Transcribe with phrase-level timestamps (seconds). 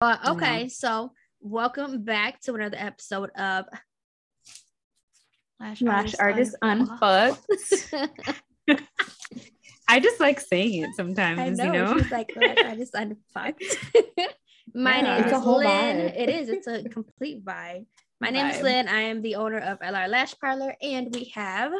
[0.00, 0.68] But okay, yeah.
[0.68, 3.64] so welcome back to another episode of
[5.58, 7.40] Lash, Lash Artist, Unfucked.
[9.88, 11.98] I just like saying it sometimes, I know, you know.
[11.98, 13.64] She's like Lash Artist Unfucked.
[14.74, 15.66] My yeah, name is Lynn.
[15.66, 16.16] Vibe.
[16.16, 17.86] It is, it's a complete vibe.
[18.20, 18.86] My name is Lynn.
[18.86, 21.72] I am the owner of LR Lash Parlor, and we have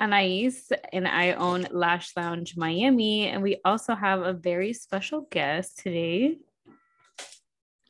[0.00, 0.52] Anais,
[0.94, 3.28] and I own Lash Lounge Miami.
[3.28, 6.38] And we also have a very special guest today.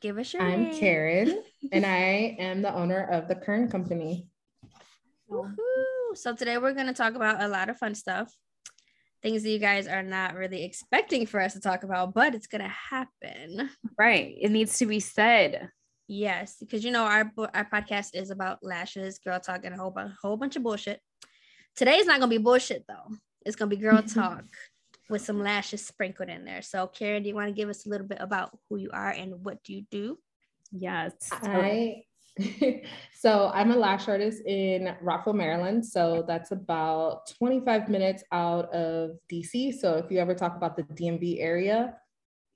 [0.01, 0.79] Give us your I'm name.
[0.79, 4.27] Karen, and I am the owner of the Kuren Company.
[5.27, 6.15] Woo-hoo.
[6.15, 8.33] So today we're going to talk about a lot of fun stuff,
[9.21, 12.47] things that you guys are not really expecting for us to talk about, but it's
[12.47, 13.69] going to happen.
[13.95, 14.35] Right.
[14.41, 15.69] It needs to be said.
[16.07, 19.93] Yes, because you know our our podcast is about lashes, girl talk, and a whole,
[19.95, 20.99] a whole bunch of bullshit.
[21.77, 23.15] Today's not gonna be bullshit though.
[23.45, 24.43] It's gonna be girl talk
[25.11, 26.61] with some lashes sprinkled in there.
[26.61, 29.09] So, Karen, do you want to give us a little bit about who you are
[29.09, 30.17] and what do you do?
[30.71, 31.13] Yes.
[31.31, 32.03] I
[33.13, 35.85] so I'm a lash artist in Rockville, Maryland.
[35.85, 39.73] So that's about 25 minutes out of DC.
[39.73, 41.95] So if you ever talk about the DMV area,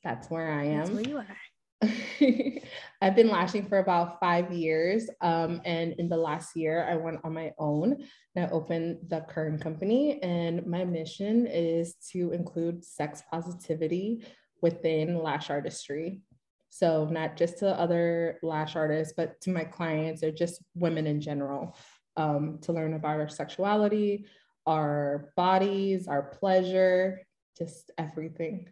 [0.03, 0.77] that's where I am.
[0.77, 1.37] That's where you are.
[3.01, 5.09] I've been lashing for about five years.
[5.21, 8.03] Um, and in the last year, I went on my own
[8.35, 10.21] and I opened the Kuren Company.
[10.21, 14.25] And my mission is to include sex positivity
[14.61, 16.21] within lash artistry.
[16.69, 21.21] So, not just to other lash artists, but to my clients or just women in
[21.21, 21.77] general
[22.17, 24.25] um, to learn about our sexuality,
[24.65, 27.21] our bodies, our pleasure,
[27.57, 28.67] just everything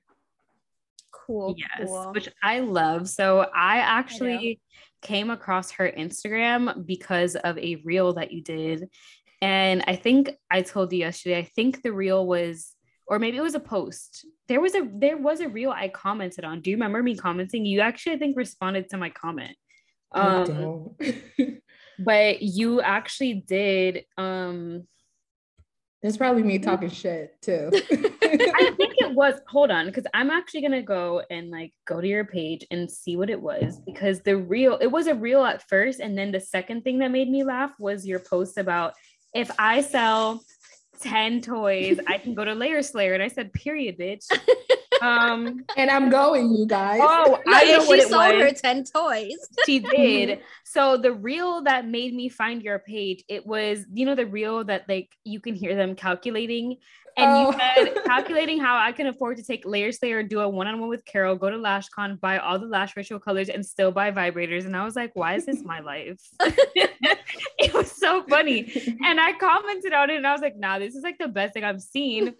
[1.26, 1.56] cool.
[1.58, 2.12] Yes, cool.
[2.14, 3.10] which I love.
[3.10, 4.60] So I actually
[5.04, 8.90] I came across her Instagram because of a reel that you did.
[9.42, 13.42] And I think I told you yesterday, I think the reel was or maybe it
[13.42, 14.26] was a post.
[14.48, 16.62] There was a there was a reel I commented on.
[16.62, 17.66] Do you remember me commenting?
[17.66, 19.58] You actually I think responded to my comment.
[20.14, 20.96] Um,
[22.00, 24.88] but you actually did um
[26.04, 27.70] it's probably me talking shit too.
[27.74, 29.36] I think was.
[29.48, 33.16] Hold on, because I'm actually gonna go and like go to your page and see
[33.16, 36.40] what it was because the real it was a reel at first, and then the
[36.40, 38.94] second thing that made me laugh was your post about
[39.34, 40.44] if I sell
[41.02, 43.14] 10 toys, I can go to Layer Slayer.
[43.14, 44.26] And I said, period, bitch.
[45.04, 47.00] Um, and I'm going, you guys.
[47.04, 49.36] Oh, I know she sold her 10 toys.
[49.66, 50.40] she did.
[50.64, 54.64] So the reel that made me find your page, it was, you know, the reel
[54.64, 56.78] that like you can hear them calculating
[57.18, 57.52] and oh.
[57.52, 61.06] you said calculating how I can afford to take Layer Slayer, do a one-on-one with
[61.06, 64.66] Carol, go to LashCon, buy all the lash ritual colors, and still buy vibrators.
[64.66, 66.20] And I was like, why is this my life?
[67.60, 68.72] it was so funny.
[69.04, 71.54] And I commented on it and I was like, nah, this is like the best
[71.54, 72.36] thing I've seen.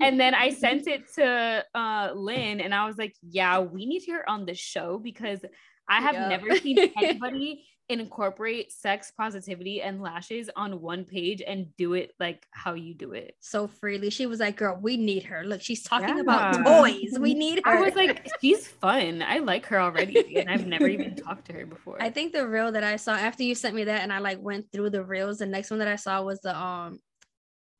[0.00, 4.04] and then I sent it to uh, Lynn and I was like, yeah, we need
[4.10, 5.40] her on the show because
[5.88, 6.28] I have yep.
[6.28, 12.46] never seen anybody incorporate sex positivity and lashes on one page and do it like
[12.50, 14.10] how you do it so freely.
[14.10, 15.44] She was like, "Girl, we need her.
[15.44, 16.20] Look, she's talking yeah.
[16.20, 17.18] about toys.
[17.18, 19.22] We need her." I was like, "She's fun.
[19.22, 22.46] I like her already, and I've never even talked to her before." I think the
[22.46, 25.02] reel that I saw after you sent me that, and I like went through the
[25.02, 25.38] reels.
[25.38, 27.00] The next one that I saw was the um,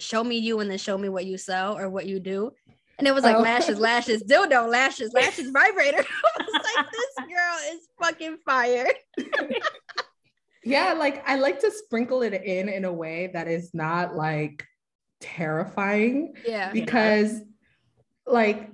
[0.01, 2.53] show me you and then show me what you sell or what you do.
[2.99, 3.41] And it was like oh.
[3.41, 5.99] lashes, lashes, dildo, lashes, lashes, vibrator.
[5.99, 8.89] I was like, this girl is fucking fire.
[10.65, 14.65] Yeah, like I like to sprinkle it in in a way that is not like
[15.21, 16.35] terrifying.
[16.47, 16.73] Yeah.
[16.73, 17.41] Because
[18.27, 18.71] like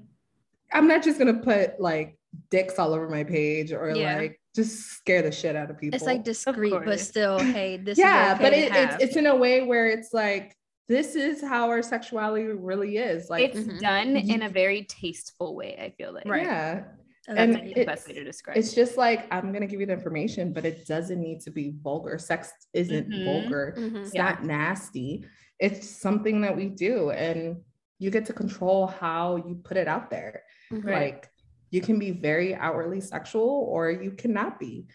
[0.72, 2.18] I'm not just gonna put like
[2.50, 4.16] dicks all over my page or yeah.
[4.16, 5.96] like just scare the shit out of people.
[5.96, 9.36] It's like discreet, but still, hey, this yeah, okay but it, it's it's in a
[9.36, 10.56] way where it's like
[10.88, 13.30] this is how our sexuality really is.
[13.30, 13.78] Like it's mm-hmm.
[13.78, 15.76] done in a very tasteful way.
[15.80, 16.42] I feel like right.
[16.42, 16.84] yeah,
[17.26, 18.56] and the best way to describe.
[18.56, 18.76] It's it.
[18.76, 22.18] just like I'm gonna give you the information, but it doesn't need to be vulgar.
[22.18, 23.24] Sex isn't mm-hmm.
[23.24, 23.74] vulgar.
[23.78, 23.96] Mm-hmm.
[23.96, 24.24] It's yeah.
[24.24, 25.24] not nasty.
[25.58, 27.62] It's something that we do, and
[27.98, 30.42] you get to control how you put it out there.
[30.72, 30.88] Mm-hmm.
[30.88, 31.30] Like
[31.70, 34.87] you can be very outwardly sexual, or you cannot be.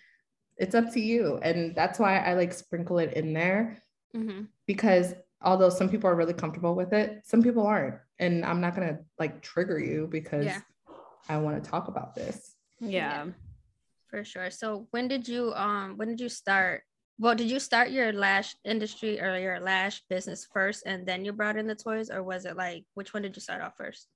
[0.57, 3.81] It's up to you, and that's why I like sprinkle it in there
[4.15, 4.43] mm-hmm.
[4.67, 8.75] because although some people are really comfortable with it, some people aren't, and I'm not
[8.75, 10.45] gonna like trigger you because.
[10.45, 10.59] Yeah
[11.29, 12.55] I want to talk about this.
[12.81, 13.27] Yeah.
[14.09, 14.49] For sure.
[14.49, 16.81] So when did you um when did you start?
[17.19, 21.33] Well, did you start your lash industry or your lash business first and then you
[21.33, 24.07] brought in the toys or was it like which one did you start off first?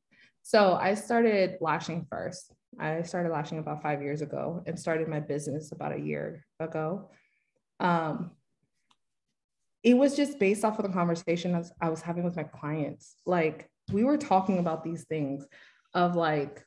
[0.42, 2.52] So I started lashing first.
[2.80, 7.12] I started lashing about five years ago and started my business about a year ago.
[7.80, 8.32] Um,
[9.84, 13.16] it was just based off of the conversation I was having with my clients.
[13.26, 15.46] Like we were talking about these things
[15.94, 16.66] of like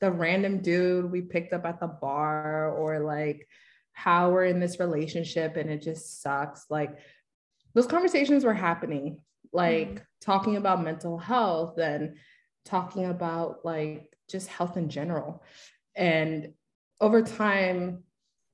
[0.00, 3.46] the random dude we picked up at the bar or like
[3.92, 6.66] how we're in this relationship and it just sucks.
[6.70, 6.98] Like
[7.74, 9.20] those conversations were happening,
[9.52, 10.02] like mm.
[10.20, 12.16] talking about mental health and
[12.64, 15.42] talking about like just health in general.
[15.94, 16.54] And
[17.00, 18.04] over time,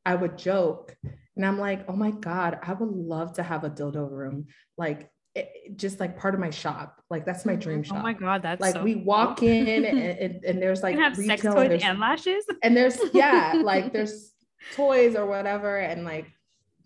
[0.05, 0.97] I would joke
[1.37, 4.47] and I'm like, oh my God, I would love to have a dildo room.
[4.79, 7.03] Like it, just like part of my shop.
[7.11, 7.99] Like that's my dream shop.
[7.99, 9.49] Oh my god, that's like so we walk cool.
[9.49, 12.45] in and, and, and, there's like have sex toys and, and lashes.
[12.63, 14.33] And there's yeah, like there's
[14.75, 16.27] toys or whatever, and like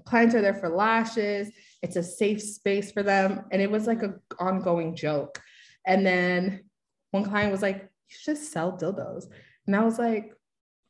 [0.05, 1.51] clients are there for lashes.
[1.83, 5.41] It's a safe space for them, and it was like a ongoing joke.
[5.87, 6.65] And then
[7.13, 9.27] one client was like, "You should sell dildos,"
[9.67, 10.33] and I was like,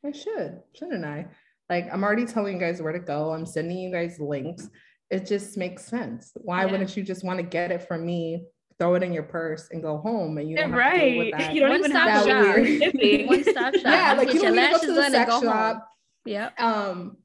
[0.03, 1.27] "I should, shouldn't I?"
[1.69, 3.31] Like I'm already telling you guys where to go.
[3.31, 4.67] I'm sending you guys links
[5.11, 6.31] it just makes sense.
[6.35, 6.71] Why yeah.
[6.71, 8.45] wouldn't you just want to get it from me,
[8.79, 10.37] throw it in your purse, and go home?
[10.37, 10.89] And you don't right.
[10.89, 11.53] have to deal with that.
[11.53, 13.83] You don't even have to One stop shop.
[13.83, 15.87] Yeah, like you don't need to go to the sex shop.
[16.25, 16.49] Yeah.
[16.57, 17.17] Um,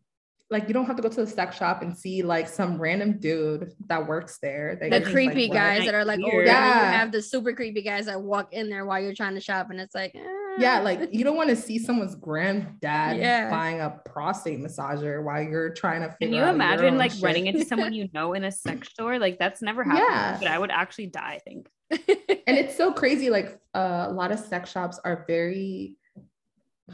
[0.50, 3.18] like you don't have to go to the sex shop and see like some random
[3.18, 4.76] dude that works there.
[4.80, 6.90] the creepy like, guys that are like, oh, yeah.
[6.90, 9.70] you have the super creepy guys that walk in there while you're trying to shop,
[9.70, 10.45] and it's like, eh.
[10.58, 13.50] Yeah, like you don't want to see someone's granddad yeah.
[13.50, 16.14] buying a prostate massager while you're trying to.
[16.20, 17.22] Can you imagine like shit?
[17.22, 19.18] running into someone you know in a sex store?
[19.18, 20.06] Like that's never happened.
[20.08, 20.36] Yeah.
[20.38, 21.34] but I would actually die.
[21.34, 21.68] I think.
[21.90, 23.30] and it's so crazy.
[23.30, 25.96] Like uh, a lot of sex shops are very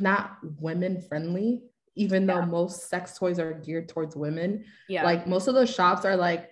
[0.00, 1.62] not women friendly
[1.94, 2.40] even yeah.
[2.40, 4.64] though most sex toys are geared towards women.
[4.88, 5.04] Yeah.
[5.04, 6.50] Like most of those shops are like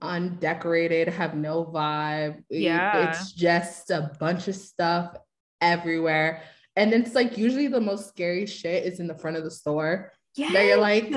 [0.00, 2.42] undecorated, have no vibe.
[2.48, 3.10] Yeah.
[3.10, 5.16] It's just a bunch of stuff
[5.60, 6.42] everywhere.
[6.76, 10.12] And it's like usually the most scary shit is in the front of the store.
[10.36, 10.52] Yeah.
[10.52, 11.10] That you're like,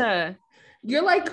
[0.82, 1.30] you're like,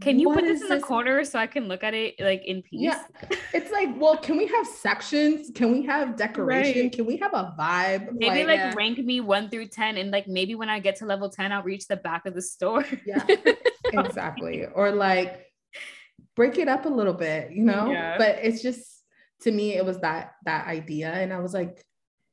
[0.00, 2.62] can you put this in the corner so I can look at it like in
[2.62, 2.80] peace?
[2.80, 3.04] Yeah.
[3.52, 5.52] It's like, well, can we have sections?
[5.54, 6.82] Can we have decoration?
[6.82, 6.92] Right.
[6.92, 8.08] Can we have a vibe?
[8.12, 8.74] Maybe like, like yeah.
[8.76, 9.96] rank me one through 10.
[9.98, 12.42] And like maybe when I get to level 10, I'll reach the back of the
[12.42, 12.84] store.
[13.06, 13.24] Yeah,
[13.92, 14.66] exactly.
[14.66, 15.46] Or like
[16.34, 17.90] break it up a little bit, you know?
[17.92, 18.18] Yeah.
[18.18, 18.82] But it's just
[19.42, 21.12] to me, it was that that idea.
[21.12, 21.84] And I was like,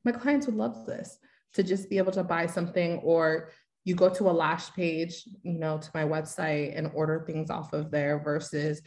[0.04, 1.18] my clients would love this
[1.54, 3.50] to just be able to buy something or
[3.84, 7.72] you go to a lash page, you know, to my website and order things off
[7.72, 8.80] of there versus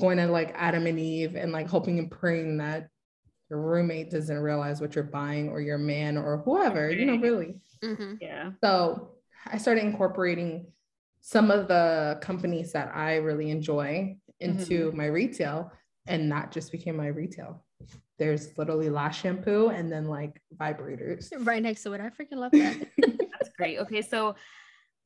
[0.00, 2.88] going to like Adam and Eve and like hoping and praying that
[3.50, 7.56] your roommate doesn't realize what you're buying or your man or whoever, you know, really.
[7.82, 8.14] Mm-hmm.
[8.20, 8.50] Yeah.
[8.62, 9.12] So
[9.46, 10.66] I started incorporating
[11.20, 14.96] some of the companies that I really enjoy into mm-hmm.
[14.96, 15.72] my retail,
[16.06, 17.64] and that just became my retail.
[18.18, 22.00] There's literally lash shampoo and then like vibrators right next to it.
[22.00, 22.88] I freaking love that.
[22.98, 23.78] That's great.
[23.80, 24.36] Okay, so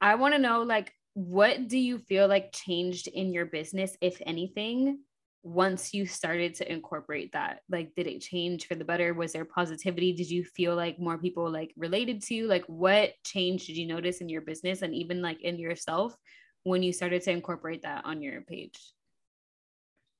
[0.01, 4.21] I want to know like what do you feel like changed in your business if
[4.25, 5.01] anything
[5.43, 9.45] once you started to incorporate that like did it change for the better was there
[9.45, 13.77] positivity did you feel like more people like related to you like what change did
[13.77, 16.15] you notice in your business and even like in yourself
[16.65, 18.79] when you started to incorporate that on your page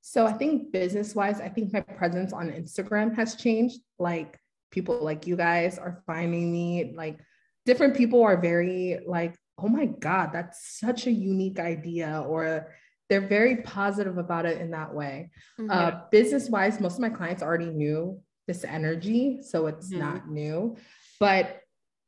[0.01, 4.37] so i think business wise i think my presence on instagram has changed like
[4.71, 7.19] people like you guys are finding me like
[7.65, 12.73] different people are very like, oh my God, that's such a unique idea, or
[13.09, 15.31] they're very positive about it in that way.
[15.59, 15.69] Mm-hmm.
[15.69, 19.99] Uh, business wise, most of my clients already knew this energy, so it's mm-hmm.
[19.99, 20.77] not new.
[21.19, 21.59] But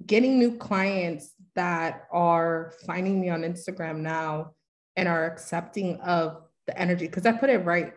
[0.06, 4.54] getting new clients that are finding me on Instagram now
[4.96, 7.94] and are accepting of the energy, because I put it right,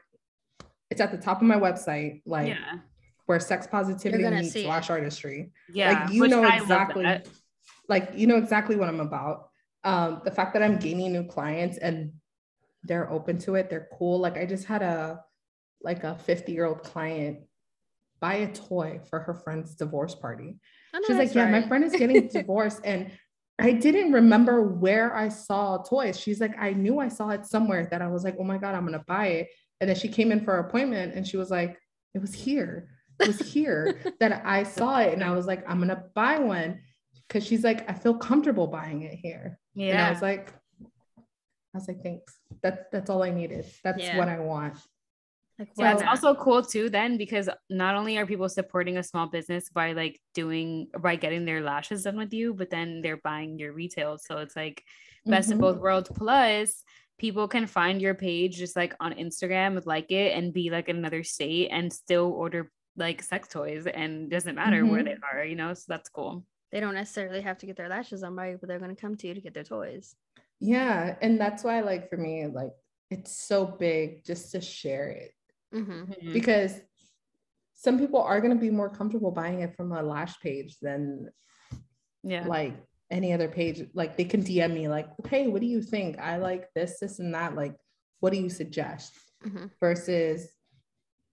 [0.91, 2.79] it's at the top of my website, like yeah.
[3.27, 5.53] where sex positivity meets lash artistry.
[5.73, 7.23] Yeah, like you know exactly
[7.89, 9.49] like you know exactly what I'm about.
[9.85, 12.13] Um, the fact that I'm gaining new clients and
[12.83, 14.19] they're open to it, they're cool.
[14.19, 15.21] Like I just had a
[15.81, 17.41] like a 50 year old client
[18.21, 20.57] buy a toy for her friend's divorce party.
[21.07, 21.63] She's like, yeah, right.
[21.63, 23.13] my friend is getting divorced and
[23.59, 26.21] I didn't remember where I saw toys.
[26.21, 28.75] She's like, I knew I saw it somewhere that I was like, oh my God,
[28.75, 29.49] I'm going to buy it.
[29.81, 31.79] And then she came in for her appointment and she was like,
[32.15, 32.89] it was here.
[33.21, 35.15] It was here that I saw it.
[35.15, 36.81] And I was like, I'm going to buy one
[37.27, 39.59] because she's like, I feel comfortable buying it here.
[39.75, 39.93] Yeah.
[39.93, 42.35] And I was like, I was like, thanks.
[42.63, 43.67] That's that's all I needed.
[43.85, 44.17] That's yeah.
[44.17, 44.77] what I want.
[45.59, 49.27] Like, yeah, it's also cool too then because not only are people supporting a small
[49.27, 53.59] business by like doing by getting their lashes done with you, but then they're buying
[53.59, 54.19] your retail.
[54.19, 54.85] So it's like
[55.25, 55.55] best mm-hmm.
[55.55, 56.11] of both worlds.
[56.15, 56.83] Plus,
[57.19, 60.97] people can find your page just like on Instagram, like it, and be like in
[60.97, 64.93] another state and still order like sex toys and doesn't matter mm-hmm.
[64.93, 65.73] where they are, you know.
[65.73, 68.69] So that's cool they don't necessarily have to get their lashes on by you, but
[68.69, 70.15] they're going to come to you to get their toys.
[70.61, 71.17] Yeah.
[71.21, 72.73] And that's why, like, for me, like,
[73.11, 75.31] it's so big just to share it
[75.77, 76.13] mm-hmm.
[76.13, 76.33] mm-hmm.
[76.33, 76.81] because
[77.75, 81.29] some people are going to be more comfortable buying it from a lash page than
[82.23, 82.47] Yeah.
[82.47, 82.75] Like
[83.11, 86.19] any other page, like they can DM me, like, hey, what do you think?
[86.19, 87.55] I like this, this, and that.
[87.55, 87.77] Like,
[88.21, 89.13] what do you suggest?
[89.47, 89.67] Mm-hmm.
[89.81, 90.49] Versus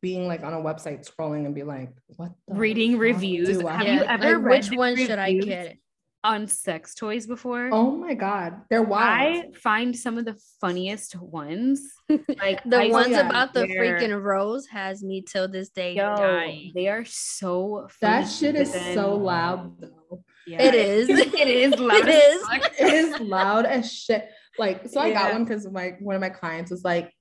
[0.02, 3.62] being like on a website scrolling and be like, what reading reviews.
[3.62, 3.94] Have yeah.
[3.94, 5.78] you ever like, which one should I get?
[6.26, 7.70] On sex toys before.
[7.74, 9.46] Oh my god, they're wild.
[9.46, 11.82] I find some of the funniest ones.
[12.38, 16.72] Like the I, ones about the freaking rose has me till this day Yo, dying.
[16.76, 20.24] They are so that shit is so loud though.
[20.46, 20.62] Yeah.
[20.62, 21.10] It is.
[21.10, 21.96] it is loud.
[21.96, 22.48] it is.
[22.80, 24.30] it is loud as shit.
[24.60, 25.14] Like, so I yeah.
[25.14, 27.12] got one because my one of my clients was like,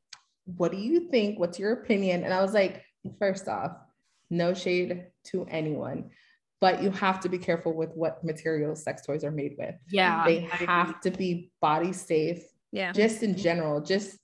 [0.45, 1.39] what do you think?
[1.39, 2.25] What's your opinion?
[2.25, 2.83] And I was like,
[3.19, 3.73] first off,
[4.31, 6.11] no shade to anyone,
[6.63, 9.75] but you have to be careful with what materials sex toys are made with.
[9.91, 10.25] Yeah.
[10.25, 12.45] They have to be body safe.
[12.71, 12.93] Yeah.
[12.93, 14.17] Just in general, just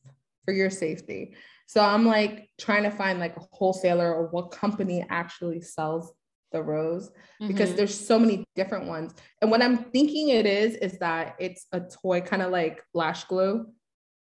[0.44, 1.34] for your safety.
[1.66, 6.12] So I'm like trying to find like a wholesaler or what company actually sells
[6.52, 7.76] the rose because mm-hmm.
[7.76, 9.14] there's so many different ones.
[9.42, 13.24] And what I'm thinking it is is that it's a toy kind of like lash
[13.24, 13.66] glue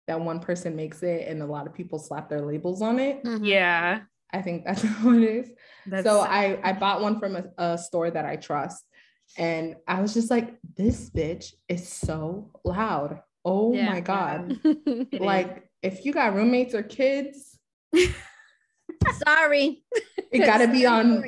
[0.07, 3.25] that one person makes it and a lot of people slap their labels on it.
[3.25, 3.45] Mm-hmm.
[3.45, 4.01] Yeah.
[4.35, 5.51] I think that's what it is.
[5.87, 8.85] That's so I, I bought one from a, a store that I trust.
[9.39, 13.21] And I was just like, this bitch is so loud.
[13.45, 14.59] Oh yeah, my God.
[14.65, 15.05] Yeah.
[15.21, 17.59] like, if you got roommates or kids,
[19.27, 19.85] sorry.
[20.31, 21.25] It got to be on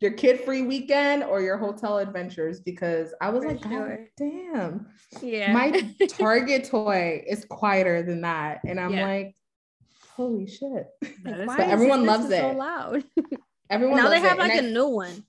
[0.00, 3.96] your kid free weekend or your hotel adventures because I was For like, sure.
[3.96, 4.86] God damn.
[5.22, 5.52] Yeah.
[5.52, 8.60] My Target toy is quieter than that.
[8.66, 9.06] And I'm yeah.
[9.06, 9.34] like,
[10.20, 10.86] holy shit.
[11.24, 12.40] But everyone loves it.
[12.40, 13.04] So loud.
[13.70, 14.40] everyone now they have it.
[14.40, 15.24] like and a I, new one.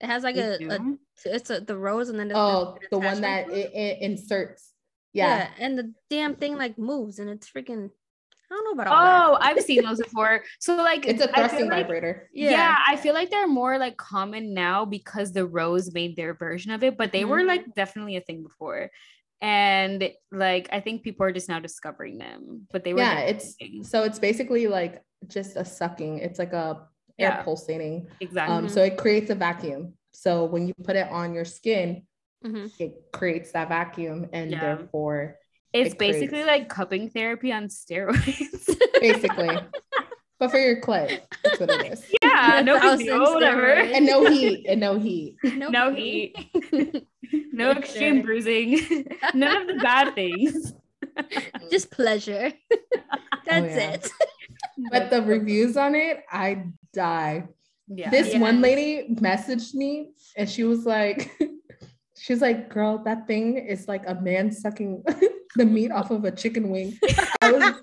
[0.00, 0.78] It has like a, a,
[1.26, 4.72] it's a the rose and then oh the, the one that it, it, inserts.
[5.12, 5.38] Yeah.
[5.38, 7.90] yeah, and the damn thing like moves and it's freaking
[8.50, 9.46] I don't know about all Oh, that.
[9.46, 10.42] I've seen those before.
[10.58, 12.28] So like it's a thrusting like, vibrator.
[12.32, 12.50] Yeah.
[12.50, 12.76] yeah.
[12.88, 16.82] I feel like they're more like common now because the Rose made their version of
[16.82, 17.30] it, but they mm-hmm.
[17.30, 18.90] were like definitely a thing before.
[19.42, 23.56] And like I think people are just now discovering them, but they were Yeah, it's
[23.82, 26.18] so it's basically like just a sucking.
[26.18, 26.86] It's like a
[27.18, 27.42] air yeah.
[27.42, 28.08] pulsating.
[28.20, 28.54] Exactly.
[28.54, 29.94] Um, so it creates a vacuum.
[30.12, 32.02] So when you put it on your skin,
[32.44, 32.66] mm-hmm.
[32.78, 34.60] it creates that vacuum and yeah.
[34.60, 35.36] therefore
[35.72, 38.76] it's it basically like cupping therapy on steroids.
[39.00, 39.58] basically.
[40.40, 42.04] but for your clit, that's what it is.
[42.22, 43.72] Yeah, no whatever.
[43.74, 44.66] And no heat.
[44.66, 45.36] And no heat.
[45.44, 46.34] No, no heat.
[47.52, 48.22] no extreme sure.
[48.24, 49.06] bruising.
[49.34, 50.72] None of the bad things.
[51.70, 52.52] Just pleasure.
[53.46, 53.90] That's oh, yeah.
[53.92, 54.10] it.
[54.90, 57.48] But the reviews on it, I die.
[57.88, 58.08] Yeah.
[58.08, 58.40] This yeah.
[58.40, 61.30] one lady messaged me and she was like,
[62.16, 65.04] she's like, girl, that thing is like a man sucking
[65.56, 66.98] the meat off of a chicken wing.
[67.42, 67.74] I was,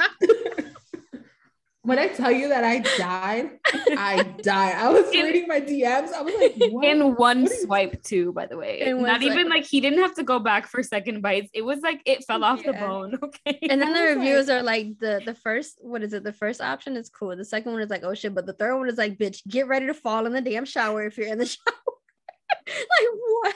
[1.88, 3.50] when I tell you that I died,
[3.98, 4.76] I died.
[4.76, 6.12] I was in, reading my DMs.
[6.12, 6.84] I was like, what?
[6.84, 8.84] in one what swipe too, by the way.
[8.94, 11.50] Not even like he didn't have to go back for second bites.
[11.54, 12.74] It was like it fell off yeah.
[12.74, 13.18] the bone.
[13.28, 13.58] Okay.
[13.70, 16.24] And then the reviews like, are like the the first what is it?
[16.24, 17.36] The first option is cool.
[17.36, 19.68] The second one is like, oh shit, but the third one is like, bitch, get
[19.68, 21.74] ready to fall in the damn shower if you're in the shower.
[22.68, 23.10] like
[23.42, 23.56] what?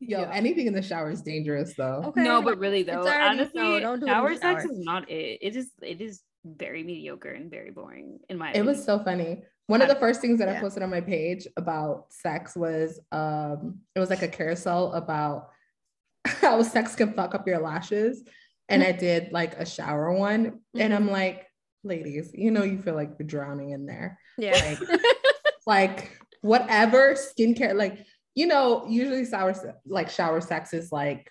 [0.00, 0.30] Yo, yeah.
[0.32, 2.02] anything in the shower is dangerous though.
[2.06, 2.22] Okay.
[2.22, 5.38] No, but really though, honestly, no, don't do shower sex is not it.
[5.40, 8.66] It is it is very mediocre and very boring in my It opinion.
[8.66, 9.42] was so funny.
[9.66, 10.58] One of the first things that yeah.
[10.58, 15.50] I posted on my page about sex was um it was like a carousel about
[16.26, 18.22] how sex can fuck up your lashes.
[18.68, 20.46] And I did like a shower one.
[20.46, 20.80] Mm-hmm.
[20.80, 21.46] And I'm like,
[21.84, 24.18] ladies, you know you feel like you're drowning in there.
[24.36, 24.76] Yeah.
[24.80, 25.00] Like,
[25.66, 29.54] like whatever skincare, like you know, usually shower
[29.86, 31.30] like shower sex is like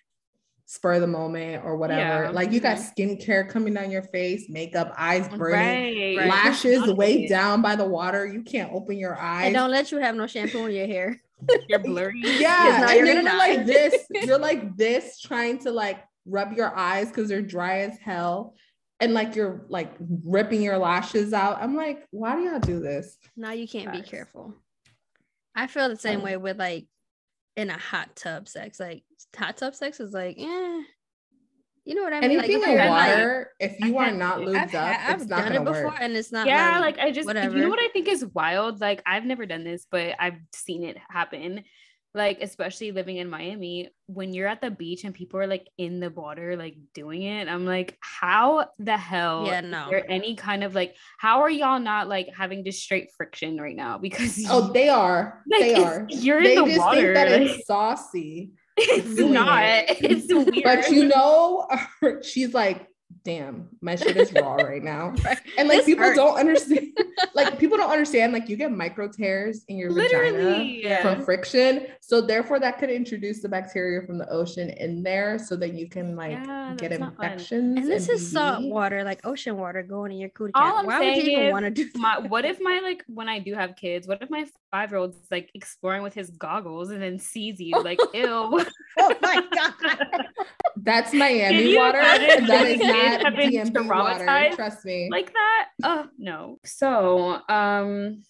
[0.71, 2.23] spur of the moment or whatever.
[2.23, 2.29] Yeah.
[2.29, 3.01] Like you got mm-hmm.
[3.01, 6.95] skincare coming down your face, makeup, eyes burning, right, lashes right.
[6.95, 8.25] weighed down by the water.
[8.25, 9.47] You can't open your eyes.
[9.47, 11.21] And don't let you have no shampoo in your hair.
[11.67, 12.21] You're blurry.
[12.23, 14.05] Yeah, and then you're like this.
[14.11, 18.53] You're like this, trying to like rub your eyes because they're dry as hell.
[19.01, 19.91] And like you're like
[20.23, 21.57] ripping your lashes out.
[21.59, 23.17] I'm like, why do y'all do this?
[23.35, 24.01] Now you can't Guys.
[24.01, 24.53] be careful.
[25.55, 26.85] I feel the same way with like
[27.55, 28.79] in a hot tub sex.
[28.79, 29.03] Like
[29.35, 30.81] hot tub sex is like, eh.
[31.83, 32.39] You know what I mean?
[32.39, 35.29] Anything like, in water, like, if you are not lubed I've, up, I've, it's I've
[35.29, 35.97] not done it before, work.
[35.99, 36.45] and it's not.
[36.45, 37.57] Yeah, like, like I just, whatever.
[37.57, 38.79] you know what I think is wild?
[38.79, 41.63] Like I've never done this, but I've seen it happen
[42.13, 46.01] like especially living in Miami, when you're at the beach and people are like in
[46.01, 49.45] the water, like doing it, I'm like, how the hell?
[49.45, 49.87] Yeah, no.
[49.89, 53.75] There any kind of like, how are y'all not like having just straight friction right
[53.75, 53.97] now?
[53.97, 56.05] Because oh, they are, like, they are.
[56.09, 57.13] You're they in the water.
[57.13, 58.51] that it's saucy.
[58.75, 59.63] It's not.
[59.63, 59.97] It.
[60.01, 60.63] It's weird.
[60.63, 61.67] But you know,
[62.23, 62.87] she's like
[63.23, 65.13] damn, my shit is raw right now.
[65.57, 66.17] And like this people hurts.
[66.17, 66.97] don't understand,
[67.35, 71.01] like people don't understand, like you get micro tears in your Literally, vagina yeah.
[71.01, 71.87] from friction.
[71.99, 75.89] So therefore that could introduce the bacteria from the ocean in there so that you
[75.89, 77.77] can like yeah, get infections.
[77.77, 80.63] And this and is salt water, like ocean water going in your cootie cat.
[80.63, 83.27] All I'm Why would you even want to do my, what if my like when
[83.27, 86.91] I do have kids, what if my five year old's like exploring with his goggles
[86.91, 88.25] and then sees you like ew.
[88.99, 90.27] oh my god.
[90.77, 91.99] That's Miami water.
[92.01, 94.55] That is not have been DMV water.
[94.55, 95.09] Trust me.
[95.11, 95.69] Like that?
[95.83, 96.57] Oh no.
[96.63, 98.23] So um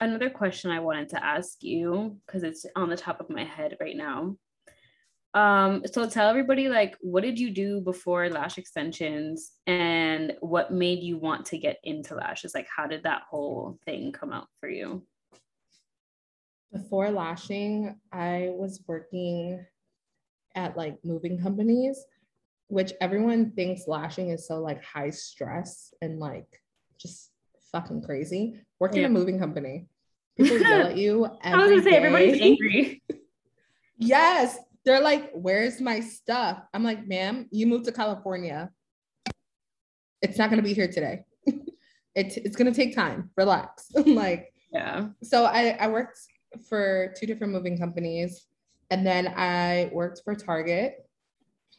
[0.00, 3.76] another question I wanted to ask you, because it's on the top of my head
[3.80, 4.36] right now.
[5.34, 11.02] Um, so tell everybody like what did you do before lash extensions and what made
[11.02, 12.54] you want to get into lashes?
[12.54, 15.02] Like how did that whole thing come out for you?
[16.70, 19.64] Before lashing, I was working
[20.54, 22.04] at like moving companies,
[22.72, 26.46] which everyone thinks lashing is so like high stress and like
[26.98, 27.30] just
[27.70, 28.58] fucking crazy.
[28.80, 29.08] Working yeah.
[29.08, 29.88] in a moving company,
[30.38, 31.26] people yell at you.
[31.42, 33.02] I was gonna say everybody's angry.
[33.98, 38.70] yes, they're like, "Where's my stuff?" I'm like, "Ma'am, you moved to California.
[40.22, 41.26] It's not gonna be here today.
[41.46, 43.28] it, it's gonna take time.
[43.36, 45.08] Relax." like, yeah.
[45.22, 46.18] So I I worked
[46.70, 48.46] for two different moving companies.
[48.90, 50.96] And then I worked for Target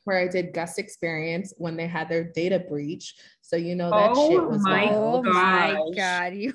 [0.03, 3.15] where I did guest experience when they had their data breach.
[3.41, 5.27] So you know that oh shit was my wild.
[5.27, 6.53] Oh my god, you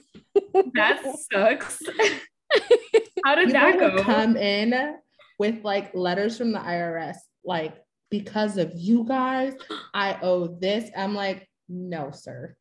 [0.74, 1.02] that
[1.32, 1.80] sucks.
[3.24, 4.02] How did that go?
[4.02, 4.96] Come in
[5.38, 7.76] with like letters from the IRS, like
[8.10, 9.54] because of you guys,
[9.94, 10.90] I owe this.
[10.96, 12.56] I'm like, no, sir.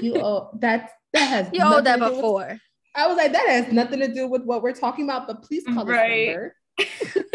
[0.00, 2.48] You owe that that has you owe that before.
[2.48, 2.60] With,
[2.94, 5.64] I was like, that has nothing to do with what we're talking about, but please
[5.64, 6.52] call right.
[6.78, 7.26] this number.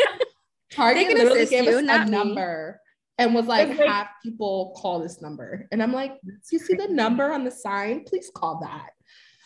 [0.71, 2.11] Target literally gave you, us a me.
[2.11, 2.79] number
[3.17, 5.67] and was like, like, have people call this number.
[5.71, 6.13] And I'm like,
[6.51, 8.03] you see the number on the sign?
[8.05, 8.89] Please call that.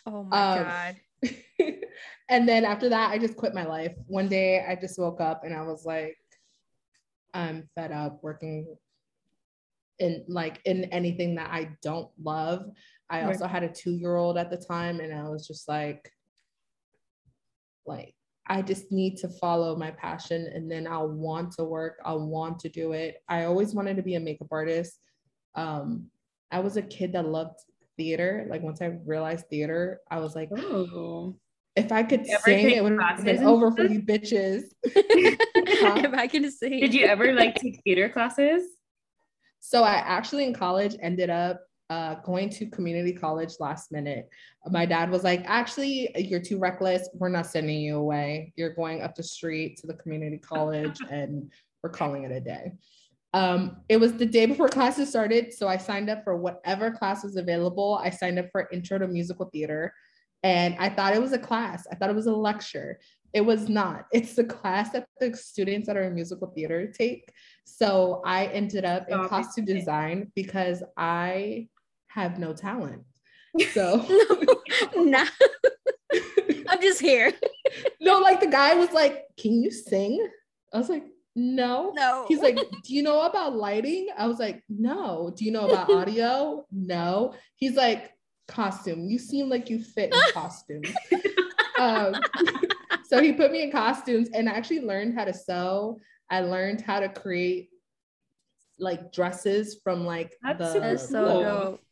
[0.05, 0.95] Oh my um, God.
[2.29, 3.93] and then after that, I just quit my life.
[4.07, 6.17] One day I just woke up and I was like,
[7.33, 8.77] I'm fed up working
[9.99, 12.69] in like in anything that I don't love.
[13.09, 13.27] I right.
[13.27, 16.11] also had a two year old at the time, and I was just like,
[17.85, 18.15] like,
[18.47, 21.99] I just need to follow my passion and then I'll want to work.
[22.05, 23.23] I'll want to do it.
[23.27, 24.99] I always wanted to be a makeup artist.
[25.55, 26.07] Um,
[26.51, 27.59] I was a kid that loved
[27.97, 28.45] theater.
[28.49, 31.35] Like once I realized theater, I was like, oh,
[31.75, 34.63] if I could sing, it would have been over for you bitches.
[34.83, 36.79] if I can sing.
[36.79, 38.63] Did you ever like take theater classes?
[39.59, 44.29] So I actually in college ended up uh, going to community college last minute.
[44.69, 47.07] My dad was like, actually, you're too reckless.
[47.13, 48.53] We're not sending you away.
[48.55, 51.51] You're going up the street to the community college and
[51.83, 52.71] we're calling it a day.
[53.33, 55.53] Um, it was the day before classes started.
[55.53, 57.99] So I signed up for whatever class was available.
[58.01, 59.93] I signed up for intro to musical theater.
[60.41, 61.85] And I thought it was a class.
[61.91, 62.99] I thought it was a lecture.
[63.33, 64.05] It was not.
[64.13, 67.31] It's the class that the students that are in musical theater take.
[67.65, 71.67] So I ended up in costume design because I
[72.15, 73.03] have no talent.
[73.73, 73.97] So
[74.95, 75.23] no,
[76.69, 77.31] I'm just here.
[78.01, 80.27] no, like the guy was like, Can you sing?
[80.73, 81.91] I was like, No.
[81.95, 82.25] No.
[82.27, 84.07] He's like, Do you know about lighting?
[84.17, 85.33] I was like, No.
[85.35, 86.65] Do you know about audio?
[86.71, 87.33] no.
[87.55, 88.11] He's like,
[88.47, 89.07] Costume.
[89.09, 90.83] You seem like you fit in costume.
[91.79, 92.15] um,
[93.05, 95.99] so he put me in costumes and I actually learned how to sew.
[96.29, 97.69] I learned how to create
[98.77, 101.84] like dresses from like That's the so dope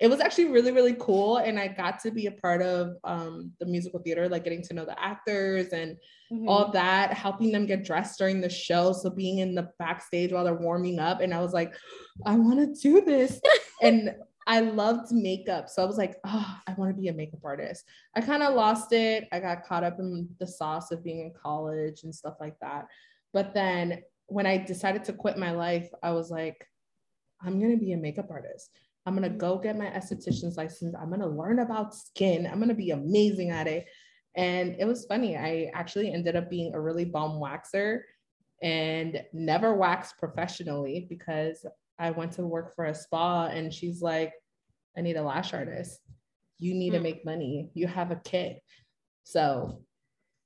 [0.00, 3.52] it was actually really really cool and i got to be a part of um,
[3.60, 5.96] the musical theater like getting to know the actors and
[6.32, 6.48] mm-hmm.
[6.48, 8.92] all that helping them get dressed during the show.
[8.92, 11.74] So being in the backstage while they're warming up and i was like
[12.26, 13.40] i want to do this.
[13.82, 14.14] And
[14.46, 17.84] i loved makeup so i was like oh i want to be a makeup artist.
[18.14, 19.26] I kind of lost it.
[19.32, 22.88] I got caught up in the sauce of being in college and stuff like that.
[23.32, 26.66] But then when i decided to quit my life i was like
[27.42, 28.70] i'm going to be a makeup artist
[29.06, 30.94] I'm gonna go get my esthetician's license.
[31.00, 32.46] I'm gonna learn about skin.
[32.46, 33.86] I'm gonna be amazing at it.
[34.36, 35.36] And it was funny.
[35.36, 38.00] I actually ended up being a really bomb waxer
[38.62, 41.64] and never waxed professionally because
[41.98, 44.32] I went to work for a spa and she's like,
[44.96, 46.00] I need a lash artist.
[46.58, 46.92] You need mm.
[46.92, 47.04] to hmm.
[47.04, 47.70] make money.
[47.74, 48.60] You have a kid.
[49.24, 49.82] So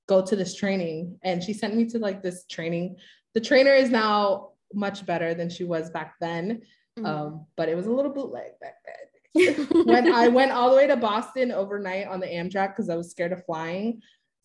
[0.08, 1.18] go to this training.
[1.22, 2.96] And she sent me to like this training.
[3.34, 6.62] The trainer is now much better than she was back then.
[6.98, 7.06] Mm-hmm.
[7.06, 9.84] Um, but it was a little bootleg back then.
[9.84, 13.10] when I went all the way to Boston overnight on the Amtrak because I was
[13.10, 14.00] scared of flying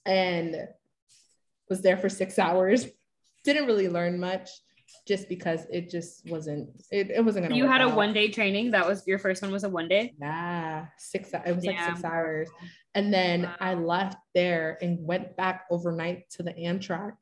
[0.05, 0.55] and
[1.69, 2.87] was there for six hours.
[3.43, 4.49] Didn't really learn much.
[5.07, 7.95] just because it just wasn't it, it wasn't gonna you had a out.
[7.95, 11.55] one day training that was your first one was a one day yeah six it
[11.55, 12.49] was like six hours
[12.95, 13.55] and then wow.
[13.59, 17.13] i left there and went back overnight to the amtrak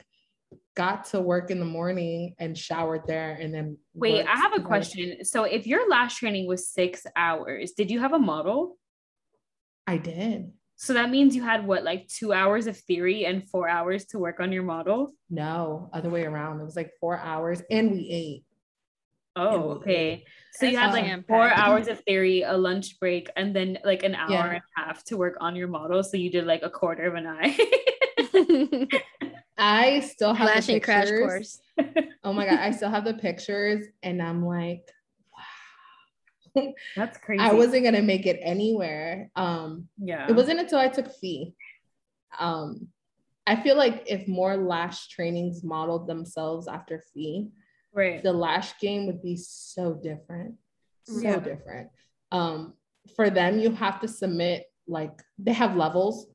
[0.77, 4.61] got to work in the morning and showered there and then wait i have a
[4.61, 8.77] question so if your last training was six hours did you have a model
[9.87, 13.67] i did so that means you had what, like two hours of theory and four
[13.67, 15.11] hours to work on your model?
[15.27, 16.61] No, other way around.
[16.61, 18.43] It was like four hours and we ate.
[19.35, 20.23] Oh, okay.
[20.53, 24.03] So you had like um, four hours of theory, a lunch break, and then like
[24.03, 24.47] an hour yeah.
[24.47, 26.03] and a half to work on your model.
[26.03, 27.57] So you did like a quarter of an eye.
[29.57, 31.59] I still have flashing the crash course.
[32.23, 34.89] oh my god, I still have the pictures, and I'm like,
[36.95, 37.41] That's crazy.
[37.41, 39.29] I wasn't gonna make it anywhere.
[39.35, 40.27] Um, yeah.
[40.29, 41.53] It wasn't until I took FEE.
[42.39, 42.87] Um,
[43.45, 47.47] I feel like if more lash trainings modeled themselves after FEE,
[47.93, 50.55] right, the lash game would be so different,
[51.03, 51.39] so yeah.
[51.39, 51.89] different.
[52.31, 52.73] Um,
[53.15, 56.27] for them, you have to submit like they have levels,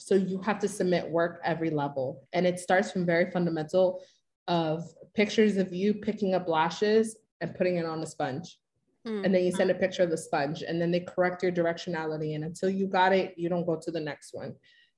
[0.00, 4.02] so you have to submit work every level, and it starts from very fundamental
[4.48, 4.84] of
[5.14, 8.58] pictures of you picking up lashes and putting it on a sponge
[9.06, 9.24] Mm-hmm.
[9.24, 12.34] And then you send a picture of the sponge and then they correct your directionality.
[12.34, 14.54] And until you got it, you don't go to the next one.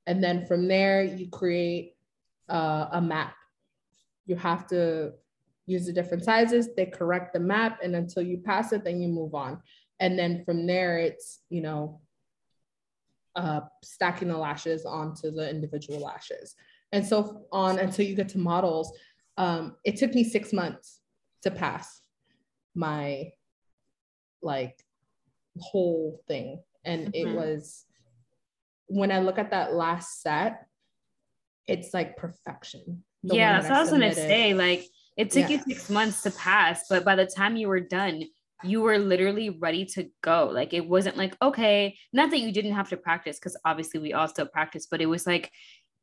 [0.07, 1.95] And then from there, you create
[2.49, 3.35] uh, a map.
[4.27, 5.13] You have to
[5.67, 7.79] use the different sizes, they correct the map.
[7.83, 9.63] And until you pass it, then you move on.
[10.01, 12.01] And then from there, it's, you know,
[13.37, 16.55] uh, stacking the lashes onto the individual lashes.
[16.93, 18.93] And so on until you get to models.
[19.39, 21.01] Um, it took me six months
[21.43, 22.03] to pass
[22.75, 23.33] my
[24.43, 24.79] like
[25.59, 26.61] whole thing.
[26.85, 27.29] And mm-hmm.
[27.29, 27.87] it was
[28.87, 30.67] when I look at that last set,
[31.67, 33.05] it's like perfection.
[33.23, 34.53] Yeah, that's what I was gonna say.
[34.53, 34.85] Like
[35.17, 35.57] it took yeah.
[35.57, 38.25] you six months to pass, but by the time you were done,
[38.65, 40.51] you were literally ready to go.
[40.53, 44.13] Like it wasn't like, okay, not that you didn't have to practice, because obviously we
[44.13, 45.51] all still practice, but it was like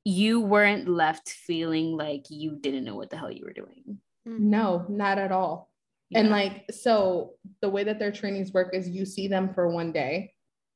[0.06, 4.00] you weren't left feeling like you didn't know what the hell you were doing.
[4.28, 4.50] Mm-hmm.
[4.50, 5.72] No, not at all.
[6.10, 6.20] Yeah.
[6.20, 9.92] And like, so the way that their trainings work is you see them for one
[9.92, 10.34] day.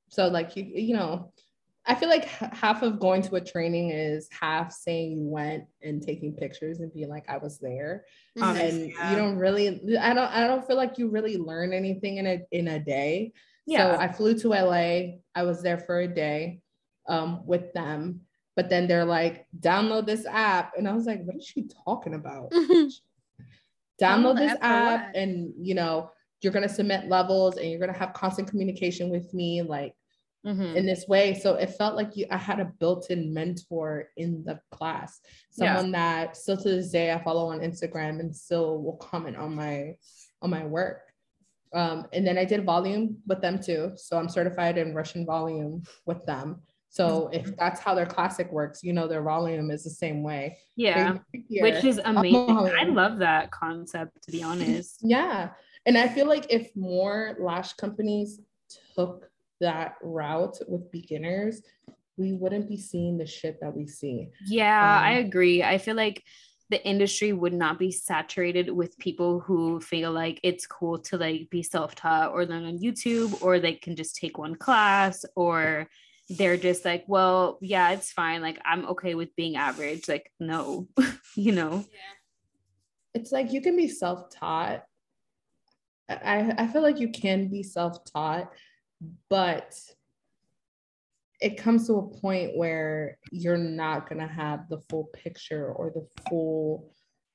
[0.10, 1.33] So like you, you know,
[1.86, 6.02] I feel like half of going to a training is half saying you went and
[6.02, 8.06] taking pictures and being like I was there,
[8.38, 8.58] mm-hmm.
[8.58, 9.12] and yeah.
[9.12, 9.68] you don't really.
[10.00, 10.32] I don't.
[10.32, 13.34] I don't feel like you really learn anything in a in a day.
[13.66, 13.96] Yeah.
[13.96, 15.18] So I flew to LA.
[15.36, 16.62] I was there for a day
[17.10, 18.22] um, with them,
[18.56, 22.14] but then they're like, download this app, and I was like, what is she talking
[22.14, 22.52] about?
[24.02, 26.10] download this app and you know
[26.42, 29.94] you're going to submit levels and you're going to have constant communication with me like
[30.46, 30.76] mm-hmm.
[30.76, 34.60] in this way so it felt like you i had a built-in mentor in the
[34.72, 35.20] class
[35.52, 35.92] someone yeah.
[35.92, 39.96] that still to this day i follow on instagram and still will comment on my
[40.42, 41.02] on my work
[41.74, 45.84] um, and then i did volume with them too so i'm certified in russian volume
[46.06, 46.62] with them
[46.94, 47.56] so if mm-hmm.
[47.58, 50.60] that's how their classic works, you know, their volume is the same way.
[50.76, 51.18] Yeah.
[51.50, 52.52] Which is amazing.
[52.52, 55.00] I love that concept to be honest.
[55.04, 55.50] Yeah.
[55.88, 58.40] And I feel like if more lash companies
[58.96, 59.28] took
[59.60, 61.62] that route with beginners,
[62.18, 64.30] we wouldn't be seeing the shit that we see.
[64.46, 65.64] Yeah, um, I agree.
[65.64, 66.24] I feel like
[66.70, 71.50] the industry would not be saturated with people who feel like it's cool to like
[71.50, 75.88] be self-taught or learn on YouTube or they can just take one class or
[76.30, 78.42] they're just like, well, yeah, it's fine.
[78.42, 80.08] Like, I'm okay with being average.
[80.08, 80.88] Like, no,
[81.36, 81.86] you know?
[81.92, 83.20] Yeah.
[83.22, 84.84] It's like you can be self taught.
[86.10, 88.52] I, I feel like you can be self taught,
[89.30, 89.76] but
[91.42, 95.92] it comes to a point where you're not going to have the full picture or
[95.92, 96.92] the full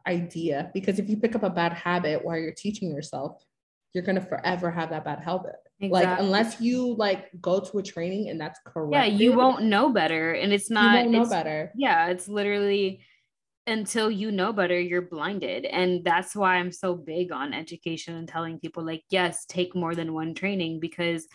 [0.06, 0.70] idea.
[0.72, 3.44] Because if you pick up a bad habit while you're teaching yourself,
[3.92, 5.56] you're going to forever have that bad habit.
[5.80, 5.90] Exactly.
[5.90, 8.92] Like unless you like go to a training and that's correct.
[8.92, 10.92] Yeah, you won't know better, and it's not.
[10.92, 11.72] You won't know better.
[11.76, 13.00] Yeah, it's literally
[13.68, 18.26] until you know better, you're blinded, and that's why I'm so big on education and
[18.26, 21.28] telling people like, yes, take more than one training because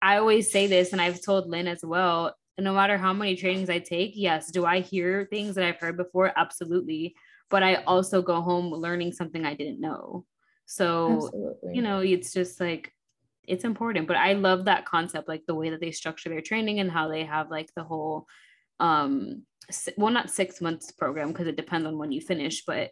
[0.00, 2.34] I always say this, and I've told Lynn as well.
[2.58, 5.96] No matter how many trainings I take, yes, do I hear things that I've heard
[5.96, 6.32] before?
[6.36, 7.14] Absolutely.
[7.50, 10.24] But I also go home learning something I didn't know.
[10.66, 11.76] So, Absolutely.
[11.76, 12.92] you know, it's just like
[13.48, 16.78] it's important but i love that concept like the way that they structure their training
[16.78, 18.26] and how they have like the whole
[18.78, 19.42] um
[19.96, 22.90] well not six months program because it depends on when you finish but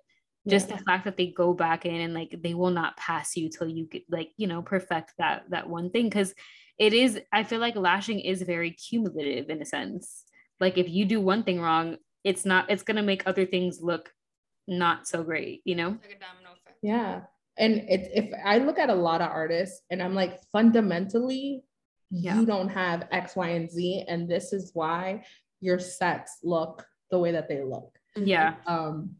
[0.48, 0.76] just yeah.
[0.76, 3.68] the fact that they go back in and like they will not pass you till
[3.68, 6.34] you get like you know perfect that that one thing because
[6.78, 10.24] it is i feel like lashing is very cumulative in a sense
[10.60, 13.80] like if you do one thing wrong it's not it's going to make other things
[13.80, 14.12] look
[14.68, 17.22] not so great you know like a domino effect Yeah.
[17.58, 21.64] And it, if I look at a lot of artists and I'm like, fundamentally,
[22.10, 22.38] yeah.
[22.38, 24.04] you don't have X, Y, and Z.
[24.08, 25.24] And this is why
[25.60, 27.98] your sets look the way that they look.
[28.14, 28.54] Yeah.
[28.66, 29.16] Um,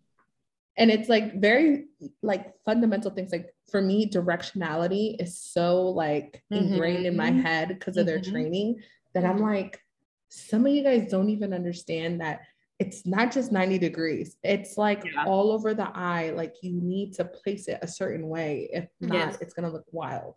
[0.77, 1.87] and it's like very
[2.23, 6.73] like fundamental things like for me directionality is so like mm-hmm.
[6.73, 8.23] ingrained in my head because of mm-hmm.
[8.23, 8.81] their training
[9.15, 9.81] that i'm like
[10.29, 12.41] some of you guys don't even understand that
[12.79, 15.25] it's not just 90 degrees it's like yeah.
[15.25, 19.15] all over the eye like you need to place it a certain way if not
[19.15, 19.39] yes.
[19.41, 20.35] it's going to look wild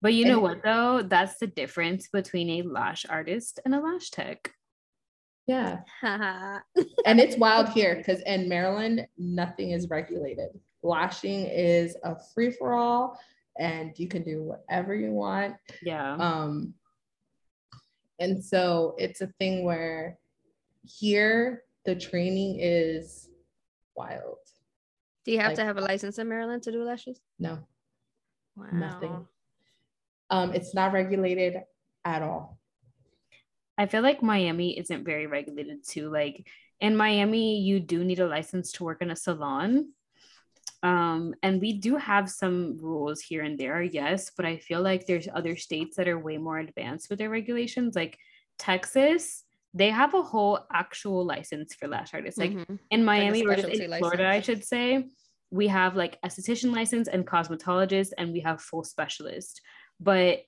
[0.00, 3.80] but you and know what though that's the difference between a lash artist and a
[3.80, 4.52] lash tech
[5.46, 10.48] yeah and it's wild here because in maryland nothing is regulated
[10.82, 13.18] lashing is a free-for-all
[13.58, 16.74] and you can do whatever you want yeah um
[18.18, 20.16] and so it's a thing where
[20.84, 23.28] here the training is
[23.96, 24.38] wild.
[25.24, 27.20] Do you have like, to have a license in Maryland to do lashes?
[27.38, 27.58] No.
[28.56, 28.66] Wow.
[28.72, 29.26] Nothing.
[30.30, 31.62] Um, it's not regulated
[32.04, 32.58] at all.
[33.82, 36.10] I feel like Miami isn't very regulated too.
[36.10, 36.46] Like
[36.80, 39.92] in Miami, you do need a license to work in a salon.
[40.82, 45.06] Um, and we do have some rules here and there, yes, but I feel like
[45.06, 47.94] there's other states that are way more advanced with their regulations.
[47.94, 48.18] Like
[48.58, 52.38] Texas, they have a whole actual license for lash artists.
[52.38, 52.76] Like mm-hmm.
[52.90, 55.08] in Miami like or in Florida, I should say,
[55.50, 59.60] we have like esthetician license and cosmetologist, and we have full specialist.
[60.00, 60.40] But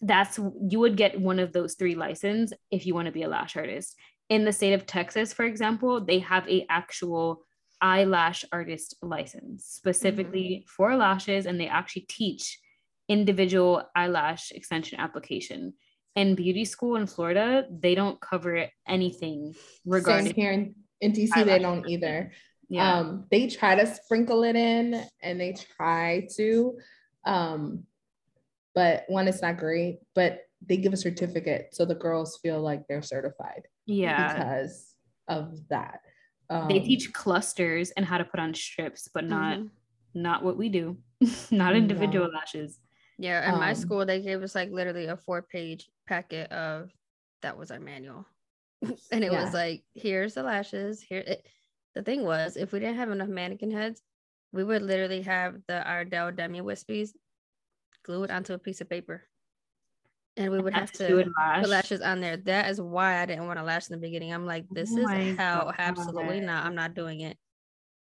[0.00, 3.28] that's you would get one of those three license if you want to be a
[3.28, 3.96] lash artist.
[4.28, 7.44] In the state of Texas, for example, they have a actual
[7.80, 10.66] eyelash artist license specifically mm-hmm.
[10.68, 12.58] for lashes, and they actually teach
[13.08, 15.74] individual eyelash extension application
[16.16, 19.54] in beauty school in Florida, they don't cover anything
[19.84, 22.32] regarding Same here in, in DC, they don't either.
[22.68, 22.98] Yeah.
[22.98, 26.78] Um, they try to sprinkle it in and they try to,
[27.26, 27.84] um,
[28.74, 32.86] but one, it's not great, but they give a certificate so the girls feel like
[32.88, 33.62] they're certified.
[33.86, 34.32] Yeah.
[34.32, 34.94] Because
[35.28, 36.00] of that.
[36.50, 39.66] Um, they teach clusters and how to put on strips, but not mm-hmm.
[40.14, 40.98] not what we do.
[41.50, 42.38] not individual no.
[42.38, 42.78] lashes.
[43.18, 46.90] Yeah, in um, my school they gave us like literally a four page packet of
[47.42, 48.26] that was our manual.
[48.82, 49.44] and it yeah.
[49.44, 51.00] was like, here's the lashes.
[51.00, 51.46] Here it,
[51.94, 54.02] the thing was, if we didn't have enough mannequin heads,
[54.52, 57.10] we would literally have the Ardell Demi Wispies
[58.04, 59.22] glued onto a piece of paper.
[60.36, 62.36] And we would have to put lashes on there.
[62.38, 64.32] That is why I didn't want to lash in the beginning.
[64.32, 65.74] I'm like, this oh is how God.
[65.78, 66.64] absolutely not.
[66.66, 67.36] I'm not doing it.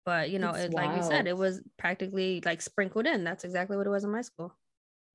[0.05, 3.23] But you know, it, like you said, it was practically like sprinkled in.
[3.23, 4.53] That's exactly what it was in my school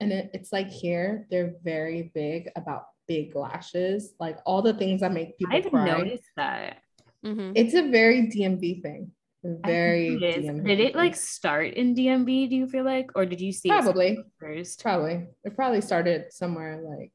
[0.01, 5.01] and it, it's like here they're very big about big lashes like all the things
[5.01, 5.85] that make people i've cry.
[5.85, 6.79] noticed that
[7.25, 7.53] mm-hmm.
[7.55, 9.11] it's a very dmv thing
[9.45, 13.53] very it did it like start in dmv do you feel like or did you
[13.53, 17.13] see probably first probably it probably started somewhere like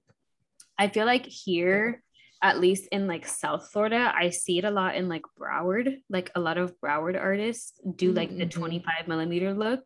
[0.80, 2.02] i feel like here
[2.44, 6.00] at least in like South Florida, I see it a lot in like Broward.
[6.10, 8.40] Like a lot of Broward artists do like mm-hmm.
[8.40, 9.82] the 25 millimeter look.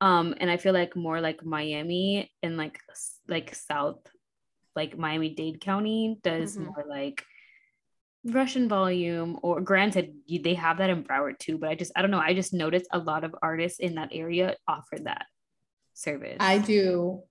[0.00, 2.78] Um, and I feel like more like Miami and like
[3.26, 4.06] like South,
[4.76, 6.66] like Miami Dade County does mm-hmm.
[6.66, 7.24] more like
[8.24, 9.38] Russian volume.
[9.42, 12.18] Or granted, you, they have that in Broward too, but I just I don't know.
[12.20, 15.26] I just noticed a lot of artists in that area offer that
[15.92, 16.38] service.
[16.40, 17.22] I do.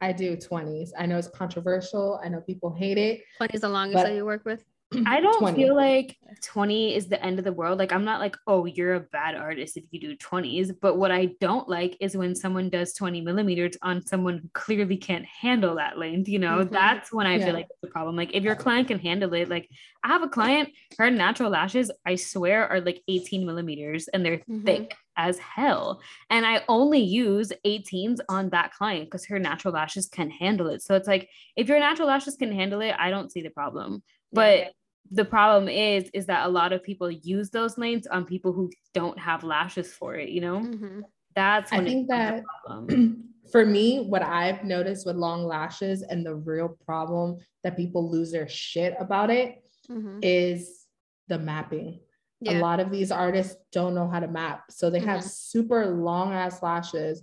[0.00, 0.90] I do 20s.
[0.98, 2.20] I know it's controversial.
[2.22, 3.22] I know people hate it.
[3.40, 4.62] 20s the longest that you work with?
[5.06, 5.56] I don't 20.
[5.56, 7.78] feel like 20 is the end of the world.
[7.78, 10.72] Like, I'm not like, oh, you're a bad artist if you do 20s.
[10.80, 14.96] But what I don't like is when someone does 20 millimeters on someone who clearly
[14.96, 16.28] can't handle that length.
[16.28, 16.72] You know, mm-hmm.
[16.72, 17.46] that's when I yeah.
[17.46, 18.16] feel like it's a problem.
[18.16, 19.68] Like, if your client can handle it, like,
[20.04, 24.38] I have a client, her natural lashes, I swear, are like 18 millimeters and they're
[24.38, 24.64] mm-hmm.
[24.64, 26.00] thick as hell.
[26.30, 30.82] And I only use 18s on that client because her natural lashes can handle it.
[30.82, 34.02] So it's like, if your natural lashes can handle it, I don't see the problem.
[34.32, 34.72] But
[35.10, 38.70] the problem is is that a lot of people use those lanes on people who
[38.92, 41.00] don't have lashes for it you know mm-hmm.
[41.34, 42.42] that's i think that
[43.52, 48.32] for me what i've noticed with long lashes and the real problem that people lose
[48.32, 50.18] their shit about it mm-hmm.
[50.22, 50.86] is
[51.28, 52.00] the mapping
[52.40, 52.58] yeah.
[52.58, 55.08] a lot of these artists don't know how to map so they mm-hmm.
[55.08, 57.22] have super long ass lashes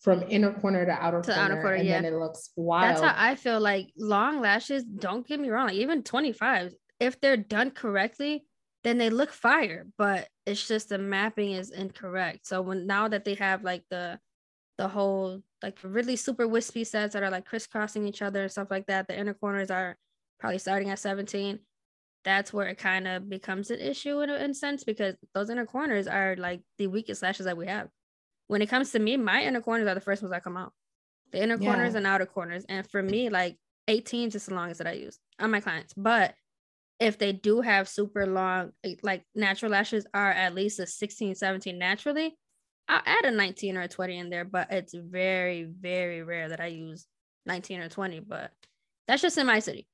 [0.00, 2.00] from inner corner to outer to corner, outer corner and yeah.
[2.00, 2.96] then it looks wild.
[2.96, 7.20] That's how I feel like long lashes, don't get me wrong, like even 25, if
[7.20, 8.44] they're done correctly,
[8.82, 12.46] then they look fire, but it's just the mapping is incorrect.
[12.46, 14.18] So when now that they have like the
[14.78, 18.68] the whole like really super wispy sets that are like crisscrossing each other and stuff
[18.70, 19.96] like that, the inner corners are
[20.40, 21.60] probably starting at 17.
[22.24, 25.50] That's where it kind of becomes an issue in a, in a sense because those
[25.50, 27.88] inner corners are like the weakest lashes that we have.
[28.46, 30.72] when it comes to me, my inner corners are the first ones that come out.
[31.32, 31.68] The inner yeah.
[31.68, 32.64] corners and outer corners.
[32.68, 33.56] And for me, like
[33.88, 35.94] 18 is the longest that I use on my clients.
[35.96, 36.34] But
[37.00, 41.34] if they do have super long, eh, like natural lashes are at least a 16,
[41.34, 42.36] 17 naturally,
[42.88, 44.44] I'll add a 19 or a 20 in there.
[44.44, 47.06] But it's very, very rare that I use
[47.46, 48.20] 19 or 20.
[48.20, 48.52] But
[49.08, 49.86] that's just in my city.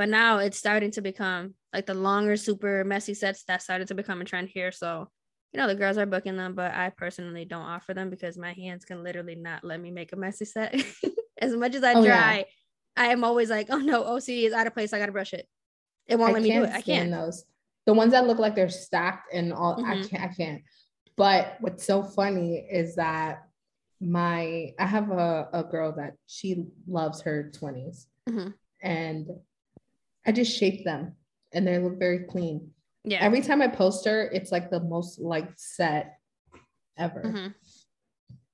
[0.00, 3.94] But now it's starting to become like the longer, super messy sets that started to
[3.94, 4.72] become a trend here.
[4.72, 5.10] So,
[5.52, 8.54] you know, the girls are booking them, but I personally don't offer them because my
[8.54, 10.74] hands can literally not let me make a messy set.
[11.38, 12.44] as much as I oh, try, yeah.
[12.96, 14.94] I am always like, oh no, OC is out of place.
[14.94, 15.46] I gotta brush it.
[16.06, 16.70] It won't I let me do it.
[16.70, 17.10] I can't.
[17.10, 17.44] Those
[17.84, 19.76] the ones that look like they're stacked and all.
[19.76, 19.90] Mm-hmm.
[19.90, 20.22] I can't.
[20.22, 20.62] I can't.
[21.18, 23.42] But what's so funny is that
[24.00, 28.48] my I have a, a girl that she loves her 20s mm-hmm.
[28.82, 29.28] and
[30.26, 31.16] I just shape them
[31.52, 32.70] and they look very clean.
[33.04, 33.18] Yeah.
[33.20, 36.18] Every time I post her, it's like the most liked set
[36.98, 37.22] ever.
[37.22, 37.46] Mm-hmm.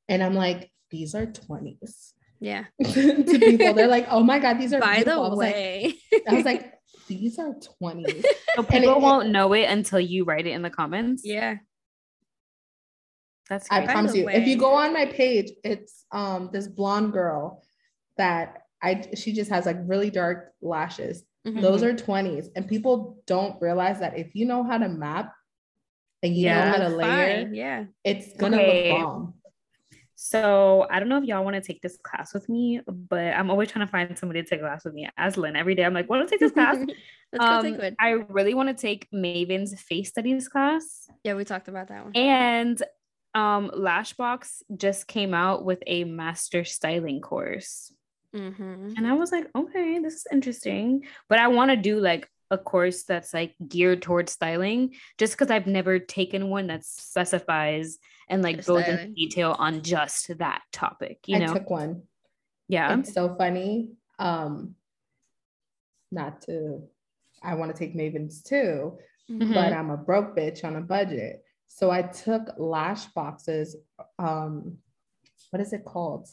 [0.08, 2.12] And I'm like, these are 20s.
[2.38, 2.64] Yeah.
[2.84, 3.74] to people.
[3.74, 5.30] They're like, oh my God, these are by beautiful.
[5.30, 5.94] the way.
[6.12, 6.72] I was, like, I was like,
[7.08, 8.24] these are 20s.
[8.56, 11.20] So people it, won't know it until you write it in the comments.
[11.26, 11.56] Yeah.
[13.50, 13.82] That's great.
[13.82, 14.24] I promise you.
[14.24, 14.36] Way.
[14.36, 17.62] If you go on my page, it's um this blonde girl
[18.16, 21.22] that I she just has like really dark lashes.
[21.46, 21.60] Mm-hmm.
[21.60, 22.48] Those are 20s.
[22.56, 25.32] And people don't realize that if you know how to map
[26.22, 27.54] and you yeah, know how to layer, fine.
[27.54, 28.92] yeah, it's gonna okay.
[28.92, 29.34] look bomb.
[30.16, 33.50] So I don't know if y'all want to take this class with me, but I'm
[33.50, 35.08] always trying to find somebody to take a class with me.
[35.16, 36.76] As Lynn, every day I'm like, want to take this class?
[37.38, 41.06] um, I really want to take Maven's face studies class.
[41.22, 42.16] Yeah, we talked about that one.
[42.16, 42.82] And
[43.34, 47.92] um, Lashbox just came out with a master styling course.
[48.34, 48.94] Mm-hmm.
[48.96, 51.06] And I was like, okay, this is interesting.
[51.28, 55.50] But I want to do like a course that's like geared towards styling just because
[55.50, 61.20] I've never taken one that specifies and like goes into detail on just that topic.
[61.26, 62.02] You know, I took one.
[62.68, 62.98] Yeah.
[62.98, 63.92] It's so funny.
[64.18, 64.74] Um,
[66.10, 66.82] not to
[67.42, 68.98] I want to take Mavens too,
[69.30, 69.52] mm-hmm.
[69.52, 71.44] but I'm a broke bitch on a budget.
[71.68, 73.76] So I took Lashbox's.
[74.18, 74.78] Um,
[75.50, 76.28] what is it called?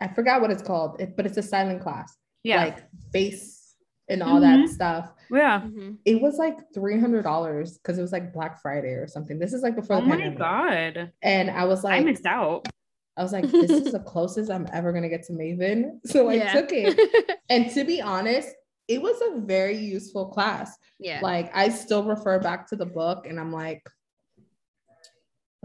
[0.00, 2.16] I forgot what it's called, it, but it's a silent class.
[2.44, 2.64] Yeah.
[2.64, 3.74] Like face
[4.08, 4.62] and all mm-hmm.
[4.62, 5.12] that stuff.
[5.30, 5.60] Yeah.
[5.60, 5.94] Mm-hmm.
[6.04, 9.38] It was like $300 because it was like Black Friday or something.
[9.38, 10.38] This is like before oh the pandemic.
[10.38, 11.12] my God.
[11.22, 12.66] And I was like, I missed out.
[13.16, 15.98] I was like, this is the closest I'm ever going to get to Maven.
[16.06, 16.52] So I yeah.
[16.52, 17.38] took it.
[17.48, 18.48] and to be honest,
[18.86, 20.78] it was a very useful class.
[20.98, 21.20] Yeah.
[21.22, 23.86] Like I still refer back to the book and I'm like,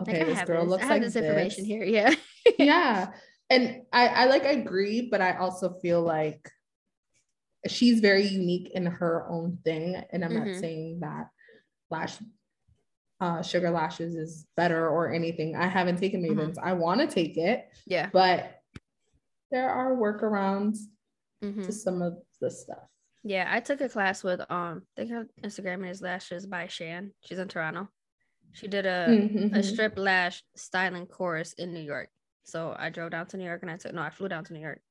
[0.02, 0.72] okay, this girl this.
[0.72, 1.84] looks like this information here.
[1.84, 2.14] Yeah.
[2.58, 3.14] yeah
[3.54, 6.50] and I, I like agree, but I also feel like
[7.68, 10.02] she's very unique in her own thing.
[10.12, 10.52] And I'm mm-hmm.
[10.52, 11.30] not saying that
[11.92, 12.18] lash
[13.22, 15.56] uh, sugar lashes is better or anything.
[15.56, 16.40] I haven't taken mm-hmm.
[16.40, 16.56] Mavens.
[16.56, 16.68] Mm-hmm.
[16.68, 17.70] I want to take it.
[17.86, 18.10] Yeah.
[18.12, 18.60] But
[19.52, 20.80] there are workarounds
[21.44, 21.62] mm-hmm.
[21.62, 22.90] to some of the stuff.
[23.24, 27.12] Yeah, I took a class with um I think her Instagram is lashes by Shan.
[27.22, 27.88] She's in Toronto.
[28.52, 29.56] She did a, mm-hmm.
[29.56, 32.10] a strip lash styling course in New York.
[32.44, 34.54] So I drove down to New York and I took no, I flew down to
[34.54, 34.82] New York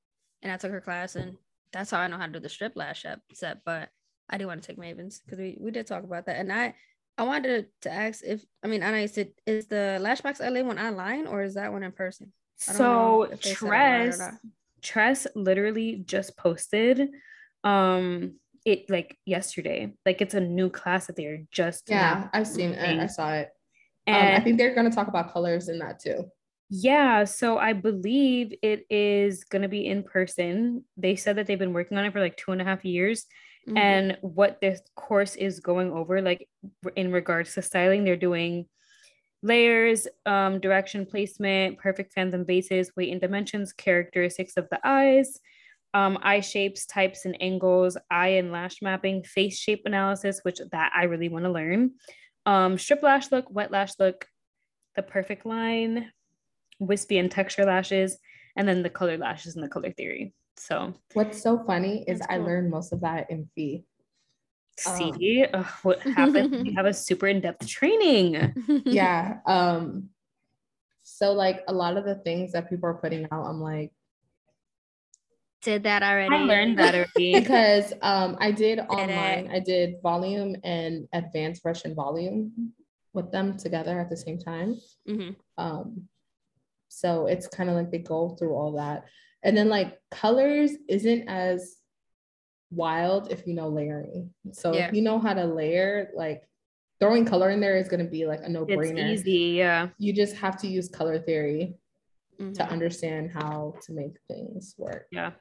[0.42, 1.36] and I took her class and
[1.72, 3.58] that's how I know how to do the strip lash up set.
[3.64, 3.88] But
[4.28, 6.36] I do want to take Mavens because we, we did talk about that.
[6.36, 6.74] And I
[7.18, 10.78] I wanted to, to ask if I mean Anna said is the Lashbox LA one
[10.78, 12.32] online or is that one in person?
[12.56, 14.20] So Tress
[14.82, 17.10] Tress literally just posted
[17.64, 19.92] um it like yesterday.
[20.06, 23.00] Like it's a new class that they're just yeah, I've seen it.
[23.00, 23.50] I saw it.
[24.06, 26.24] And um, I think they're gonna talk about colors in that too.
[26.74, 30.85] Yeah, so I believe it is going to be in person.
[30.96, 33.26] They said that they've been working on it for like two and a half years.
[33.68, 33.76] Mm-hmm.
[33.76, 36.48] And what this course is going over, like
[36.96, 38.64] in regards to styling, they're doing
[39.42, 45.40] layers, um, direction placement, perfect phantom bases, weight and dimensions, characteristics of the eyes,
[45.92, 50.90] um, eye shapes, types and angles, eye and lash mapping, face shape analysis, which that
[50.96, 51.90] I really want to learn.
[52.46, 54.26] Um, strip lash look, wet lash look,
[54.96, 56.11] the perfect line,
[56.87, 58.18] wispy and texture lashes,
[58.57, 60.35] and then the color lashes and the color theory.
[60.57, 62.27] So what's so funny is cool.
[62.31, 63.85] I learned most of that in fee.
[64.79, 66.62] See um, what happened?
[66.66, 68.55] we have a super in-depth training.
[68.87, 69.39] yeah.
[69.47, 70.11] Um,
[71.03, 73.93] so like a lot of the things that people are putting out, I'm like,
[75.62, 76.35] did that already.
[76.35, 77.35] I learned that already.
[77.41, 79.53] because um I did, did online, it.
[79.53, 82.72] I did volume and advanced Russian volume
[83.12, 84.76] with them together at the same time.
[85.09, 85.30] Mm-hmm.
[85.59, 86.09] Um
[86.95, 89.05] so it's kind of like they go through all that.
[89.43, 91.76] And then like colors isn't as
[92.70, 94.30] wild if you know layering.
[94.53, 94.88] So yeah.
[94.88, 96.43] if you know how to layer, like
[97.01, 99.12] throwing color in there is going to be like a no brainer.
[99.12, 99.88] It's easy, yeah.
[99.99, 101.74] You just have to use color theory.
[102.43, 102.53] mm-hmm.
[102.55, 105.07] to understand how to make things work.
[105.11, 105.32] Yeah.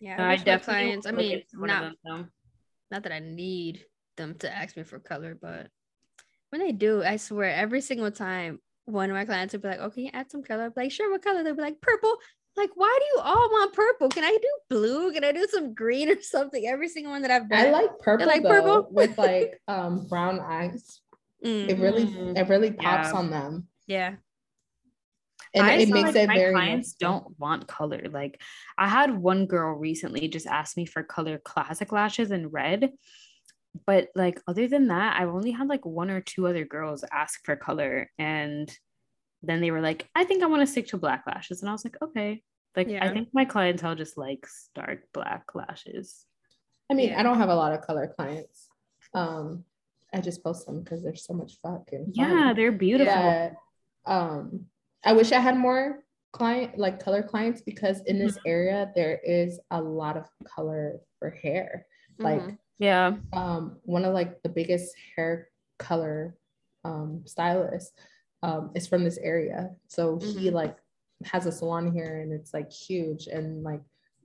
[0.00, 1.06] Yeah, I, I definitely clients.
[1.06, 1.92] I mean, not,
[2.90, 3.84] not that I need
[4.16, 5.68] them to ask me for color, but
[6.50, 9.80] when they do, I swear every single time one of my clients would be like,
[9.80, 11.80] "Okay, oh, you add some color?" I'd be like, "Sure, what color?" They'd be like,
[11.80, 12.16] "Purple."
[12.56, 14.08] like, why do you all want purple?
[14.08, 15.12] Can I do blue?
[15.12, 16.66] Can I do some green or something?
[16.66, 17.66] Every single one that I've done.
[17.66, 18.26] I like purple.
[18.26, 21.00] like though, purple with like um brown eyes.
[21.44, 21.70] Mm-hmm.
[21.70, 22.02] It really
[22.38, 23.18] it really pops yeah.
[23.18, 23.68] on them.
[23.86, 24.14] Yeah.
[25.54, 28.02] And I it makes like it my very clients don't want color.
[28.10, 28.40] Like
[28.78, 32.90] I had one girl recently just ask me for color classic lashes in red.
[33.86, 37.44] But like other than that, I've only had like one or two other girls ask
[37.44, 38.70] for color and
[39.42, 41.62] then they were like, I think I want to stick to black lashes.
[41.62, 42.42] And I was like, okay.
[42.76, 43.04] Like, yeah.
[43.04, 46.24] I think my clientele just likes dark black lashes.
[46.90, 47.20] I mean, yeah.
[47.20, 48.68] I don't have a lot of color clients.
[49.14, 49.64] Um,
[50.12, 53.12] I just post them because they're so much fucking Yeah, they're beautiful.
[53.12, 53.50] Yeah.
[54.06, 54.66] Um,
[55.04, 58.48] I wish I had more client like color clients because in this mm-hmm.
[58.48, 61.86] area there is a lot of color for hair.
[62.20, 62.54] Mm-hmm.
[62.78, 63.14] Yeah.
[63.32, 65.48] Um, one of like the biggest hair
[65.78, 66.36] color
[66.84, 67.92] um stylists
[68.42, 69.70] um, is from this area.
[69.88, 70.38] So mm-hmm.
[70.38, 70.76] he like
[71.24, 73.26] has a salon here and it's like huge.
[73.26, 73.80] And like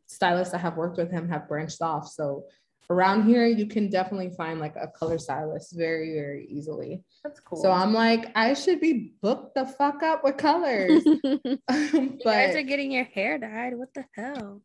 [0.07, 2.07] stylists that have worked with him have branched off.
[2.07, 2.45] So
[2.89, 7.03] around here, you can definitely find like a color stylist very, very easily.
[7.23, 7.61] That's cool.
[7.61, 11.03] So I'm like, I should be booked the fuck up with colors.
[11.03, 11.59] but
[11.93, 13.77] you guys are getting your hair dyed.
[13.77, 14.61] What the hell?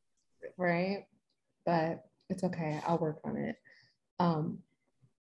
[0.57, 1.05] Right.
[1.67, 2.81] But it's okay.
[2.87, 3.57] I'll work on it.
[4.19, 4.59] Um,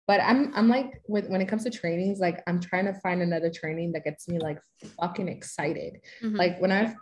[0.08, 3.22] but I'm I'm like with when it comes to trainings, like I'm trying to find
[3.22, 4.60] another training that gets me like
[5.00, 6.00] fucking excited.
[6.24, 6.36] Mm-hmm.
[6.36, 6.96] Like when I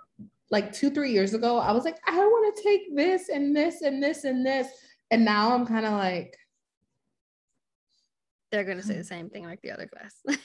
[0.50, 3.82] like two, three years ago, I was like, I want to take this and this
[3.82, 4.68] and this and this.
[5.12, 6.36] And now I'm kind of like
[8.52, 10.40] they're gonna say the same thing like the other class.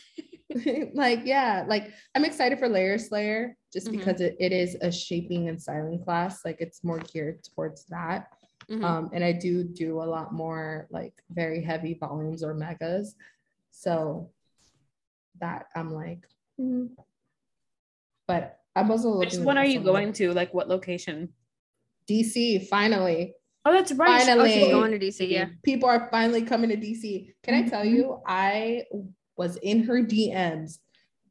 [0.95, 3.99] like, yeah, like I'm excited for Layer Slayer just mm-hmm.
[3.99, 6.45] because it, it is a shaping and styling class.
[6.45, 8.27] Like it's more geared towards that.
[8.71, 8.85] Mm-hmm.
[8.85, 13.17] Um, and I do do a lot more like very heavy volumes or megas.
[13.71, 14.31] So
[15.41, 16.27] that I'm like,
[16.61, 16.89] mm.
[18.29, 19.41] but I'm also looking.
[19.41, 20.33] Which one are you going to?
[20.33, 21.31] Like what location?
[22.09, 23.35] DC, finally.
[23.65, 24.23] Oh, that's right.
[24.23, 25.29] Finally, oh, going to DC.
[25.29, 25.47] Yeah.
[25.65, 27.33] People are finally coming to DC.
[27.43, 27.67] Can mm-hmm.
[27.67, 27.95] I tell mm-hmm.
[27.95, 28.85] you, I
[29.37, 30.79] was in her DMs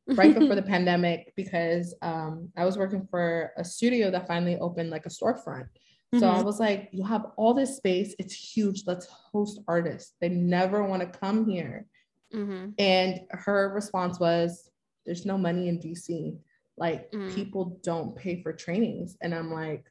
[0.07, 4.89] right before the pandemic because um, I was working for a studio that finally opened
[4.89, 5.67] like a storefront.
[6.15, 6.39] So mm-hmm.
[6.39, 8.15] I was like, you have all this space.
[8.17, 8.83] It's huge.
[8.87, 10.13] Let's host artists.
[10.19, 11.85] They never want to come here.
[12.33, 12.69] Mm-hmm.
[12.79, 14.69] And her response was,
[15.05, 16.35] there's no money in DC.
[16.77, 17.33] Like mm.
[17.35, 19.17] people don't pay for trainings.
[19.21, 19.85] And I'm like,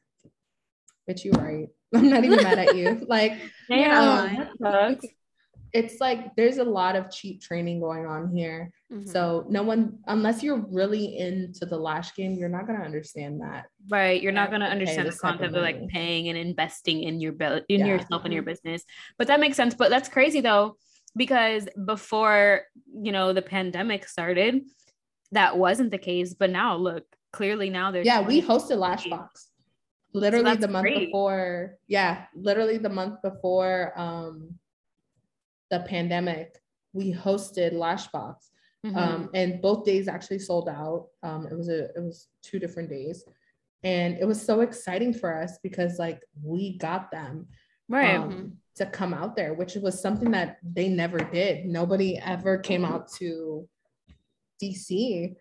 [1.07, 1.69] but you're right.
[1.95, 3.03] I'm not even mad at you.
[3.07, 3.33] Like,
[3.69, 4.99] yeah, um,
[5.73, 8.71] it's like there's a lot of cheap training going on here.
[8.91, 9.09] Mm-hmm.
[9.09, 13.65] So no one, unless you're really into the lash game, you're not gonna understand that.
[13.89, 14.21] Right.
[14.21, 17.81] You're not gonna understand the concept of, like paying and investing in your bill in
[17.81, 17.85] yeah.
[17.87, 18.51] yourself and your mm-hmm.
[18.51, 18.83] business.
[19.17, 19.75] But that makes sense.
[19.75, 20.77] But that's crazy though,
[21.15, 22.63] because before
[22.93, 24.61] you know the pandemic started,
[25.31, 26.33] that wasn't the case.
[26.33, 29.27] But now look, clearly now there's yeah, we hosted Lashbox
[30.13, 31.07] literally so the month great.
[31.07, 31.77] before.
[31.87, 34.55] Yeah, literally the month before um
[35.69, 36.57] the pandemic,
[36.93, 38.35] we hosted Lashbox.
[38.85, 38.97] Mm-hmm.
[38.97, 41.07] Um, and both days actually sold out.
[41.21, 43.25] Um, it was a it was two different days,
[43.83, 47.47] and it was so exciting for us because like we got them
[47.89, 51.65] right um, to come out there, which was something that they never did.
[51.65, 53.67] Nobody ever came out to
[54.63, 55.35] DC.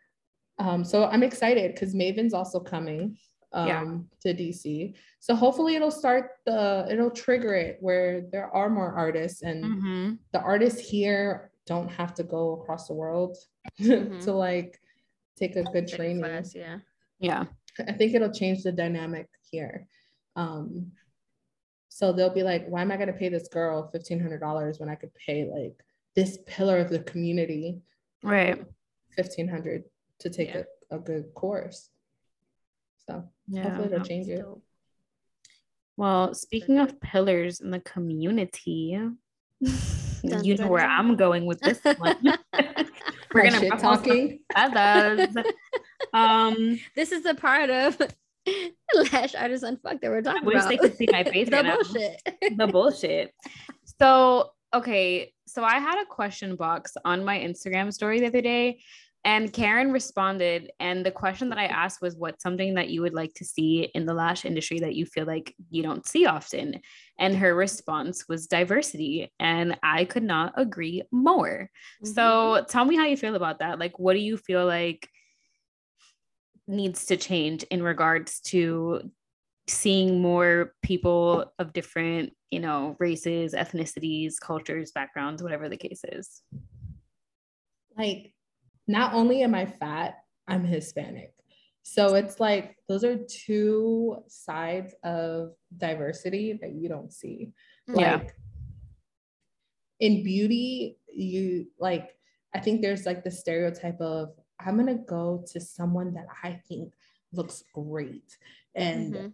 [0.59, 3.17] Um, so I'm excited because Maven's also coming
[3.53, 3.85] um, yeah.
[4.33, 4.95] to DC.
[5.21, 10.13] So hopefully it'll start the it'll trigger it where there are more artists and mm-hmm.
[10.33, 13.37] the artists here don't have to go across the world
[13.81, 14.19] mm-hmm.
[14.21, 14.81] to like
[15.37, 16.23] take a good training.
[16.23, 16.79] Class, yeah.
[17.21, 17.45] Yeah.
[17.87, 19.87] I think it'll change the dynamic here.
[20.35, 20.93] Um,
[21.89, 24.95] so they'll be like, why am I going to pay this girl $1,500 when I
[24.95, 25.85] could pay like
[26.15, 27.81] this pillar of the community?
[28.23, 28.59] Right.
[29.17, 29.85] 1500
[30.21, 30.63] to take yeah.
[30.91, 31.91] a, a good course.
[33.07, 34.45] So yeah, hopefully it'll change it.
[35.97, 38.99] Well, speaking of pillars in the community,
[39.61, 42.17] you know where I'm going with this one.
[43.35, 45.35] We're gonna shit talking feathers.
[46.13, 48.01] um, this is a part of
[49.13, 50.69] lash artist unfucked that we're talking I wish about.
[50.69, 51.51] they could see my face.
[51.51, 52.57] the bullshit.
[52.57, 53.35] the bullshit.
[54.01, 58.81] So okay, so I had a question box on my Instagram story the other day,
[59.29, 63.13] and Karen responded, and the question that I asked was, "What's something that you would
[63.13, 66.81] like to see in the lash industry that you feel like you don't see often?"
[67.19, 71.69] And her response was diversity, and I could not agree more.
[72.03, 72.15] Mm-hmm.
[72.15, 73.79] So, tell me how you feel about that.
[73.79, 75.11] Like, what do you feel like
[76.67, 79.11] needs to change in regards to
[79.67, 86.41] seeing more people of different, you know, races, ethnicities, cultures, backgrounds, whatever the case is?
[87.95, 88.33] Like,
[88.89, 90.19] not only am I fat,
[90.49, 91.33] I'm Hispanic.
[91.83, 97.53] So it's like those are two sides of diversity that you don't see.
[97.87, 98.17] Yeah.
[98.17, 98.35] Like
[100.01, 102.17] in beauty, you like,
[102.55, 106.93] I think there's like the stereotype of I'm gonna go to someone that I think
[107.33, 108.37] looks great.
[108.75, 109.29] And mm-hmm.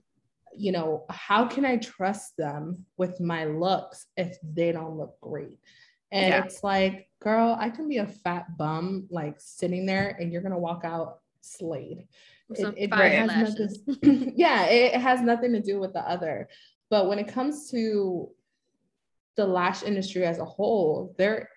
[0.53, 5.59] you know, how can I trust them with my looks if they don't look great?
[6.13, 6.45] And yeah.
[6.45, 10.59] it's like, girl, I can be a fat bum, like sitting there, and you're gonna
[10.59, 12.07] walk out slayed.
[12.51, 16.49] It, it has nothing, yeah, it has nothing to do with the other.
[16.91, 18.29] But when it comes to
[19.37, 21.49] the lash industry as a whole, there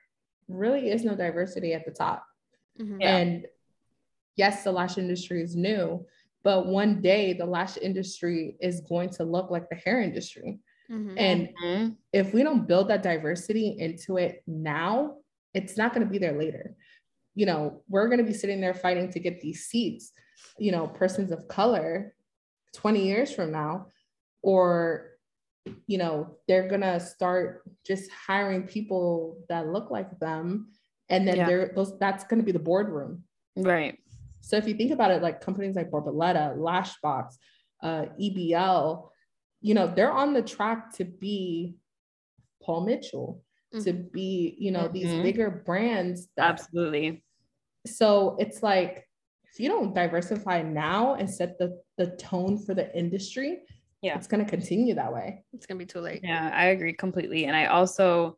[0.47, 2.25] really is no diversity at the top.
[2.79, 3.01] Mm-hmm.
[3.01, 3.45] And
[4.35, 6.05] yes, the lash industry is new,
[6.43, 10.59] but one day the lash industry is going to look like the hair industry.
[10.89, 11.17] Mm-hmm.
[11.17, 11.89] And mm-hmm.
[12.13, 15.17] if we don't build that diversity into it now,
[15.57, 16.75] it's not going to be there later.
[17.35, 20.11] You know, we're going to be sitting there fighting to get these seats,
[20.57, 22.13] you know, persons of color
[22.75, 23.87] 20 years from now,
[24.41, 25.11] or,
[25.87, 30.69] you know, they're going to start just hiring people that look like them.
[31.09, 31.45] And then yeah.
[31.47, 33.23] they're those that's going to be the boardroom.
[33.55, 33.97] Right.
[34.41, 37.35] So if you think about it, like companies like Borboleta, Lashbox,
[37.81, 39.09] uh, EBL,
[39.61, 41.75] you know, they're on the track to be
[42.61, 43.41] Paul Mitchell,
[43.73, 43.83] mm-hmm.
[43.83, 44.93] to be, you know, mm-hmm.
[44.93, 46.27] these bigger brands.
[46.37, 47.23] That, Absolutely.
[47.85, 49.07] So it's like,
[49.53, 53.59] if you don't diversify now and set the, the tone for the industry,
[54.01, 55.43] yeah, it's going to continue that way.
[55.53, 56.21] It's going to be too late.
[56.23, 57.45] Yeah, I agree completely.
[57.45, 58.37] And I also,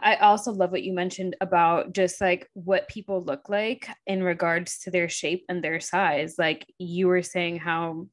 [0.00, 4.78] I also love what you mentioned about just like what people look like in regards
[4.80, 6.34] to their shape and their size.
[6.38, 8.06] Like you were saying how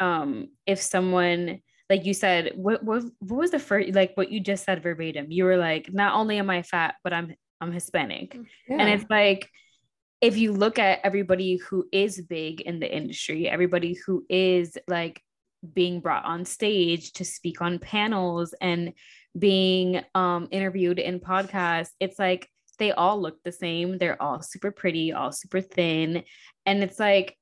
[0.00, 1.60] um if someone
[1.90, 5.26] like you said what what, what was the first like what you just said verbatim.
[5.30, 8.34] You were like not only am I fat but I'm I'm Hispanic.
[8.34, 8.76] Mm, yeah.
[8.78, 9.48] And it's like
[10.20, 15.22] if you look at everybody who is big in the industry, everybody who is like
[15.74, 18.92] being brought on stage to speak on panels and
[19.38, 23.98] being um, interviewed in podcasts, it's like they all look the same.
[23.98, 26.24] They're all super pretty, all super thin.
[26.66, 27.37] And it's like,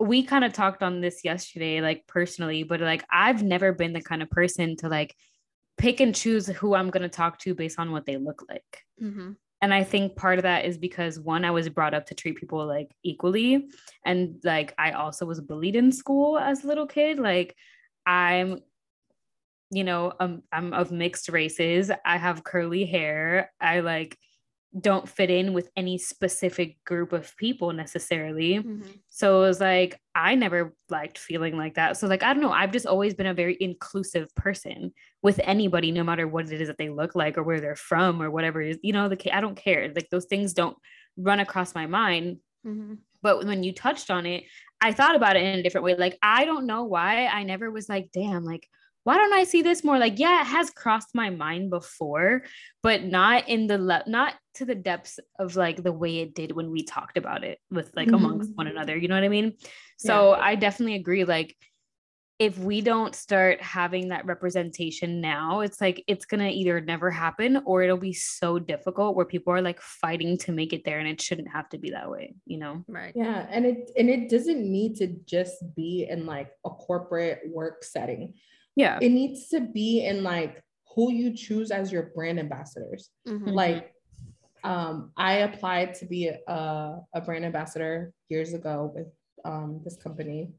[0.00, 4.00] we kind of talked on this yesterday, like personally, but like I've never been the
[4.00, 5.14] kind of person to like
[5.76, 8.84] pick and choose who I'm going to talk to based on what they look like.
[9.02, 9.32] Mm-hmm.
[9.62, 12.36] And I think part of that is because one, I was brought up to treat
[12.36, 13.68] people like equally.
[14.04, 17.18] And like I also was bullied in school as a little kid.
[17.18, 17.54] Like
[18.06, 18.60] I'm
[19.72, 21.92] you know, um, I'm of mixed races.
[22.04, 23.52] I have curly hair.
[23.60, 24.18] I like
[24.78, 28.58] don't fit in with any specific group of people necessarily.
[28.58, 28.82] Mm-hmm.
[29.08, 31.96] So it was like, I never liked feeling like that.
[31.96, 32.52] So, like, I don't know.
[32.52, 34.92] I've just always been a very inclusive person
[35.22, 38.22] with anybody, no matter what it is that they look like or where they're from
[38.22, 38.78] or whatever it is.
[38.82, 39.90] You know, the I don't care.
[39.92, 40.76] Like, those things don't
[41.16, 42.36] run across my mind.
[42.64, 42.94] Mm-hmm.
[43.22, 44.44] But when you touched on it,
[44.80, 45.96] I thought about it in a different way.
[45.96, 48.68] Like, I don't know why I never was like, damn, like,
[49.04, 49.98] why don't I see this more?
[49.98, 52.42] Like, yeah, it has crossed my mind before,
[52.82, 56.52] but not in the le- not to the depths of like the way it did
[56.52, 58.16] when we talked about it with like mm-hmm.
[58.16, 58.96] amongst one another.
[58.96, 59.54] You know what I mean?
[59.98, 60.42] So yeah.
[60.42, 61.24] I definitely agree.
[61.24, 61.56] Like,
[62.38, 67.62] if we don't start having that representation now, it's like it's gonna either never happen
[67.66, 71.08] or it'll be so difficult where people are like fighting to make it there, and
[71.08, 72.34] it shouldn't have to be that way.
[72.44, 72.84] You know?
[72.86, 73.12] Right.
[73.14, 77.82] Yeah, and it and it doesn't need to just be in like a corporate work
[77.82, 78.34] setting
[78.80, 78.98] yeah.
[79.00, 80.62] It needs to be in like
[80.94, 83.10] who you choose as your brand ambassadors.
[83.28, 83.48] Mm-hmm.
[83.48, 83.92] Like
[84.64, 89.08] um, I applied to be a, a brand ambassador years ago with
[89.44, 90.52] um, this company.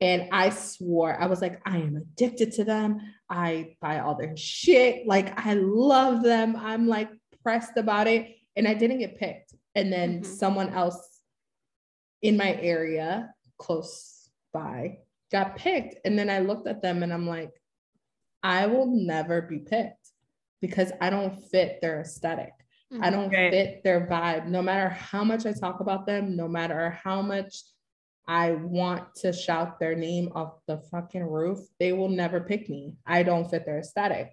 [0.00, 3.00] And I swore, I was like, I am addicted to them.
[3.30, 5.06] I buy all their shit.
[5.06, 6.56] Like, I love them.
[6.56, 7.08] I'm like
[7.44, 8.34] pressed about it.
[8.56, 9.54] And I didn't get picked.
[9.74, 10.32] And then mm-hmm.
[10.32, 11.20] someone else
[12.20, 14.98] in my area close by
[15.32, 15.96] got picked.
[16.04, 17.50] And then I looked at them and I'm like,
[18.42, 20.10] I will never be picked
[20.60, 22.52] because I don't fit their esthetic
[22.92, 23.02] mm-hmm.
[23.02, 24.46] I don't fit their vibe.
[24.46, 27.62] No matter how much I talk about them, no matter how much
[28.26, 32.94] I want to shout their name off the fucking roof, they will never pick me.
[33.06, 34.30] I don't fit their aesthetic,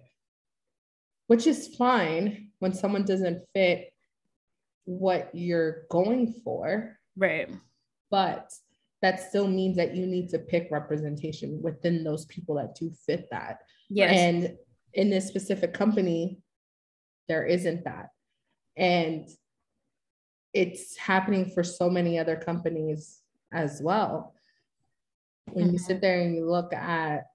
[1.26, 3.92] which is fine when someone doesn't fit
[4.84, 6.96] what you're going for.
[7.16, 7.50] Right.
[8.10, 8.52] But
[9.02, 13.28] that still means that you need to pick representation within those people that do fit
[13.30, 13.60] that.
[13.88, 14.12] Yes.
[14.14, 14.56] And
[14.92, 16.38] in this specific company,
[17.28, 18.10] there isn't that.
[18.76, 19.28] And
[20.52, 23.20] it's happening for so many other companies
[23.52, 24.34] as well.
[25.46, 25.72] When mm-hmm.
[25.72, 27.26] you sit there and you look at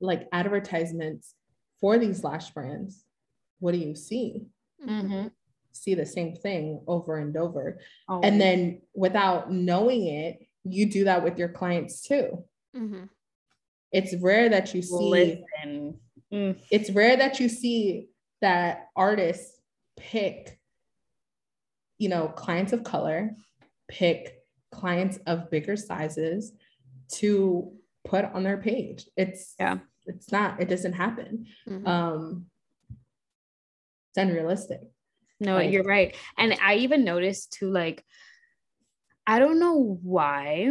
[0.00, 1.34] like advertisements
[1.80, 3.04] for these lash brands,
[3.58, 4.46] what do you see?
[4.86, 5.28] Mm-hmm.
[5.76, 7.78] See the same thing over and over.
[8.08, 8.20] Oh.
[8.22, 12.44] And then without knowing it, you do that with your clients too.
[12.76, 13.04] Mm-hmm.
[13.92, 15.44] It's rare that you see.
[16.32, 16.58] Mm.
[16.70, 18.08] It's rare that you see
[18.40, 19.60] that artists
[19.96, 20.58] pick,
[21.98, 23.36] you know, clients of color,
[23.86, 24.38] pick
[24.72, 26.52] clients of bigger sizes
[27.12, 27.72] to
[28.04, 29.06] put on their page.
[29.16, 31.46] It's yeah, it's not, it doesn't happen.
[31.68, 31.86] Mm-hmm.
[31.86, 32.46] Um
[34.10, 34.80] it's unrealistic.
[35.38, 36.14] No, like, you're right.
[36.38, 38.04] And I even noticed too, like,
[39.26, 40.70] I don't know why,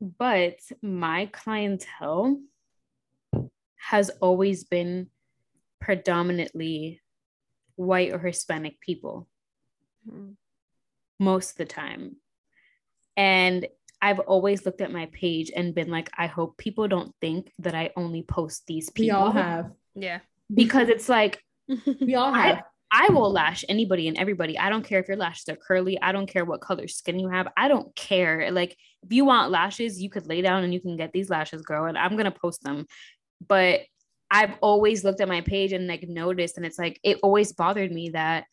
[0.00, 2.40] but my clientele
[3.76, 5.08] has always been
[5.80, 7.00] predominantly
[7.76, 9.28] white or Hispanic people
[10.08, 10.32] mm-hmm.
[11.18, 12.16] most of the time.
[13.16, 13.66] And
[14.00, 17.74] I've always looked at my page and been like, I hope people don't think that
[17.74, 19.20] I only post these people.
[19.20, 19.70] We all have.
[19.94, 20.20] Yeah.
[20.52, 21.42] Because it's like,
[22.00, 22.62] we all have.
[22.92, 24.58] I, will lash anybody and everybody.
[24.58, 26.00] I don't care if your lashes are curly.
[26.00, 27.48] I don't care what color skin you have.
[27.56, 28.50] I don't care.
[28.50, 31.62] Like, if you want lashes, you could lay down and you can get these lashes,
[31.62, 31.86] girl.
[31.86, 32.86] And I'm going to post them.
[33.46, 33.80] But
[34.30, 37.90] I've always looked at my page and like noticed, and it's like, it always bothered
[37.90, 38.44] me that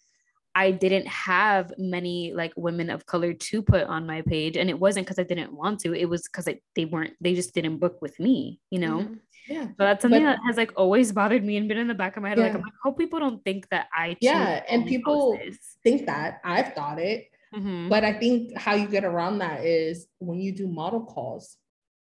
[0.56, 4.58] I didn't have many like women of color to put on my page.
[4.58, 7.54] And it wasn't because I didn't want to, it was because they weren't, they just
[7.54, 9.00] didn't book with me, you know?
[9.00, 9.14] Mm-hmm.
[9.50, 9.66] Yeah.
[9.66, 12.16] So that's something but, that has like always bothered me and been in the back
[12.16, 12.38] of my head.
[12.38, 12.46] Yeah.
[12.46, 14.64] Like, I'm like, hope people don't think that I, yeah.
[14.70, 15.38] And people
[15.84, 17.30] think that I've thought it.
[17.54, 17.90] Mm-hmm.
[17.90, 21.58] But I think how you get around that is when you do model calls.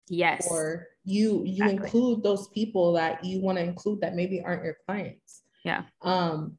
[0.08, 0.48] Yes.
[0.50, 1.76] Or you you exactly.
[1.76, 5.42] include those people that you want to include that maybe aren't your clients.
[5.64, 5.82] Yeah.
[6.02, 6.58] Um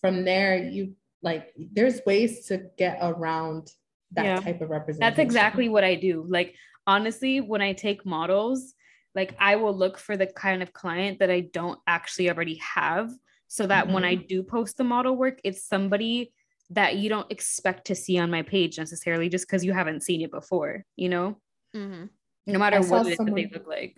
[0.00, 3.70] from there you like there's ways to get around
[4.12, 4.40] that yeah.
[4.40, 5.00] type of representation.
[5.00, 6.24] That's exactly what I do.
[6.28, 6.54] Like
[6.86, 8.73] honestly, when I take models,
[9.14, 13.10] like I will look for the kind of client that I don't actually already have
[13.48, 13.94] so that mm-hmm.
[13.94, 14.26] when I mm-hmm.
[14.26, 16.32] do post the model work, it's somebody
[16.70, 20.22] that you don't expect to see on my page necessarily just because you haven't seen
[20.22, 21.36] it before, you know?
[21.76, 22.06] Mm-hmm.
[22.46, 23.96] No matter what someone, they look like.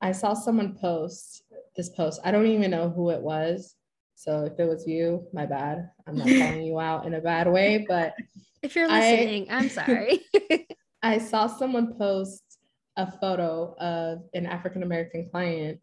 [0.00, 1.42] I saw someone post
[1.76, 2.20] this post.
[2.24, 3.74] I don't even know who it was.
[4.14, 5.90] So if it was you, my bad.
[6.06, 8.14] I'm not calling you out in a bad way, but
[8.62, 10.20] if you're listening, I, I'm sorry.
[11.02, 12.42] I saw someone post
[12.98, 15.80] a photo of an African American client.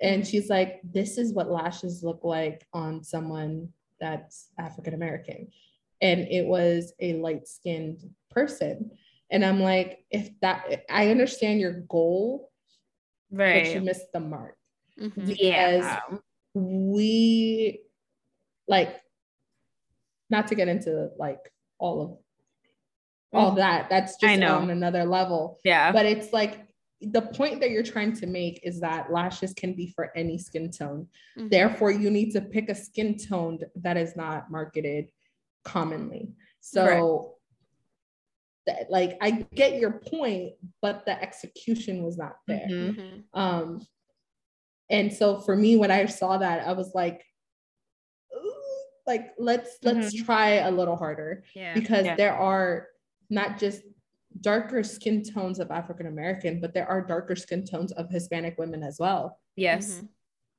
[0.00, 3.68] And she's like, this is what lashes look like on someone
[4.00, 5.48] that's African American.
[6.00, 8.90] And it was a light skinned person.
[9.30, 12.50] And I'm like, if that, I understand your goal,
[13.30, 13.64] right.
[13.64, 14.56] but you missed the mark.
[15.00, 15.26] Mm-hmm.
[15.26, 16.00] Because yeah.
[16.54, 17.80] we,
[18.68, 19.00] like,
[20.30, 22.18] not to get into like all of
[23.34, 23.88] all that.
[23.90, 25.60] That's just on another level.
[25.64, 25.92] Yeah.
[25.92, 26.66] But it's like
[27.00, 30.70] the point that you're trying to make is that lashes can be for any skin
[30.70, 31.08] tone.
[31.38, 31.48] Mm-hmm.
[31.48, 35.10] Therefore, you need to pick a skin tone that is not marketed
[35.64, 36.32] commonly.
[36.60, 37.34] So,
[38.66, 42.66] that, like, I get your point, but the execution was not there.
[42.70, 43.00] Mm-hmm.
[43.00, 43.40] mm-hmm.
[43.40, 43.86] Um,
[44.90, 47.24] and so for me, when I saw that, I was like,
[49.06, 50.24] like let's let's mm-hmm.
[50.24, 51.74] try a little harder yeah.
[51.74, 52.16] because yeah.
[52.16, 52.88] there are
[53.30, 53.82] not just
[54.40, 58.82] darker skin tones of African American, but there are darker skin tones of Hispanic women
[58.82, 59.38] as well.
[59.56, 59.94] Yes.
[59.94, 60.06] Mm-hmm.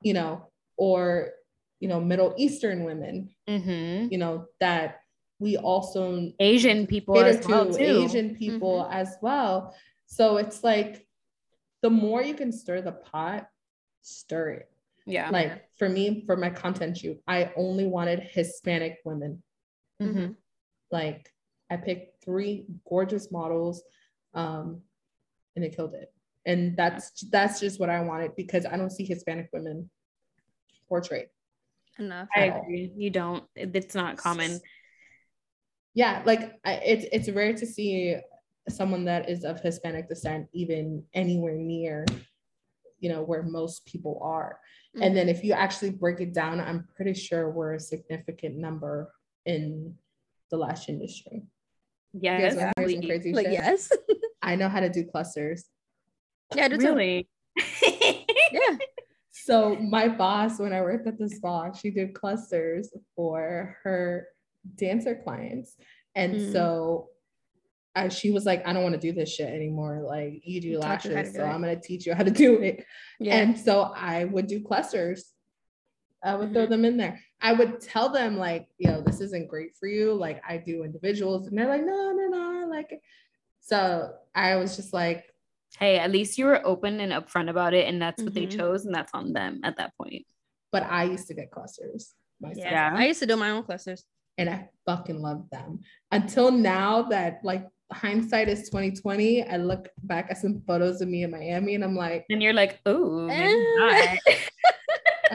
[0.02, 0.48] You know,
[0.78, 1.32] or,
[1.80, 4.12] you know, Middle Eastern women, mm-hmm.
[4.12, 5.02] you know, that
[5.40, 7.84] we also Asian people as well too.
[7.84, 8.94] Asian people mm-hmm.
[8.94, 9.76] as well.
[10.06, 11.06] So it's like
[11.82, 13.48] the more you can stir the pot,
[14.02, 14.72] stir it.
[15.06, 15.30] Yeah.
[15.30, 19.44] Like for me, for my content shoot, I only wanted Hispanic women.
[20.02, 20.32] Mm-hmm.
[20.92, 21.30] Like
[21.70, 23.84] I picked three gorgeous models,
[24.34, 24.82] um,
[25.56, 26.12] and it killed it.
[26.46, 29.90] And that's that's just what I wanted because I don't see Hispanic women
[30.88, 31.28] portrayed
[31.98, 32.28] enough.
[32.36, 32.92] I agree.
[32.96, 33.44] You don't.
[33.56, 34.60] It's not common.
[35.94, 38.18] Yeah, like I, it's it's rare to see
[38.70, 42.06] someone that is of Hispanic descent even anywhere near,
[43.00, 44.60] you know, where most people are.
[44.96, 45.04] Mm-hmm.
[45.04, 49.12] And then if you actually break it down, I'm pretty sure we're a significant number
[49.46, 49.96] in
[50.52, 51.44] the lash industry.
[52.20, 52.56] Yes.
[52.76, 53.92] crazy like, yes.
[54.42, 55.66] I know how to do clusters.
[56.56, 57.28] Yeah, really.
[57.84, 58.78] yeah.
[59.32, 64.28] So my boss, when I worked at the spa, she did clusters for her
[64.76, 65.76] dancer clients.
[66.16, 66.52] And mm.
[66.52, 67.10] so
[67.96, 70.04] I, she was like, I don't want to do this shit anymore.
[70.06, 72.86] Like you do lashes, so I'm gonna teach you how to do it.
[73.20, 73.36] Yeah.
[73.36, 75.32] And so I would do clusters.
[76.24, 76.54] I would mm-hmm.
[76.54, 77.22] throw them in there.
[77.42, 80.14] I would tell them like, you know, this isn't great for you.
[80.14, 83.02] Like I do individuals, and they're like, no, no, no, like.
[83.62, 85.26] So I was just like,
[85.80, 88.50] hey, at least you were open and upfront about it, and that's what mm-hmm.
[88.50, 90.26] they chose, and that's on them at that point.
[90.72, 92.66] But I used to get clusters myself.
[92.70, 94.04] Yeah, I used to do my own clusters,
[94.38, 95.80] and I fucking loved them
[96.12, 101.24] until now that like hindsight is 2020 i look back at some photos of me
[101.24, 103.28] in miami and i'm like and you're like oh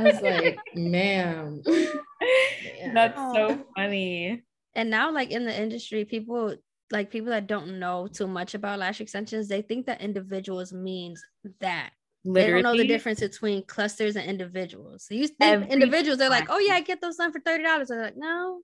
[0.01, 1.63] i was like ma'am
[2.95, 4.43] that's so funny
[4.75, 6.55] and now like in the industry people
[6.93, 11.23] like people that don't know too much about lash extensions they think that individuals means
[11.61, 11.91] that
[12.25, 12.51] Literally.
[12.51, 15.07] They don't know the difference between clusters and individuals.
[15.09, 17.87] So you think Every individuals, they're like, oh yeah, I get those done for $30.
[17.87, 18.61] They're like, no,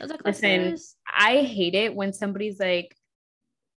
[0.00, 0.70] those are clusters.
[0.72, 2.96] Listen, I hate it when somebody's like,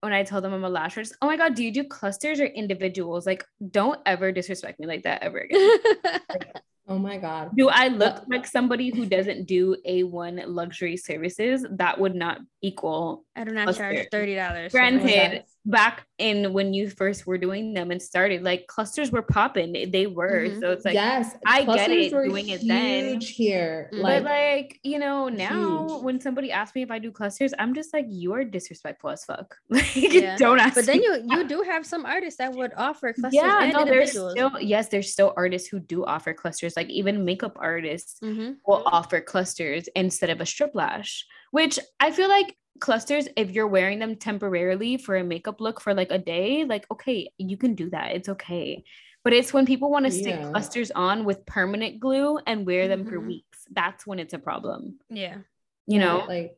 [0.01, 2.39] when I tell them I'm a lash artist, oh my god, do you do clusters
[2.39, 3.25] or individuals?
[3.25, 5.77] Like, don't ever disrespect me like that ever again.
[6.29, 6.55] like,
[6.87, 7.51] oh my god.
[7.55, 11.65] Do I look like somebody who doesn't do A1 luxury services?
[11.71, 13.25] That would not equal.
[13.35, 13.93] I do not cluster.
[13.93, 14.71] charge thirty dollars.
[14.71, 19.91] Granted, back in when you first were doing them and started, like clusters were popping.
[19.91, 20.47] They were.
[20.47, 20.59] Mm-hmm.
[20.61, 23.19] So it's like yes, I get it doing it then.
[23.19, 23.89] here.
[23.91, 26.03] Like, but like, you know, now huge.
[26.03, 29.25] when somebody asks me if I do clusters, I'm just like, you are disrespectful as
[29.25, 29.55] fuck.
[29.69, 30.37] like yeah.
[30.37, 30.75] don't ask.
[30.75, 33.33] But then you you do have some artists that would offer clusters.
[33.33, 36.75] Yeah, no, there's still yes, there's still artists who do offer clusters.
[36.77, 38.53] Like even makeup artists mm-hmm.
[38.65, 43.67] will offer clusters instead of a strip lash, which I feel like clusters if you're
[43.67, 47.75] wearing them temporarily for a makeup look for like a day like okay you can
[47.75, 48.83] do that it's okay.
[49.23, 50.49] But it's when people want to stick yeah.
[50.51, 53.09] clusters on with permanent glue and wear them mm-hmm.
[53.09, 54.99] for weeks that's when it's a problem.
[55.09, 55.37] Yeah.
[55.85, 56.25] You know?
[56.27, 56.57] Like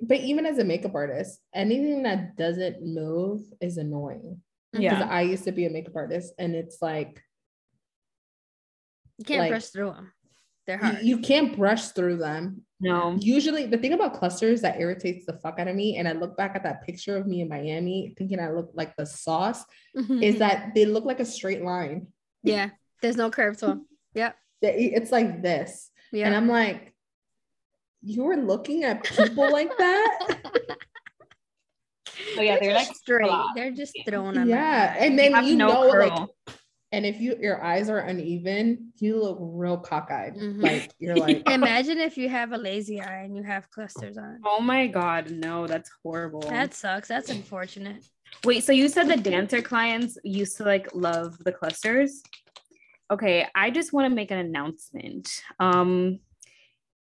[0.00, 4.42] but even as a makeup artist anything that doesn't move is annoying.
[4.72, 7.20] Yeah because i used to be a makeup artist and it's like
[9.18, 10.12] you can't like, brush through them
[10.70, 11.02] they're hard.
[11.02, 12.62] You, you can't brush through them.
[12.78, 13.16] No.
[13.18, 16.36] Usually, the thing about clusters that irritates the fuck out of me, and I look
[16.36, 19.64] back at that picture of me in Miami thinking I look like the sauce,
[19.96, 20.22] mm-hmm.
[20.22, 22.06] is that they look like a straight line.
[22.44, 22.70] Yeah.
[23.02, 23.86] There's no curve to them.
[24.14, 24.36] Yep.
[24.62, 25.90] It's like this.
[26.12, 26.26] Yeah.
[26.26, 26.94] And I'm like,
[28.02, 30.36] you were looking at people like that?
[32.36, 33.30] Oh yeah, they're, they're like straight.
[33.56, 34.46] They're just thrown on.
[34.46, 36.08] Yeah, and then you no know, curl.
[36.08, 36.56] like
[36.92, 40.36] and if you your eyes are uneven, you look real cockeyed.
[40.36, 40.60] Mm-hmm.
[40.60, 44.40] Like you're like imagine if you have a lazy eye and you have clusters on.
[44.44, 46.40] Oh my god, no, that's horrible.
[46.40, 47.08] That sucks.
[47.08, 48.04] That's unfortunate.
[48.44, 52.22] Wait, so you said the dancer clients used to like love the clusters?
[53.10, 55.42] Okay, I just want to make an announcement.
[55.60, 56.18] Um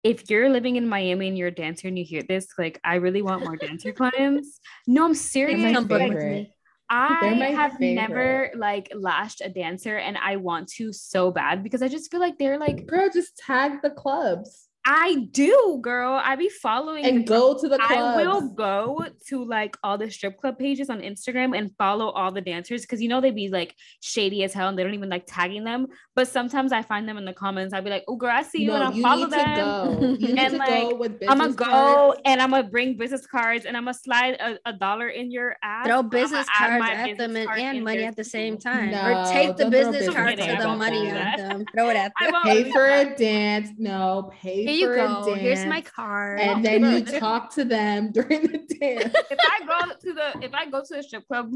[0.02, 2.96] if you're living in Miami and you're a dancer and you hear this, like I
[2.96, 4.60] really want more dancer clients.
[4.86, 5.62] No, I'm serious.
[5.62, 6.50] Like,
[6.90, 7.94] I have favorite.
[7.94, 12.20] never like lashed a dancer and I want to so bad because I just feel
[12.20, 14.68] like they're like girl just tag the clubs.
[14.86, 16.20] I do, girl.
[16.22, 17.92] I be following and go to the clubs.
[17.92, 22.32] I will go to like all the strip club pages on Instagram and follow all
[22.32, 25.08] the dancers because you know they be like shady as hell and they don't even
[25.08, 25.86] like tagging them.
[26.14, 27.72] But sometimes I find them in the comments.
[27.72, 30.18] I'll be like, "Oh, girl, I see you," no, and I'll follow them.
[30.38, 33.94] and like, go I'm gonna go and I'm gonna bring business cards and I'm gonna
[33.94, 35.86] slide a, a dollar in your ass.
[35.86, 39.56] Throw business cards at them and, and money at the same time, no, or take
[39.56, 41.64] the business cards to the money at them.
[41.74, 42.34] Throw it at them.
[42.44, 43.70] Pay for a dance.
[43.78, 45.34] No, pay here you go.
[45.34, 46.40] Here's my card.
[46.40, 49.14] And then you talk to them during the dance.
[49.30, 51.52] if I go to the if I go to the strip club,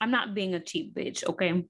[0.00, 1.64] I'm not being a cheap bitch, okay?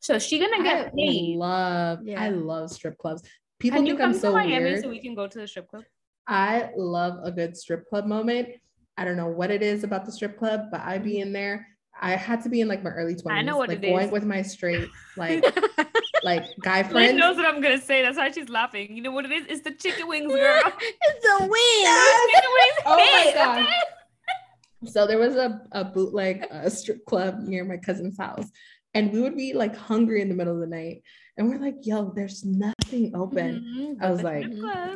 [0.00, 1.36] So she gonna get I paid.
[1.36, 2.22] Love, yeah.
[2.22, 3.22] I love strip clubs.
[3.58, 4.82] People can think I'm so Miami weird.
[4.82, 5.84] so we can go to the strip club.
[6.26, 8.48] I love a good strip club moment.
[8.96, 11.66] I don't know what it is about the strip club, but I be in there.
[12.00, 13.30] I had to be in like my early 20s.
[13.30, 14.10] I know what like it going is.
[14.12, 15.44] with my straight like
[16.24, 16.94] like guy friends.
[16.94, 18.02] Lynn knows what I'm gonna say.
[18.02, 18.96] That's why she's laughing.
[18.96, 19.46] You know what it is?
[19.48, 20.62] It's the chicken wings, girl.
[20.64, 21.54] it's the wings.
[21.54, 22.30] Yes.
[22.34, 22.76] Chicken wings.
[22.86, 24.90] Oh my god.
[24.90, 28.46] so there was a, a bootleg uh, strip club near my cousin's house,
[28.94, 31.02] and we would be like hungry in the middle of the night,
[31.36, 34.02] and we're like, "Yo, there's nothing open." Mm-hmm.
[34.04, 34.46] I was like,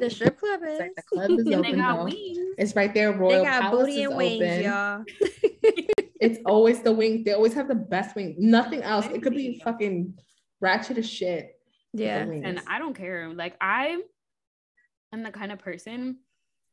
[0.00, 2.14] "The strip club is." Like, the club is open.
[2.56, 3.12] It's right there.
[3.12, 4.62] Royal they got Palace booty and wings, open.
[4.62, 5.04] y'all.
[6.20, 7.24] It's always the wing.
[7.24, 8.36] They always have the best wing.
[8.38, 9.06] Nothing else.
[9.06, 10.14] It could be fucking
[10.60, 11.58] ratchet as shit.
[11.92, 12.18] Yeah.
[12.18, 13.32] And I don't care.
[13.32, 13.98] Like I
[15.12, 16.18] am the kind of person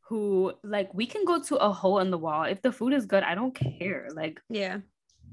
[0.08, 2.44] who like we can go to a hole in the wall.
[2.44, 4.10] If the food is good, I don't care.
[4.14, 4.80] Like yeah.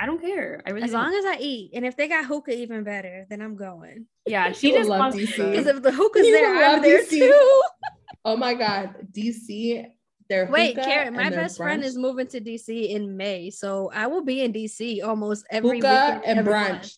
[0.01, 0.63] I don't care.
[0.65, 3.27] I really as long as I eat, and if they got hookah, even better.
[3.29, 4.07] Then I'm going.
[4.27, 7.11] Yeah, she just loves DC because if the hookah's you there, I'm there DC.
[7.11, 7.63] too.
[8.25, 9.87] oh my god, DC.
[10.29, 11.15] Their wait, Karen.
[11.15, 11.65] My best brunch.
[11.65, 15.79] friend is moving to DC in May, so I will be in DC almost every
[15.79, 16.97] hookah and every brunch.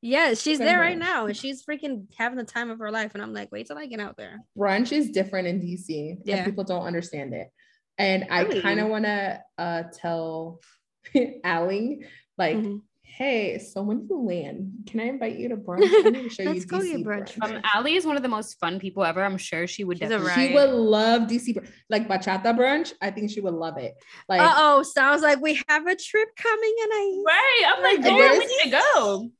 [0.00, 3.14] Yeah, she's there right now and she's freaking having the time of her life.
[3.14, 4.38] And I'm like, wait till I get out there.
[4.56, 6.18] Brunch is different in DC.
[6.24, 6.44] Yeah.
[6.44, 7.48] people don't understand it.
[7.98, 10.60] And I kind of want to uh, tell
[11.44, 12.04] Allie,
[12.36, 12.76] like, mm-hmm
[13.18, 15.82] hey, so when you land, can I invite you to brunch?
[15.82, 17.36] I need to show Let's you go DC get brunch.
[17.36, 17.56] brunch.
[17.56, 19.24] Um, Allie is one of the most fun people ever.
[19.24, 20.48] I'm sure she would She's definitely.
[20.48, 21.68] She would love DC brunch.
[21.90, 22.92] like bachata brunch.
[23.02, 23.96] I think she would love it.
[24.28, 27.62] Like, uh oh, sounds like we have a trip coming, and I right.
[27.66, 29.30] I'm like, go, we need to go.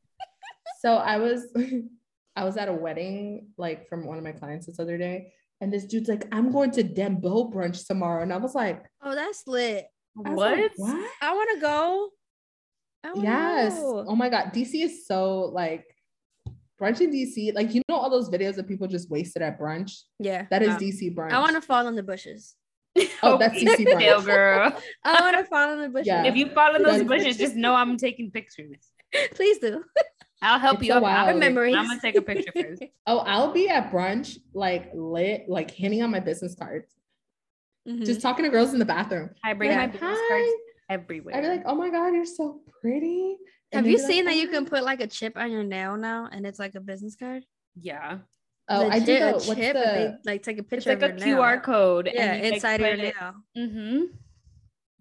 [0.80, 1.46] So I was,
[2.36, 5.72] I was at a wedding like from one of my clients this other day, and
[5.72, 9.46] this dude's like, I'm going to Dembow brunch tomorrow, and I was like, oh, that's
[9.46, 9.86] lit.
[10.14, 10.58] What?
[10.58, 11.10] Like, what?
[11.22, 12.08] I want to go.
[13.04, 13.76] Oh, yes.
[13.76, 14.04] No.
[14.08, 14.52] Oh my God.
[14.52, 15.84] DC is so like
[16.80, 17.54] brunch in DC.
[17.54, 20.02] Like, you know, all those videos of people just wasted at brunch?
[20.18, 20.46] Yeah.
[20.50, 21.32] That is DC brunch.
[21.32, 22.54] I want to fall in the bushes.
[23.22, 24.24] Oh, that's DC brunch.
[24.24, 24.76] girl.
[25.04, 26.06] I want to fall in the bushes.
[26.06, 26.24] Yeah.
[26.24, 28.90] If you fall in those bushes, just know I'm taking pictures.
[29.34, 29.84] Please do.
[30.42, 31.02] I'll help it's you up.
[31.02, 31.38] Wild.
[31.38, 31.76] Memories.
[31.76, 32.82] I'm gonna take a picture first.
[33.06, 36.94] oh, I'll be at brunch, like lit, like handing out my business cards.
[37.88, 38.04] Mm-hmm.
[38.04, 39.30] Just talking to girls in the bathroom.
[39.44, 40.28] I bring like, my business Hi.
[40.28, 41.36] cards everywhere.
[41.36, 43.36] I'd be like, oh my God, you're so pretty.
[43.72, 45.96] And Have you seen like, that you can put like a chip on your nail
[45.96, 47.44] now and it's like a business card?
[47.80, 48.18] Yeah.
[48.70, 49.80] Oh, Legit, I did a, what's chip, the...
[49.80, 50.92] they like take a picture.
[50.92, 51.60] It's like a QR nail.
[51.60, 52.10] code.
[52.12, 53.34] Yeah, inside like, of your nail.
[53.56, 54.04] Mm-hmm.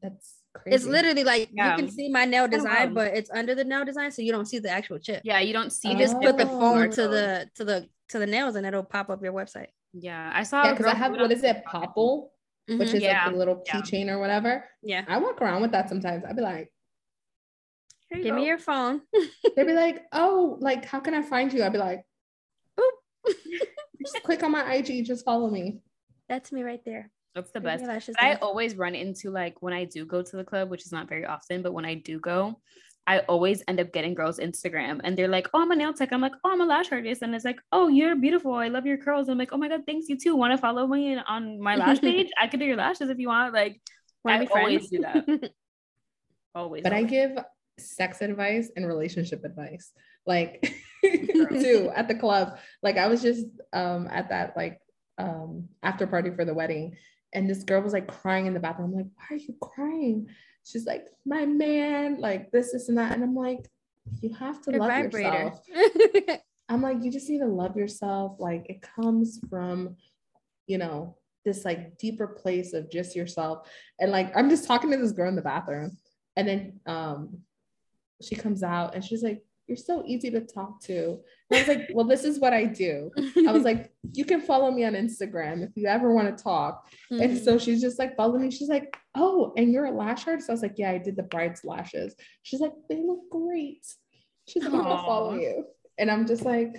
[0.02, 0.76] That's crazy.
[0.76, 1.72] It's literally like yeah.
[1.72, 4.46] you can see my nail design, but it's under the nail design, so you don't
[4.46, 5.22] see the actual chip.
[5.26, 5.92] Yeah, you don't see.
[5.92, 9.10] You just put the phone to the to the to the nails, and it'll pop
[9.10, 9.68] up your website.
[9.94, 10.64] Yeah, I saw.
[10.64, 12.30] Yeah, because I have what is it, Popl?
[12.70, 12.80] Mm-hmm.
[12.80, 13.26] which is yeah.
[13.26, 14.14] like a little keychain yeah.
[14.14, 14.66] or whatever.
[14.82, 15.06] Yeah.
[15.08, 16.24] I walk around with that sometimes.
[16.26, 16.72] I'd be like,
[18.14, 18.36] Give go.
[18.36, 19.02] me your phone.
[19.56, 21.64] They'd be like, oh, like, how can I find you?
[21.64, 22.04] I'd be like,
[22.80, 23.36] oop.
[24.02, 25.80] just click on my IG, just follow me.
[26.30, 27.12] That's me right there.
[27.36, 27.86] That's the best.
[28.18, 31.08] I always run into like when I do go to the club, which is not
[31.08, 32.60] very often, but when I do go,
[33.08, 36.12] I always end up getting girls Instagram and they're like, oh, I'm a nail tech.
[36.12, 37.22] I'm like, oh, I'm a lash artist.
[37.22, 38.54] And it's like, oh, you're beautiful.
[38.54, 39.30] I love your curls.
[39.30, 40.10] I'm like, oh my God, thanks.
[40.10, 40.36] You too.
[40.36, 42.30] Want to follow me on my lash page?
[42.40, 43.54] I could do your lashes if you want.
[43.54, 43.80] Like,
[44.26, 45.26] I always do that.
[46.54, 46.84] always.
[46.84, 47.06] But always.
[47.06, 47.32] I give
[47.80, 49.94] sex advice and relationship advice,
[50.26, 52.58] like, too, at the club.
[52.84, 54.82] Like, I was just um, at that, like,
[55.18, 56.98] um, after party for the wedding.
[57.34, 58.92] And this girl was like crying in the bathroom.
[58.92, 60.28] I'm like, why are you crying?
[60.68, 63.14] She's like, my man, like this, this, and that.
[63.14, 63.70] And I'm like,
[64.22, 65.54] you have to Your love vibrator.
[65.76, 66.40] yourself.
[66.70, 68.36] I'm like, you just need to love yourself.
[68.40, 69.96] Like it comes from,
[70.68, 71.16] you know,
[71.46, 73.70] this like deeper place of just yourself.
[74.00, 75.98] And like, I'm just talking to this girl in the bathroom.
[76.36, 77.40] And then um
[78.22, 81.20] she comes out and she's like, you're so easy to talk to.
[81.50, 83.12] And I was like, well, this is what I do.
[83.48, 86.88] I was like, you can follow me on Instagram if you ever want to talk.
[87.12, 87.22] Mm-hmm.
[87.22, 88.50] And so she's just like, follow me.
[88.50, 90.50] She's like, oh, and you're a lash artist?
[90.50, 92.16] I was like, yeah, I did the bride's lashes.
[92.44, 93.86] She's like, they look great.
[94.48, 95.66] She's like, I'll follow you.
[95.98, 96.76] And I'm just like,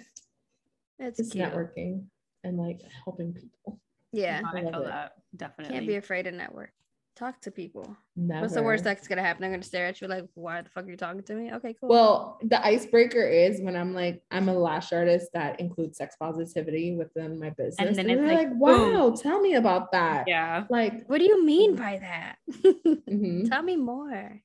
[0.98, 1.44] it's cute.
[1.44, 2.04] networking
[2.44, 3.80] and like helping people.
[4.12, 4.40] Yeah.
[4.44, 5.12] I, I feel that.
[5.36, 5.74] Definitely.
[5.74, 6.72] Can't be afraid to network
[7.18, 7.96] talk to people.
[8.16, 8.42] Never.
[8.42, 9.44] What's the worst that's gonna happen?
[9.44, 11.52] I'm gonna stare at you like, why the fuck are you talking to me?
[11.52, 11.88] Okay, cool.
[11.88, 16.94] Well, the icebreaker is when I'm like, I'm a lash artist that includes sex positivity
[16.96, 17.76] within my business.
[17.78, 20.24] And then and it's like, like wow, tell me about that.
[20.28, 20.64] Yeah.
[20.70, 22.36] Like, what do you mean by that?
[22.62, 23.44] mm-hmm.
[23.48, 24.40] Tell me more.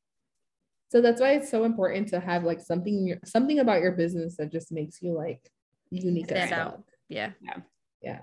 [0.90, 4.52] So that's why it's so important to have like something something about your business that
[4.52, 5.42] just makes you like
[5.90, 6.84] unique as out.
[7.10, 7.32] Yeah.
[7.42, 7.58] Yeah.
[8.02, 8.20] Yeah.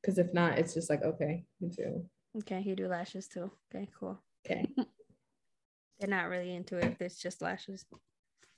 [0.00, 2.06] Because if not, it's just like, okay, me too.
[2.38, 3.50] Okay, you do lashes too.
[3.74, 4.20] Okay, cool.
[4.46, 4.66] Okay.
[5.98, 7.84] They're not really into it it's just lashes.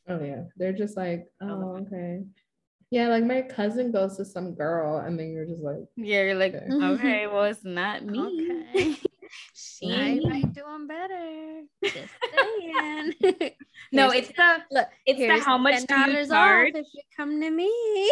[0.08, 0.44] Oh yeah.
[0.56, 2.22] They're just like, oh, okay.
[2.90, 6.34] Yeah, like my cousin goes to some girl, and then you're just like, yeah, you're
[6.34, 8.20] like, okay, okay well, it's not me.
[8.20, 8.96] Okay.
[9.54, 11.62] she might doing better.
[11.82, 13.52] Just saying.
[13.92, 14.88] no, it's the look.
[15.06, 17.64] It's the how much do you charge if you come to me.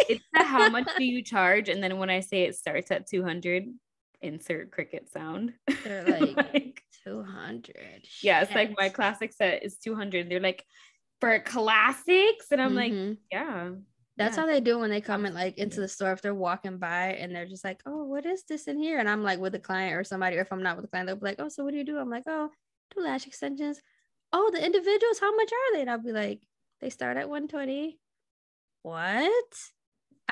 [0.08, 3.06] it's the how much do you charge, and then when I say it starts at
[3.06, 3.66] two hundred,
[4.22, 5.54] insert cricket sound.
[5.84, 8.04] They're like, like 200.
[8.22, 10.30] Yeah, it's like my classic set is 200.
[10.30, 10.64] They're like,
[11.20, 12.46] for classics.
[12.50, 13.08] And I'm mm-hmm.
[13.08, 13.70] like, yeah.
[14.16, 14.42] That's yeah.
[14.42, 17.14] how they do when they come in like into the store if they're walking by
[17.14, 18.98] and they're just like, oh, what is this in here?
[18.98, 21.06] And I'm like with a client or somebody, or if I'm not with a client,
[21.06, 21.98] they'll be like, oh, so what do you do?
[21.98, 22.50] I'm like, oh,
[22.94, 23.80] do lash extensions.
[24.32, 25.80] Oh, the individuals, how much are they?
[25.80, 26.42] And I'll be like,
[26.80, 27.98] they start at 120.
[28.82, 29.54] What?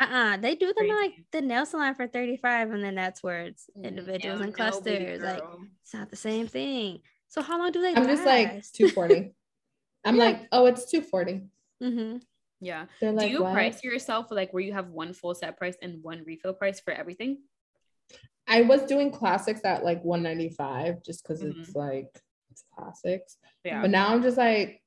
[0.01, 3.69] Uh-uh they do them like the nail salon for 35 and then that's where it's
[3.77, 5.43] mm, individuals and clusters like
[5.83, 8.09] it's not the same thing so how long do they i'm last?
[8.09, 9.35] just like 240
[10.05, 10.25] i'm yeah.
[10.25, 11.43] like oh it's 240
[11.83, 12.17] mm-hmm.
[12.61, 13.53] yeah like, do you what?
[13.53, 16.93] price yourself like where you have one full set price and one refill price for
[16.93, 17.39] everything
[18.47, 21.61] i was doing classics at like 195 just because mm-hmm.
[21.61, 22.09] it's like
[22.51, 24.81] it's classics yeah but now i'm just like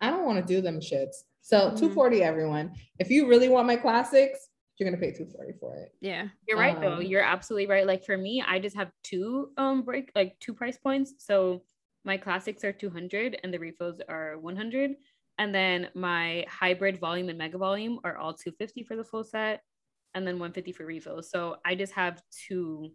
[0.00, 1.76] i don't want to do them shits So mm-hmm.
[1.76, 2.72] 240 everyone.
[2.98, 5.92] If you really want my classics, you're gonna pay 240 for it.
[6.00, 6.28] Yeah.
[6.48, 7.00] You're right um, though.
[7.00, 7.86] You're absolutely right.
[7.86, 11.14] Like for me, I just have two um break like two price points.
[11.18, 11.62] So
[12.04, 14.96] my classics are 200 and the refills are 100.
[15.38, 19.62] And then my hybrid volume and mega volume are all 250 for the full set
[20.14, 21.30] and then 150 for refills.
[21.30, 22.90] So I just have two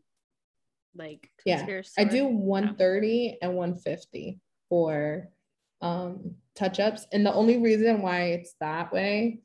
[0.95, 1.65] like yeah.
[1.97, 3.47] I do 130 yeah.
[3.47, 4.39] and 150
[4.69, 5.29] for
[5.81, 7.07] um touch-ups.
[7.11, 9.39] And the only reason why it's that way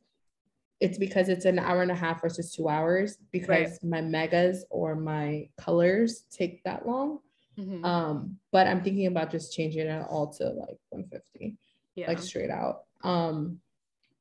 [0.80, 3.84] it's because it's an hour and a half versus two hours because right.
[3.84, 7.18] my megas or my colors take that long.
[7.58, 7.84] Mm-hmm.
[7.84, 11.58] Um, but I'm thinking about just changing it all to like 150,
[11.94, 12.08] yeah.
[12.08, 12.84] like straight out.
[13.04, 13.60] Um,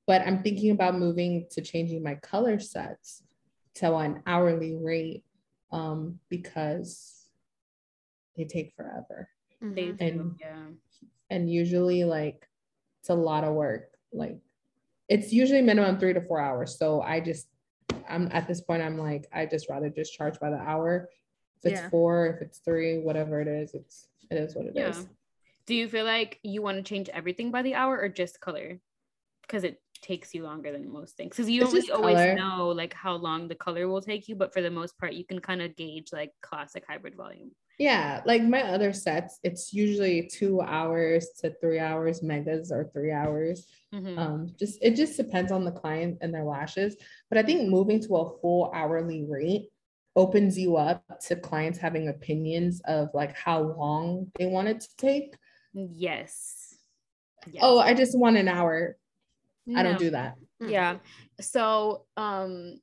[0.05, 3.23] but I'm thinking about moving to changing my color sets
[3.75, 5.23] to an hourly rate
[5.71, 7.25] um, because
[8.35, 9.29] they take forever.
[9.61, 10.65] They do, and, yeah.
[11.29, 12.48] And usually, like,
[13.09, 13.89] it's a lot of work.
[14.13, 14.37] Like,
[15.07, 16.77] it's usually minimum three to four hours.
[16.77, 17.47] So I just,
[18.07, 21.09] I'm at this point, I'm like, I just rather just charge by the hour
[21.57, 21.89] if it's yeah.
[21.89, 24.89] four, if it's three, whatever it is, it's it is what it yeah.
[24.89, 25.07] is.
[25.65, 28.79] Do you feel like you want to change everything by the hour or just color?
[29.41, 31.31] Because it takes you longer than most things.
[31.31, 34.53] Because you don't really always know like how long the color will take you, but
[34.53, 37.51] for the most part, you can kind of gauge like classic hybrid volume.
[37.79, 43.13] Yeah, like my other sets, it's usually two hours to three hours megas or three
[43.13, 43.65] hours.
[43.95, 44.19] Mm-hmm.
[44.19, 46.97] Um, just it just depends on the client and their lashes.
[47.29, 49.69] But I think moving to a full hourly rate
[50.13, 54.89] opens you up to clients having opinions of like how long they want it to
[54.97, 55.35] take.
[55.73, 56.75] Yes.
[57.49, 57.61] yes.
[57.63, 58.97] Oh, I just want an hour.
[59.65, 59.79] No.
[59.79, 60.35] I don't do that.
[60.59, 60.97] Yeah.
[61.39, 62.81] So, um,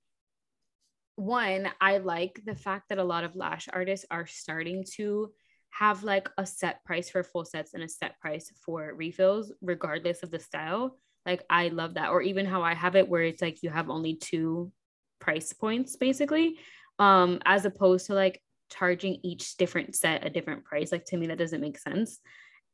[1.17, 5.33] one, I like the fact that a lot of lash artists are starting to
[5.71, 10.23] have like a set price for full sets and a set price for refills, regardless
[10.23, 10.99] of the style.
[11.27, 12.11] Like, I love that.
[12.11, 14.71] Or even how I have it, where it's like you have only two
[15.19, 16.59] price points basically
[16.99, 18.41] um as opposed to like
[18.71, 22.19] charging each different set a different price like to me that doesn't make sense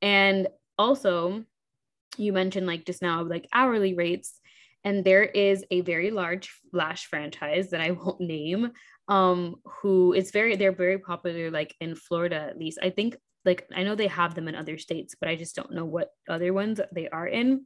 [0.01, 1.45] and also
[2.17, 4.41] you mentioned like just now like hourly rates
[4.85, 8.71] and there is a very large lash franchise that i won't name
[9.09, 12.79] um who is very they're very popular like in florida at least.
[12.83, 15.73] I think like i know they have them in other states but i just don't
[15.73, 17.65] know what other ones they are in.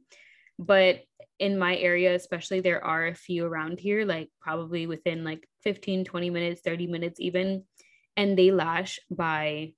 [0.59, 1.03] But
[1.37, 6.03] in my area especially there are a few around here like probably within like 15
[6.03, 7.63] 20 minutes 30 minutes even.
[8.15, 9.73] And they lash by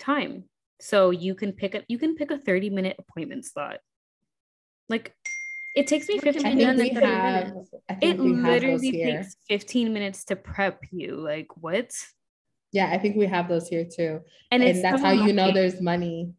[0.00, 0.44] time.
[0.80, 3.78] So you can pick a you can pick a 30 minute appointment slot.
[4.88, 5.14] Like
[5.74, 7.52] it takes me 15 minutes, have,
[8.00, 11.92] it literally takes 15 minutes to prep you like what
[12.72, 14.20] yeah i think we have those here too
[14.50, 16.32] and, and that's so how you know there's money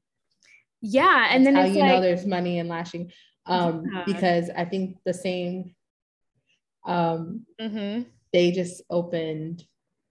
[0.81, 3.11] yeah and that's then how you like, know there's money in lashing
[3.47, 4.03] um, yeah.
[4.05, 5.75] because I think the same.
[6.85, 8.03] Um, mm-hmm.
[8.33, 9.63] They just opened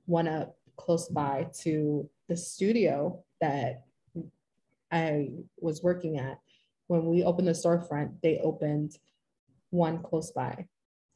[0.06, 3.84] one up close by to the studio that
[4.90, 6.38] I was working at.
[6.86, 8.96] When we opened the storefront, they opened
[9.74, 10.66] one close by.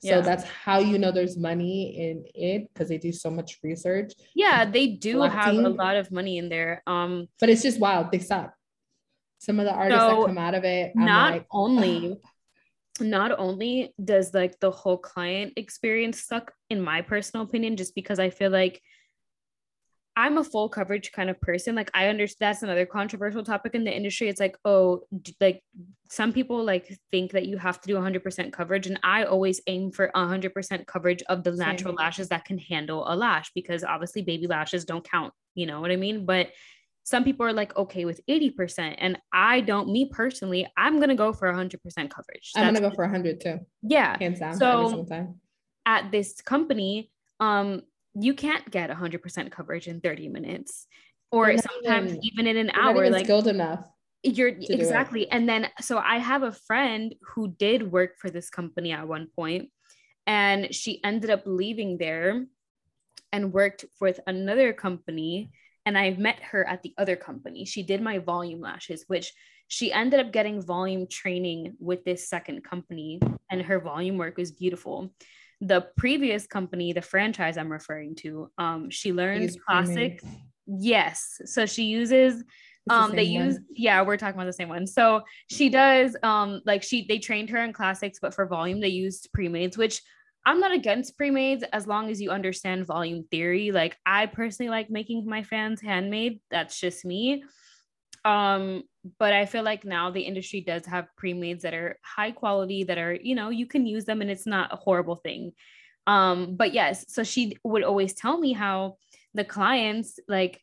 [0.00, 0.20] So yeah.
[0.20, 4.12] that's how you know there's money in it because they do so much research.
[4.34, 5.56] Yeah, they do collecting.
[5.56, 6.82] have a lot of money in there.
[6.86, 8.12] Um, but it's just wild.
[8.12, 8.52] They suck
[9.38, 12.18] some of the artists so that come out of it I'm not like, only
[13.00, 18.18] not only does like the whole client experience suck in my personal opinion just because
[18.18, 18.82] i feel like
[20.18, 23.84] i'm a full coverage kind of person like i understand that's another controversial topic in
[23.84, 24.28] the industry.
[24.28, 25.02] It's like oh
[25.40, 25.62] like
[26.10, 29.92] some people like think that you have to do 100% coverage and i always aim
[29.92, 31.96] for 100% coverage of the natural Same.
[31.96, 35.90] lashes that can handle a lash because obviously baby lashes don't count you know what
[35.90, 36.26] i mean?
[36.26, 36.50] But
[37.04, 41.32] some people are like okay with 80% and i don't me personally i'm gonna go
[41.32, 41.78] for 100%
[42.10, 42.52] coverage.
[42.56, 43.60] I'm gonna go for 100 too.
[43.82, 45.06] Yeah hands down so
[45.86, 47.10] at this company
[47.40, 47.82] um
[48.20, 50.86] you can't get 100% coverage in 30 minutes
[51.30, 53.86] or sometimes even, even in an hour like skilled enough
[54.22, 58.92] you're exactly and then so i have a friend who did work for this company
[58.92, 59.70] at one point
[60.26, 62.46] and she ended up leaving there
[63.32, 65.50] and worked with another company
[65.88, 67.64] and I've met her at the other company.
[67.64, 69.32] She did my volume lashes, which
[69.68, 74.52] she ended up getting volume training with this second company, and her volume work was
[74.52, 75.14] beautiful.
[75.60, 80.22] The previous company, the franchise I'm referring to, um, she learns classic.
[80.66, 82.44] Yes, so she uses
[82.90, 83.66] um they use one.
[83.74, 87.50] yeah we're talking about the same one so she does um like she they trained
[87.50, 90.00] her in classics but for volume they used pre-mades which
[90.48, 93.70] I'm not against pre-mades as long as you understand volume theory.
[93.70, 96.40] Like I personally like making my fans handmade.
[96.50, 97.44] That's just me.
[98.24, 98.82] Um,
[99.18, 102.98] but I feel like now the industry does have pre-mades that are high quality, that
[102.98, 105.52] are, you know, you can use them and it's not a horrible thing.
[106.06, 108.96] Um, but yes, so she would always tell me how
[109.34, 110.60] the clients like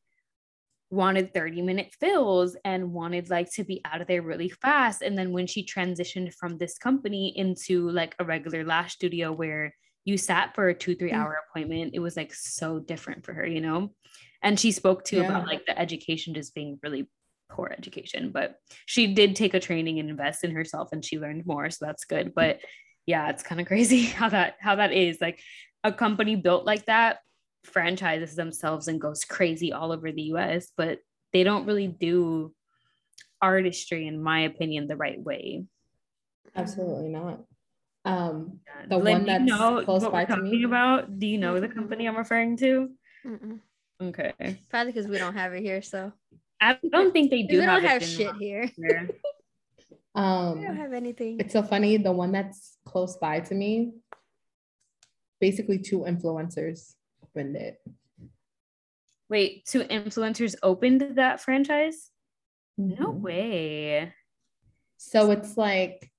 [0.90, 5.02] wanted 30 minute fills and wanted like to be out of there really fast.
[5.02, 9.74] And then when she transitioned from this company into like a regular lash studio where
[10.04, 11.16] you sat for a two, three mm.
[11.16, 13.94] hour appointment, it was like so different for her, you know?
[14.42, 15.24] And she spoke to yeah.
[15.24, 17.10] about like the education just being really
[17.50, 21.46] poor education, but she did take a training and invest in herself and she learned
[21.46, 21.70] more.
[21.70, 22.34] So that's good.
[22.36, 22.60] But
[23.06, 25.20] yeah, it's kind of crazy how that how that is.
[25.22, 25.40] Like
[25.84, 27.20] a company built like that
[27.64, 31.00] franchises themselves and goes crazy all over the US, but
[31.34, 32.54] they don't really do
[33.42, 35.66] artistry, in my opinion, the right way.
[36.56, 37.44] Absolutely not.
[38.06, 41.20] Um, the Lynn, one that's you know close what by we're talking about.
[41.20, 42.90] Do you know the company I'm referring to?
[43.26, 43.60] Mm-mm.
[44.02, 44.60] Okay.
[44.70, 46.14] Probably because we don't have it here, so
[46.62, 47.60] I don't think they do.
[47.60, 48.70] We don't have shit here.
[50.16, 51.40] um, we don't have anything.
[51.40, 51.98] It's so funny.
[51.98, 53.94] The one that's close by to me,
[55.40, 56.94] basically, two influencers
[57.24, 57.82] opened it.
[59.30, 62.12] Wait, two influencers opened that franchise?
[62.80, 63.04] Mm-hmm.
[63.04, 64.14] No way.
[64.98, 66.12] So it's like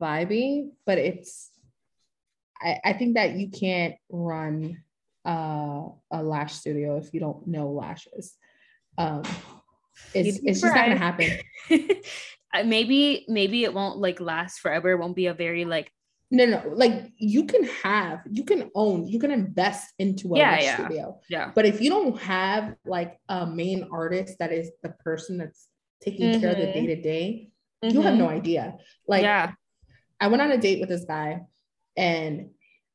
[0.00, 1.50] vibey, but it's
[2.60, 4.82] I, I think that you can't run
[5.26, 8.36] uh, a lash studio if you don't know lashes.
[8.98, 9.22] Um,
[10.14, 11.38] it's it's just not gonna happen.
[12.64, 14.90] maybe maybe it won't like last forever.
[14.90, 15.92] It won't be a very like
[16.30, 20.60] no no like you can have you can own you can invest into a yeah,
[20.60, 20.74] yeah.
[20.74, 25.38] studio yeah but if you don't have like a main artist that is the person
[25.38, 25.68] that's
[26.02, 26.40] taking mm-hmm.
[26.40, 27.48] care of the day to day
[27.82, 28.74] you have no idea
[29.06, 29.52] like yeah
[30.20, 31.40] i went on a date with this guy
[31.96, 32.50] and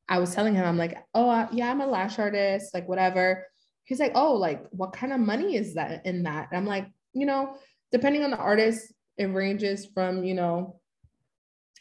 [0.08, 3.46] i was telling him i'm like oh yeah i'm a lash artist like whatever
[3.84, 6.86] he's like oh like what kind of money is that in that and i'm like
[7.12, 7.56] you know
[7.90, 10.80] depending on the artist it ranges from you know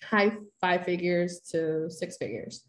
[0.03, 2.63] high five figures to six figures.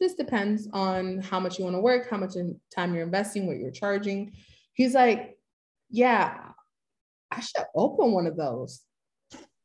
[0.00, 2.34] This depends on how much you want to work, how much
[2.74, 4.32] time you're investing, what you're charging.
[4.72, 5.36] He's like,
[5.90, 6.36] Yeah,
[7.30, 8.82] I should open one of those.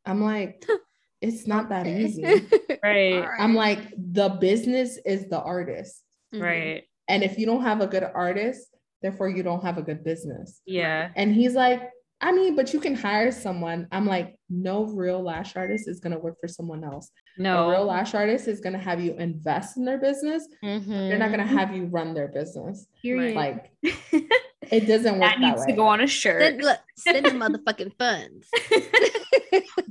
[0.06, 0.66] I'm like,
[1.22, 2.24] It's not that easy.
[2.84, 3.26] right.
[3.40, 6.02] I'm like, The business is the artist.
[6.34, 6.44] Mm-hmm.
[6.44, 6.84] Right.
[7.08, 8.73] And if you don't have a good artist,
[9.04, 10.62] therefore you don't have a good business.
[10.66, 11.12] Yeah.
[11.16, 11.84] And he's like,
[12.24, 13.86] I mean, but you can hire someone.
[13.92, 17.12] I'm like, no real lash artist is going to work for someone else.
[17.38, 17.68] No.
[17.68, 20.48] A real lash artist is going to have you invest in their business.
[20.64, 20.90] Mm-hmm.
[20.90, 22.88] They're not going to have you run their business.
[23.02, 23.36] Period.
[23.36, 25.66] Like, it doesn't work that, that needs way.
[25.66, 26.42] to go on a shirt.
[26.42, 28.48] Send, look, send the motherfucking funds.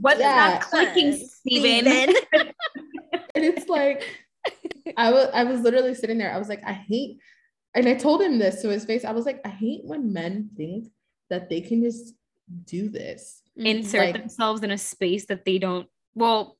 [0.00, 0.54] What's yeah.
[0.54, 1.86] not clicking, Steven?
[2.32, 2.54] and
[3.34, 4.04] it's like,
[4.96, 6.32] I was, I was literally sitting there.
[6.32, 7.18] I was like, I hate,
[7.74, 9.04] and I told him this to his face.
[9.04, 10.88] I was like, I hate when men think
[11.30, 12.14] that they can just
[12.64, 16.56] do this insert like, themselves in a space that they don't well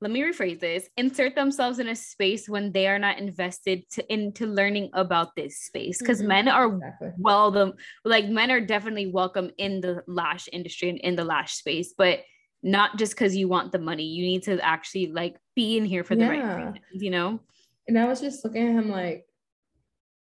[0.00, 4.12] let me rephrase this insert themselves in a space when they are not invested to,
[4.12, 6.28] into learning about this space because mm-hmm.
[6.28, 7.10] men are exactly.
[7.18, 7.72] well the
[8.04, 12.20] like men are definitely welcome in the lash industry and in the lash space but
[12.62, 16.04] not just because you want the money you need to actually like be in here
[16.04, 16.28] for the yeah.
[16.28, 17.40] right reasons you know
[17.88, 19.26] and i was just looking at him like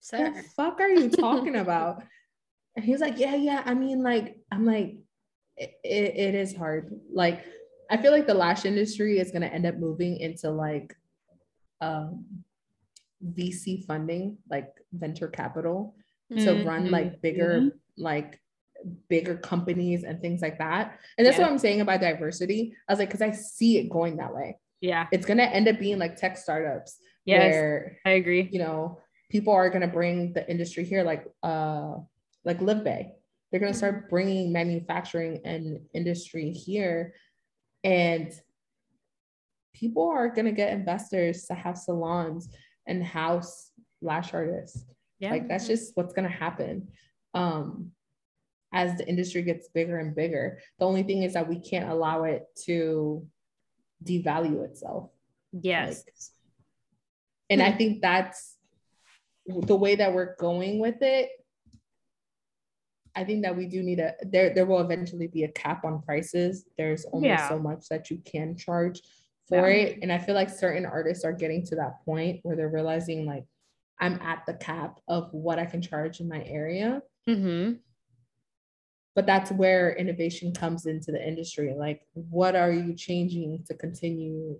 [0.07, 0.23] Sir.
[0.23, 2.03] what the fuck are you talking about
[2.75, 4.97] and he's like yeah yeah i mean like i'm like
[5.57, 6.99] it, it is hard.
[7.11, 7.43] Like
[7.89, 10.95] I feel like the lash industry is going to end up moving into like
[11.81, 12.25] um,
[13.25, 15.95] VC funding, like venture capital,
[16.31, 16.45] mm-hmm.
[16.45, 18.03] to run like bigger, mm-hmm.
[18.03, 18.39] like
[19.09, 20.99] bigger companies and things like that.
[21.17, 21.43] And that's yeah.
[21.43, 22.73] what I'm saying about diversity.
[22.87, 24.57] I was like, because I see it going that way.
[24.79, 26.97] Yeah, it's going to end up being like tech startups.
[27.25, 28.47] Yes, where, I agree.
[28.51, 31.95] You know, people are going to bring the industry here, like uh,
[32.45, 33.11] like Live Bay
[33.51, 37.13] they're going to start bringing manufacturing and industry here.
[37.83, 38.31] And
[39.73, 42.49] people are going to get investors to have salons
[42.85, 43.71] and house
[44.01, 44.85] lash artists.
[45.19, 45.31] Yeah.
[45.31, 46.89] Like that's just what's going to happen.
[47.33, 47.91] Um,
[48.73, 50.59] as the industry gets bigger and bigger.
[50.77, 53.25] The only thing is that we can't allow it to
[54.03, 55.09] devalue itself.
[55.53, 56.03] Yes.
[56.05, 56.13] Like,
[57.49, 58.56] and I think that's
[59.47, 61.29] the way that we're going with it
[63.17, 66.03] I think that we do need a there there will eventually be a cap on
[66.03, 66.65] prices.
[66.77, 67.49] There's only yeah.
[67.49, 69.01] so much that you can charge
[69.49, 69.87] for yeah.
[69.87, 69.99] it.
[70.03, 73.45] And I feel like certain artists are getting to that point where they're realizing like
[73.99, 77.01] I'm at the cap of what I can charge in my area.
[77.27, 77.77] Mm-hmm.
[79.15, 81.73] But that's where innovation comes into the industry.
[81.75, 84.59] Like, what are you changing to continue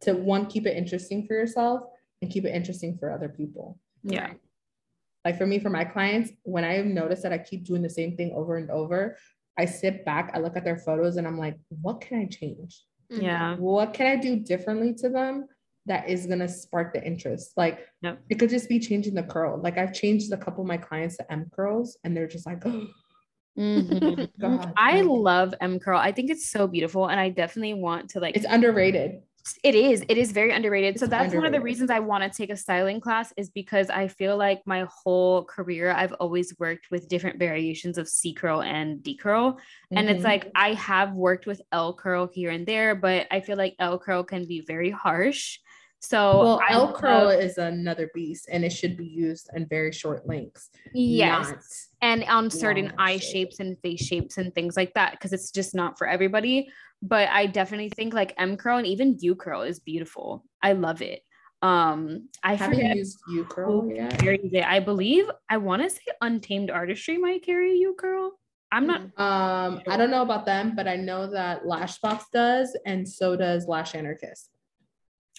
[0.00, 1.82] to one, keep it interesting for yourself
[2.22, 3.78] and keep it interesting for other people?
[4.02, 4.32] Yeah
[5.24, 8.16] like for me for my clients when i notice that i keep doing the same
[8.16, 9.16] thing over and over
[9.58, 12.84] I sit back, I look at their photos, and I'm like, what can I change?
[13.12, 13.22] Mm-hmm.
[13.22, 13.56] Yeah.
[13.56, 15.48] What can I do differently to them
[15.86, 17.52] that is gonna spark the interest?
[17.56, 18.20] Like yep.
[18.30, 19.60] it could just be changing the curl.
[19.60, 22.64] Like I've changed a couple of my clients to M curls, and they're just like,
[22.64, 22.86] oh.
[23.58, 24.24] Mm-hmm.
[24.40, 25.98] God, I love M curl.
[25.98, 28.36] I think it's so beautiful, and I definitely want to like.
[28.36, 29.22] It's underrated.
[29.62, 30.04] It is.
[30.08, 30.98] It is very underrated.
[30.98, 31.38] So that's underrated.
[31.38, 34.36] one of the reasons I want to take a styling class is because I feel
[34.36, 39.16] like my whole career I've always worked with different variations of C curl and D
[39.16, 39.52] curl.
[39.52, 39.98] Mm-hmm.
[39.98, 40.26] And it's mm-hmm.
[40.26, 43.98] like I have worked with L curl here and there, but I feel like L
[43.98, 45.58] curl can be very harsh.
[46.00, 50.28] So well, L curl is another beast and it should be used in very short
[50.28, 50.70] lengths.
[50.94, 51.88] Yes.
[52.00, 53.26] And on certain eye shapes.
[53.32, 56.68] shapes and face shapes and things like that, because it's just not for everybody.
[57.00, 60.44] But I definitely think like M curl and even U curl is beautiful.
[60.62, 61.22] I love it.
[61.62, 64.66] Um, I haven't forget used U curl yet.
[64.66, 68.32] I believe I want to say Untamed Artistry might carry U curl.
[68.70, 69.00] I'm not.
[69.16, 73.66] Um, I don't know about them, but I know that Lashbox does, and so does
[73.66, 74.50] Lash Anarchist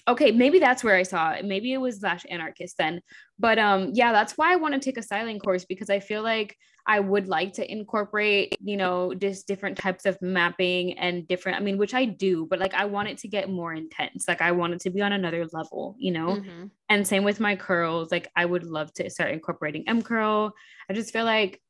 [0.07, 1.45] okay maybe that's where i saw it.
[1.45, 3.01] Maybe it was Lash Anarchist then.
[3.37, 6.23] But um yeah that's why i want to take a styling course because i feel
[6.23, 6.57] like
[6.87, 11.61] i would like to incorporate you know just different types of mapping and different i
[11.61, 14.27] mean which i do but like i want it to get more intense.
[14.27, 16.35] Like i want it to be on another level you know?
[16.35, 16.65] Mm-hmm.
[16.89, 18.11] and same with my curls.
[18.11, 20.53] Like i would love to start incorporating m curl.
[20.89, 21.61] I just feel like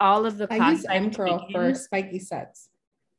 [0.00, 2.67] all of the I use M curl for spiky sets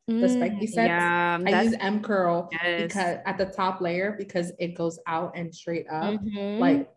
[0.09, 0.87] the spiky mm, sets.
[0.87, 2.83] Yeah, I use M curl yes.
[2.83, 6.15] because at the top layer because it goes out and straight up.
[6.15, 6.59] Mm-hmm.
[6.59, 6.89] Like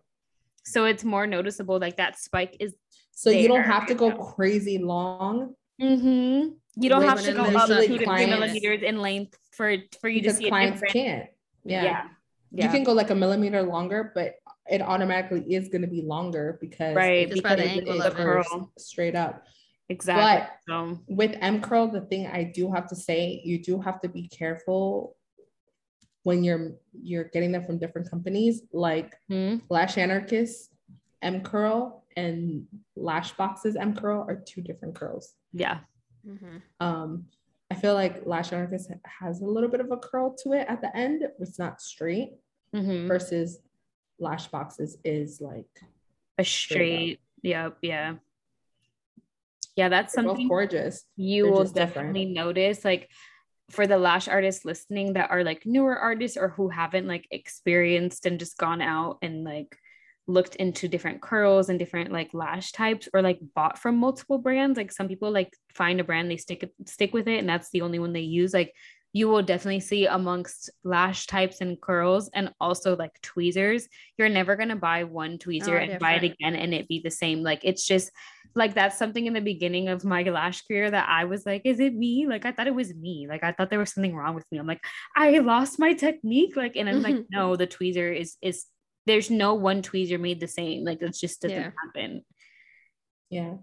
[0.65, 2.75] so it's more noticeable like that spike is
[3.13, 3.41] so there.
[3.41, 5.55] you don't have to go crazy long.
[5.81, 6.55] Mm-hmm.
[6.77, 10.23] You don't have to go up two to three millimeters in length for for you
[10.23, 11.29] to see clients can't.
[11.65, 11.85] Yeah.
[11.85, 12.09] yeah.
[12.51, 12.65] yeah.
[12.65, 14.37] You can go like a millimeter longer, but
[14.71, 18.67] it automatically is going to be longer because right because by the angle of the
[18.79, 19.45] straight up.
[19.89, 20.47] Exactly.
[20.47, 20.99] But so.
[21.09, 24.29] with M curl, the thing I do have to say, you do have to be
[24.29, 25.17] careful
[26.23, 29.65] when you're you're getting them from different companies, like mm-hmm.
[29.69, 30.71] Lash Anarchist
[31.21, 35.35] M curl and Lashbox's M curl are two different curls.
[35.53, 35.79] Yeah.
[36.27, 36.59] Mm-hmm.
[36.81, 37.27] Um,
[37.71, 38.91] I feel like Lash Anarchist
[39.21, 41.23] has a little bit of a curl to it at the end.
[41.41, 42.35] It's not straight.
[42.75, 43.09] Mm-hmm.
[43.09, 43.59] Versus
[44.21, 45.67] Lashbox's is like
[46.39, 46.79] a straight.
[46.79, 47.77] straight yep.
[47.83, 48.15] Yeah
[49.77, 52.35] yeah that's They're something gorgeous you They're will definitely different.
[52.35, 53.09] notice like
[53.71, 58.27] for the lash artists listening that are like newer artists or who haven't like experienced
[58.27, 59.77] and just gone out and like
[60.29, 64.77] looked into different curls and different like lash types or like bought from multiple brands
[64.77, 67.81] like some people like find a brand they stick stick with it and that's the
[67.81, 68.73] only one they use like
[69.13, 73.87] you will definitely see amongst lash types and curls and also like tweezers.
[74.17, 76.01] You're never going to buy one tweezer oh, and different.
[76.01, 77.43] buy it again and it be the same.
[77.43, 78.11] Like it's just
[78.55, 81.79] like that's something in the beginning of my lash career that I was like, is
[81.79, 82.27] it me?
[82.27, 83.27] Like I thought it was me.
[83.29, 84.59] Like I thought there was something wrong with me.
[84.59, 84.83] I'm like,
[85.15, 86.57] I lost my technique.
[86.57, 88.65] Like, and I'm like, no, the tweezer is is
[89.07, 90.85] there's no one tweezer made the same.
[90.85, 91.71] Like it just doesn't yeah.
[91.85, 92.25] happen.
[93.29, 93.55] Yeah.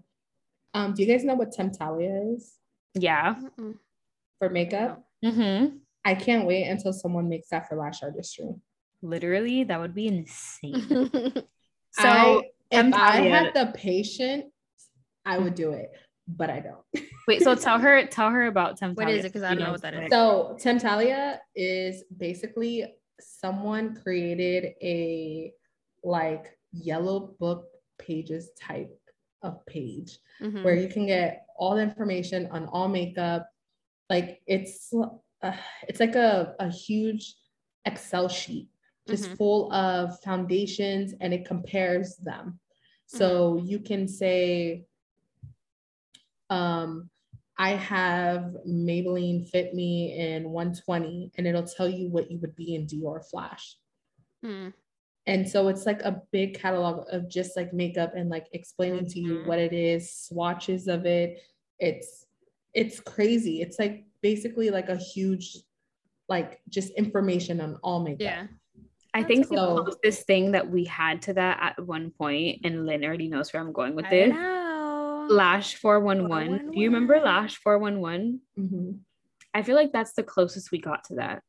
[0.74, 2.52] Um, do you guys know what Temptalia is?
[2.94, 3.34] Yeah.
[4.38, 5.04] For makeup?
[5.24, 5.76] Mm-hmm.
[6.04, 8.54] I can't wait until someone makes that for lash artistry.
[9.02, 11.10] Literally, that would be insane.
[11.92, 14.46] so I, if I had the patience,
[15.24, 15.90] I would do it,
[16.26, 17.06] but I don't.
[17.28, 18.96] Wait, so tell her, tell her about Temptalia.
[18.96, 19.32] What is it?
[19.32, 20.10] Because I don't know, know what that is.
[20.10, 22.86] So Temptalia is basically
[23.20, 25.52] someone created a
[26.02, 27.66] like yellow book
[27.98, 28.90] pages type
[29.42, 30.62] of page mm-hmm.
[30.62, 33.48] where you can get all the information on all makeup
[34.10, 34.92] like it's
[35.42, 35.52] uh,
[35.88, 37.34] it's like a, a huge
[37.86, 38.68] excel sheet
[39.08, 39.36] just mm-hmm.
[39.36, 42.60] full of foundations and it compares them
[43.06, 43.66] so mm-hmm.
[43.66, 44.84] you can say
[46.50, 47.08] um
[47.60, 52.74] I have Maybelline Fit Me in 120, and it'll tell you what you would be
[52.74, 53.76] in Dior Flash.
[54.42, 54.72] Mm.
[55.26, 59.08] And so it's like a big catalog of just like makeup and like explaining mm-hmm.
[59.08, 59.48] to you mm-hmm.
[59.48, 61.42] what it is, swatches of it.
[61.78, 62.24] It's
[62.74, 63.62] it's crazy.
[63.62, 65.56] It's like basically like a huge,
[66.28, 68.20] like just information on all makeup.
[68.20, 68.46] Yeah.
[69.12, 69.76] I think cool.
[69.76, 73.52] the closest thing that we had to that at one point, and Lynn already knows
[73.52, 74.32] where I'm going with this.
[74.32, 76.70] Lash 411.
[76.70, 78.40] Do you remember Lash 411?
[78.58, 78.90] Mm-hmm.
[79.52, 81.42] I feel like that's the closest we got to that.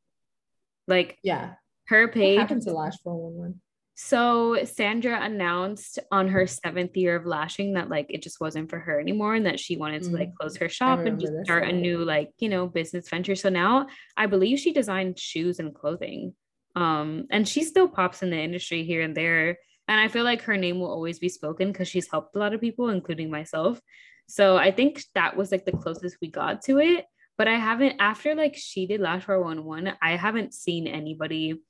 [0.87, 1.53] Like, yeah,
[1.87, 2.37] her page.
[2.37, 3.61] What happened to Lash 411?
[3.95, 8.79] So Sandra announced on her seventh year of lashing that like it just wasn't for
[8.79, 10.35] her anymore and that she wanted to like mm.
[10.39, 13.35] close her shop and just start a new like, you know, business venture.
[13.35, 13.87] So now
[14.17, 16.33] I believe she designed shoes and clothing.
[16.75, 19.57] Um, and she still pops in the industry here and there.
[19.87, 22.53] And I feel like her name will always be spoken because she's helped a lot
[22.53, 23.79] of people, including myself.
[24.27, 27.05] So I think that was like the closest we got to it.
[27.37, 31.61] But I haven't after like she did Lash 411, I haven't seen anybody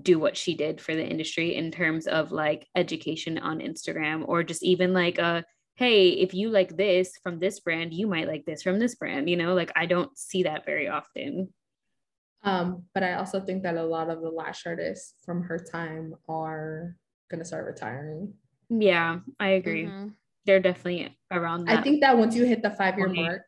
[0.00, 4.42] do what she did for the industry in terms of like education on Instagram or
[4.42, 5.44] just even like a
[5.76, 9.30] hey, if you like this from this brand, you might like this from this brand,
[9.30, 11.54] you know, like I don't see that very often.
[12.42, 16.14] Um, but I also think that a lot of the lash artists from her time
[16.28, 16.96] are
[17.30, 18.34] gonna start retiring.
[18.68, 19.84] Yeah, I agree.
[19.84, 20.08] Mm-hmm.
[20.46, 23.42] They're definitely around I think that once you hit the five-year mark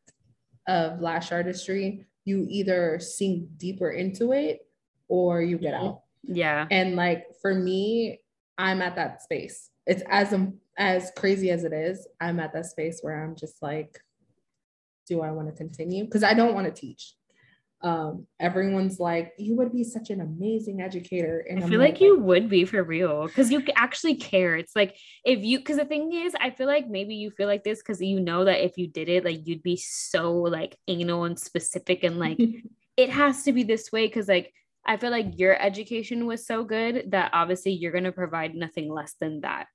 [0.68, 4.60] of lash artistry, you either sink deeper into it
[5.08, 6.02] or you get out.
[6.22, 6.66] Yeah.
[6.70, 8.20] And like for me,
[8.58, 9.70] I'm at that space.
[9.86, 13.62] It's as um, as crazy as it is, I'm at that space where I'm just
[13.62, 13.98] like,
[15.06, 16.04] do I want to continue?
[16.04, 17.14] Because I don't want to teach.
[17.82, 21.44] Um, everyone's like, you would be such an amazing educator.
[21.48, 24.56] And I feel like, like, you would be for real because you actually care.
[24.56, 27.64] It's like if you, because the thing is, I feel like maybe you feel like
[27.64, 31.24] this because you know that if you did it, like you'd be so like anal
[31.24, 32.38] and specific and like
[32.96, 34.52] it has to be this way because like
[34.86, 38.92] I feel like your education was so good that obviously you're going to provide nothing
[38.92, 39.68] less than that.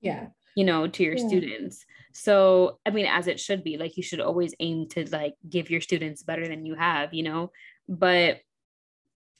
[0.00, 0.28] Yeah.
[0.54, 1.26] You know, to your yeah.
[1.26, 1.84] students.
[2.12, 5.70] So, I mean, as it should be, like you should always aim to like give
[5.70, 7.50] your students better than you have, you know,
[7.88, 8.40] but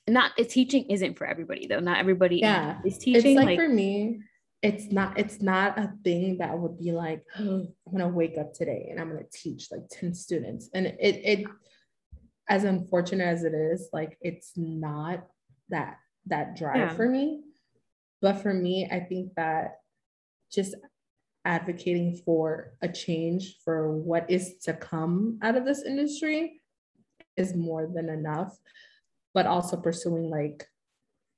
[0.07, 1.79] not teaching isn't for everybody though.
[1.79, 2.79] Not everybody yeah.
[2.85, 3.31] is teaching.
[3.31, 4.19] It's like, like for me,
[4.63, 8.53] it's not it's not a thing that would be like oh, i'm gonna wake up
[8.53, 11.47] today and i'm gonna teach like 10 students and it it
[12.49, 15.25] as unfortunate as it is, like it's not
[15.69, 15.97] that
[16.27, 16.89] that drive yeah.
[16.89, 17.41] for me.
[18.21, 19.79] But for me, I think that
[20.51, 20.75] just
[21.45, 26.61] advocating for a change for what is to come out of this industry
[27.35, 28.57] is more than enough.
[29.33, 30.67] But also pursuing like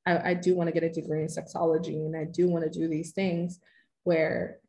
[0.05, 2.79] I, I do want to get a degree in sexology and I do want to
[2.79, 3.59] do these things
[4.03, 4.59] where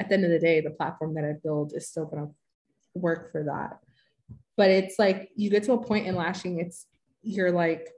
[0.00, 2.28] at the end of the day, the platform that I build is still gonna
[2.94, 3.78] work for that
[4.58, 6.86] but it's like you get to a point in lashing it's
[7.22, 7.88] you're like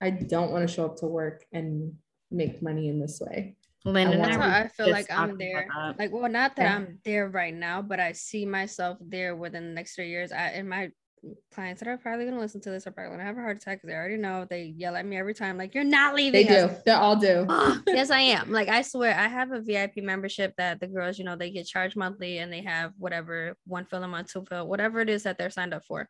[0.00, 1.92] i don't want to show up to work and
[2.30, 3.54] make money in this way
[3.86, 5.68] Lynn that's how I feel like I'm there.
[5.98, 6.76] Like, well, not that yeah.
[6.76, 10.32] I'm there right now, but I see myself there within the next three years.
[10.32, 10.90] I in my
[11.52, 13.78] clients that are probably gonna listen to this are probably gonna have a heart attack
[13.78, 16.46] because they already know they yell at me every time, like, you're not leaving.
[16.46, 16.72] They us.
[16.72, 16.76] do.
[16.86, 17.46] They all do.
[17.56, 18.50] Ah, yes, I am.
[18.50, 21.66] Like, I swear, I have a VIP membership that the girls, you know, they get
[21.66, 25.22] charged monthly and they have whatever one fill a month, two fill, whatever it is
[25.22, 26.08] that they're signed up for.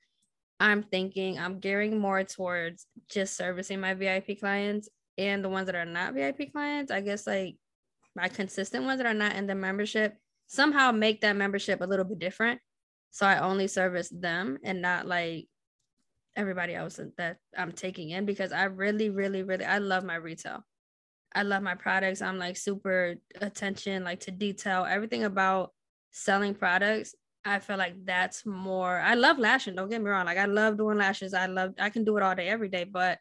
[0.61, 4.89] I'm thinking I'm gearing more towards just servicing my VIP clients
[5.19, 6.91] and the ones that are not VIP clients.
[6.91, 7.57] I guess like
[8.16, 10.16] my consistent ones that are not in the membership
[10.47, 12.61] somehow make that membership a little bit different
[13.15, 15.47] so I only service them and not like
[16.35, 20.65] everybody else that I'm taking in because I really, really, really, I love my retail.
[21.32, 22.23] I love my products.
[22.23, 25.70] I'm like super attention, like to detail, everything about
[26.11, 27.15] selling products.
[27.45, 28.99] I feel like that's more.
[28.99, 29.77] I love lashing.
[29.77, 30.27] Don't get me wrong.
[30.27, 31.35] Like I love doing lashes.
[31.35, 31.74] I love.
[31.78, 32.82] I can do it all day, every day.
[32.82, 33.20] But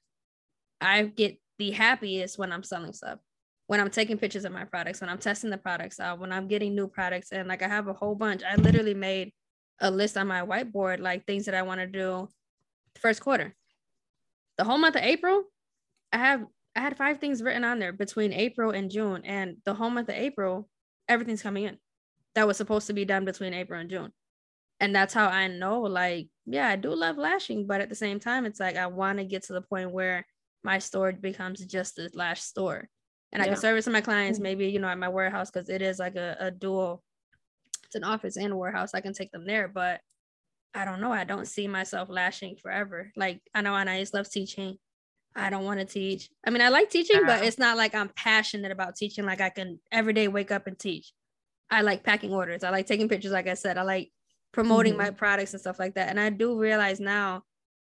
[0.81, 3.19] I get the happiest when I'm selling stuff.
[3.67, 5.01] When I'm taking pictures of my products.
[5.01, 6.17] When I'm testing the products out.
[6.17, 7.31] When I'm getting new products.
[7.31, 8.41] And like I have a whole bunch.
[8.41, 9.33] I literally made
[9.79, 12.29] a list on my whiteboard, like things that I want to do
[12.99, 13.55] first quarter.
[14.57, 15.43] The whole month of April,
[16.11, 16.45] I have
[16.75, 19.21] I had five things written on there between April and June.
[19.25, 20.67] And the whole month of April,
[21.07, 21.77] everything's coming in
[22.35, 24.11] that was supposed to be done between April and June.
[24.79, 28.19] And that's how I know, like, yeah, I do love lashing, but at the same
[28.19, 30.25] time, it's like I want to get to the point where
[30.63, 32.89] my store becomes just a lash store.
[33.31, 33.45] And yeah.
[33.45, 34.43] I can service my clients mm-hmm.
[34.43, 37.03] maybe, you know, at my warehouse because it is like a, a dual
[37.95, 38.93] an office and a warehouse.
[38.93, 40.01] I can take them there, but
[40.73, 41.11] I don't know.
[41.11, 43.11] I don't see myself lashing forever.
[43.15, 44.77] Like I know Anais loves teaching.
[45.35, 46.29] I don't want to teach.
[46.45, 49.25] I mean, I like teaching, but it's not like I'm passionate about teaching.
[49.25, 51.11] Like I can every day wake up and teach.
[51.71, 52.63] I like packing orders.
[52.63, 53.31] I like taking pictures.
[53.31, 54.11] Like I said, I like
[54.51, 55.03] promoting mm-hmm.
[55.03, 56.09] my products and stuff like that.
[56.09, 57.43] And I do realize now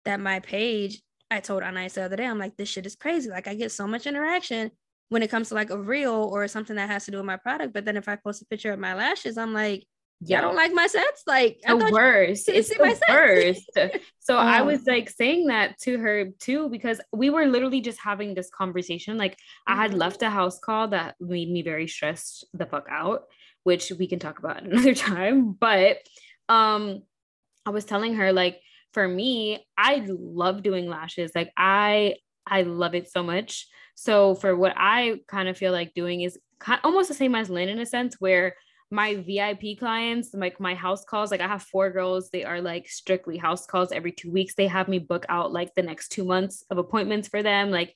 [0.07, 3.29] that my page, I told Anais the other day, I'm like, this shit is crazy.
[3.29, 4.71] Like I get so much interaction
[5.09, 7.37] when it comes to like a reel or something that has to do with my
[7.37, 7.73] product.
[7.73, 9.87] But then if I post a picture of my lashes, I'm like,
[10.21, 11.23] yeah, I don't like my sets.
[11.27, 12.49] Like the worst.
[12.49, 13.71] It's the worst.
[14.19, 18.35] so I was like saying that to her too because we were literally just having
[18.35, 19.19] this conversation.
[19.19, 20.01] Like I had mm-hmm.
[20.01, 23.25] left a house call that made me very stressed the fuck out,
[23.65, 25.53] which we can talk about another time.
[25.53, 25.99] But
[26.49, 27.03] um,
[27.67, 28.61] I was telling her like
[28.95, 31.33] for me, I love doing lashes.
[31.35, 32.17] Like I
[32.47, 33.67] I love it so much.
[33.97, 36.39] So for what I kind of feel like doing is
[36.85, 38.55] almost the same as Lynn in a sense where
[38.91, 42.89] my VIP clients, like my house calls, like I have four girls, they are like
[42.89, 44.55] strictly house calls every two weeks.
[44.55, 47.73] They have me book out like the next two months of appointments for them.
[47.73, 47.95] Like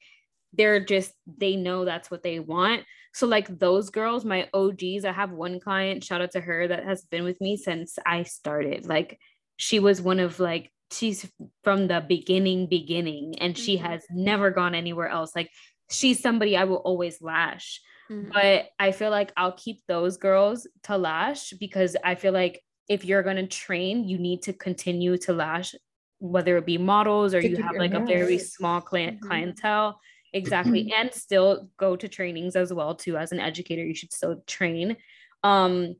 [0.52, 2.82] they're just they know that's what they want
[3.12, 6.84] so like those girls my og's i have one client shout out to her that
[6.84, 9.18] has been with me since i started like
[9.56, 11.30] she was one of like she's
[11.62, 13.86] from the beginning beginning and she mm-hmm.
[13.86, 15.50] has never gone anywhere else like
[15.90, 17.80] she's somebody i will always lash
[18.10, 18.30] mm-hmm.
[18.32, 23.04] but i feel like i'll keep those girls to lash because i feel like if
[23.04, 25.74] you're going to train you need to continue to lash
[26.18, 29.28] whether it be models or you have like a very small client mm-hmm.
[29.28, 30.00] clientele
[30.32, 34.42] exactly and still go to trainings as well too as an educator you should still
[34.46, 34.96] train
[35.42, 35.94] um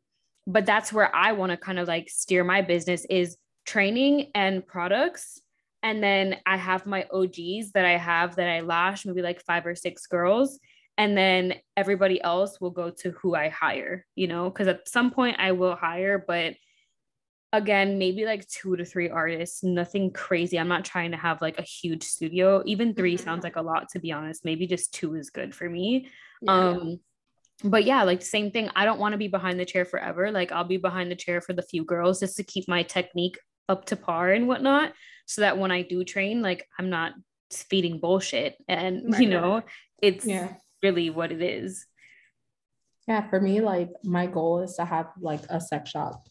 [0.47, 4.67] but that's where i want to kind of like steer my business is training and
[4.67, 5.41] products
[5.83, 9.67] and then i have my og's that i have that i lash maybe like five
[9.67, 10.59] or six girls.
[10.99, 15.11] And then everybody else will go to who i hire you know because at some
[15.11, 16.57] point i will hire but
[17.53, 20.59] again maybe like two to three artists nothing crazy.
[20.59, 22.63] I'm not trying to have like a huge studio.
[22.65, 23.25] Even 3 mm-hmm.
[23.25, 24.45] sounds like a lot to be honest.
[24.45, 26.09] Maybe just two is good for me.
[26.43, 26.53] Yeah.
[26.53, 27.01] um
[27.63, 28.71] but yeah like same thing.
[28.75, 30.31] I don't want to be behind the chair forever.
[30.31, 33.39] Like i'll be behind the chair for the few girls just to keep my technique
[33.71, 34.93] up to par and whatnot
[35.27, 37.13] so that when i do train like i'm not
[37.53, 39.23] feeding bullshit and right.
[39.23, 39.63] you know
[40.03, 40.55] it's yeah.
[40.83, 41.87] really what it is
[43.09, 46.23] yeah for me like my goal is to have like a sex shop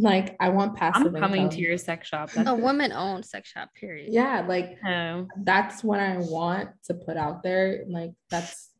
[0.00, 1.12] like I want passive.
[1.12, 1.56] I'm coming income.
[1.56, 2.30] to your sex shop.
[2.30, 4.12] That's a woman owned sex shop, period.
[4.12, 5.26] Yeah, like oh.
[5.42, 7.82] that's what I want to put out there.
[7.88, 8.70] Like that's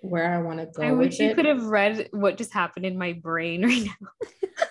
[0.00, 0.82] where I want to go.
[0.82, 1.36] I wish you it.
[1.36, 4.66] could have read what just happened in my brain right now.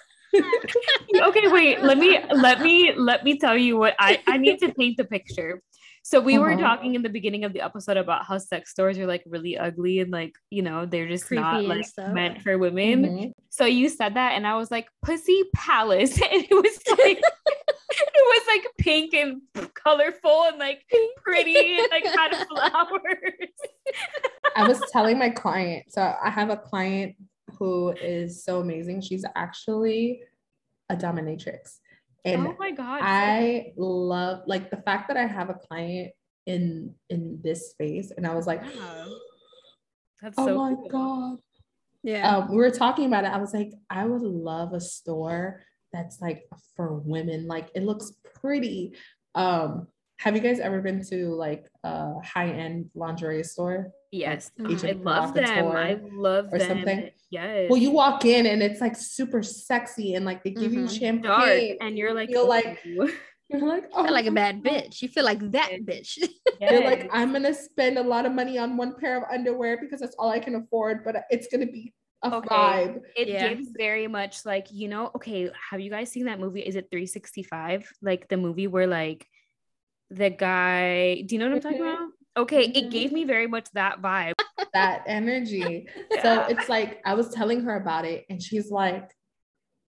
[1.24, 1.82] Okay, wait.
[1.82, 5.06] Let me let me let me tell you what I I need to paint the
[5.06, 5.62] picture.
[6.06, 6.44] So we uh-huh.
[6.44, 9.58] were talking in the beginning of the episode about how sex stores are like really
[9.58, 13.04] ugly and like, you know, they're just Creepy not like meant for women.
[13.04, 13.30] Mm-hmm.
[13.50, 16.22] So you said that and I was like, Pussy Palace.
[16.32, 17.20] And it was like
[17.90, 19.42] it was like pink and
[19.74, 20.84] colorful and like
[21.24, 23.50] pretty and like had flowers.
[24.56, 27.16] I was telling my client, so I have a client
[27.58, 29.02] who is so amazing.
[29.02, 30.22] She's actually
[30.90, 31.80] a dominatrix.
[32.24, 33.02] And oh my god.
[33.04, 36.12] I love like the fact that I have a client
[36.46, 38.64] in in this space and I was like
[40.22, 40.90] That's oh so my cool.
[40.90, 41.38] god.
[42.04, 42.38] Yeah.
[42.38, 43.32] Um, we were talking about it.
[43.32, 46.44] I was like, I would love a store that's like
[46.76, 47.48] for women.
[47.48, 48.94] Like it looks pretty.
[49.34, 49.88] Um,
[50.18, 53.92] have you guys ever been to like a high-end lingerie store?
[54.16, 55.46] Yes, like I love them.
[55.46, 56.68] I love or them.
[56.68, 57.10] something.
[57.30, 57.70] Yes.
[57.70, 60.82] Well, you walk in and it's like super sexy and like they give mm-hmm.
[60.82, 62.80] you champagne Dark, and you're like, feel like
[63.50, 65.02] you're like, oh, like a bad bitch.
[65.02, 66.18] You feel like that bitch.
[66.18, 66.32] Yes.
[66.72, 70.00] You're like, I'm gonna spend a lot of money on one pair of underwear because
[70.00, 71.94] that's all I can afford, but it's gonna be
[72.24, 72.48] a okay.
[72.48, 73.02] vibe.
[73.16, 73.50] It yeah.
[73.50, 76.62] gives very much like, you know, okay, have you guys seen that movie?
[76.62, 77.92] Is it 365?
[78.02, 79.28] Like the movie where like
[80.10, 82.04] the guy, do you know what I'm talking mm-hmm.
[82.04, 82.10] about?
[82.38, 82.90] Okay, it mm-hmm.
[82.90, 84.34] gave me very much that vibe.
[84.74, 85.88] That energy.
[86.12, 86.22] yeah.
[86.22, 89.10] So it's like I was telling her about it, and she's like,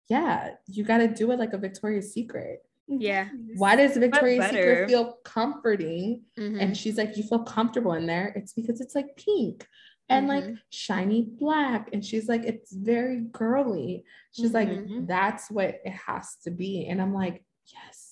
[0.10, 2.60] Yeah, you got to do it like a Victoria's Secret.
[2.88, 3.30] Yeah.
[3.56, 6.24] Why does Victoria's Secret feel comforting?
[6.38, 6.60] Mm-hmm.
[6.60, 8.34] And she's like, You feel comfortable in there?
[8.36, 9.66] It's because it's like pink
[10.10, 10.50] and mm-hmm.
[10.50, 11.90] like shiny black.
[11.94, 14.04] And she's like, It's very girly.
[14.34, 14.96] She's mm-hmm.
[14.96, 16.88] like, That's what it has to be.
[16.88, 18.03] And I'm like, Yes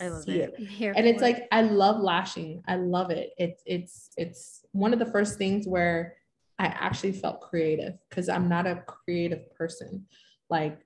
[0.00, 0.54] I, I see it.
[0.58, 0.96] it.
[0.96, 1.24] And it's it.
[1.24, 2.62] like I love lashing.
[2.66, 3.30] I love it.
[3.38, 6.14] It's it's it's one of the first things where
[6.58, 10.06] I actually felt creative because I'm not a creative person.
[10.50, 10.80] Like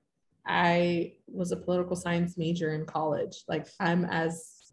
[0.47, 3.45] I was a political science major in college.
[3.49, 4.73] Like I'm as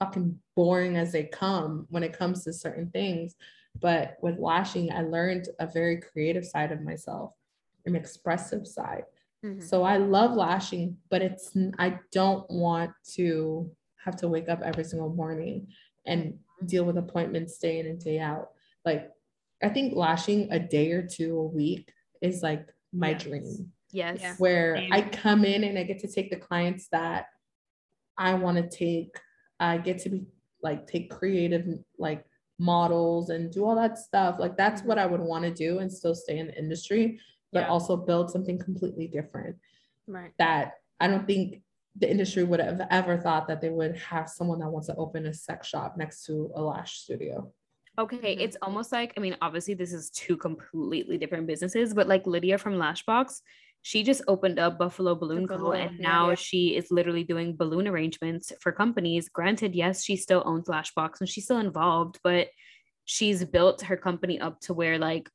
[0.00, 3.36] fucking boring as they come when it comes to certain things.
[3.80, 7.32] But with lashing, I learned a very creative side of myself,
[7.86, 9.04] an expressive side.
[9.44, 9.60] Mm-hmm.
[9.60, 13.70] So I love lashing, but it's I don't want to
[14.04, 15.68] have to wake up every single morning
[16.06, 16.34] and
[16.66, 18.50] deal with appointments day in and day out.
[18.84, 19.10] Like
[19.62, 23.22] I think lashing a day or two a week is like my yes.
[23.22, 23.72] dream.
[23.92, 24.38] Yes.
[24.38, 24.92] Where Same.
[24.92, 27.26] I come in and I get to take the clients that
[28.16, 29.16] I want to take.
[29.58, 30.26] I get to be
[30.62, 31.66] like take creative
[31.98, 32.24] like
[32.58, 34.36] models and do all that stuff.
[34.38, 35.08] Like that's what mm-hmm.
[35.08, 37.18] I would want to do and still stay in the industry
[37.52, 37.68] but yeah.
[37.68, 39.56] also build something completely different.
[40.06, 40.32] Right.
[40.38, 41.62] That I don't think
[41.96, 45.26] the industry would have ever thought that they would have someone that wants to open
[45.26, 47.52] a sex shop next to a lash studio.
[47.98, 48.40] Okay, mm-hmm.
[48.40, 52.58] it's almost like I mean, obviously this is two completely different businesses, but like Lydia
[52.58, 53.40] from Lashbox,
[53.82, 55.72] she just opened up Buffalo Balloon Co.
[55.72, 56.34] and now yeah.
[56.34, 59.28] she is literally doing balloon arrangements for companies.
[59.28, 62.48] Granted, yes, she still owns Lashbox and she's still involved, but
[63.04, 65.28] she's built her company up to where like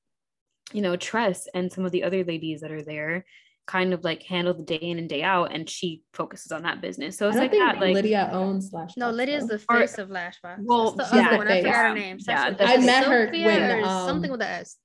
[0.73, 3.25] you know, Tress and some of the other ladies that are there,
[3.67, 6.81] kind of like handle the day in and day out and she focuses on that
[6.81, 7.17] business.
[7.17, 10.57] So it's like that like lydia owns lashbox no lydia's the face or, of lashbox.
[10.59, 11.47] well the yeah, other one.
[11.47, 12.17] I forgot her name.
[12.27, 14.77] Yeah, i met her when um, something with the s.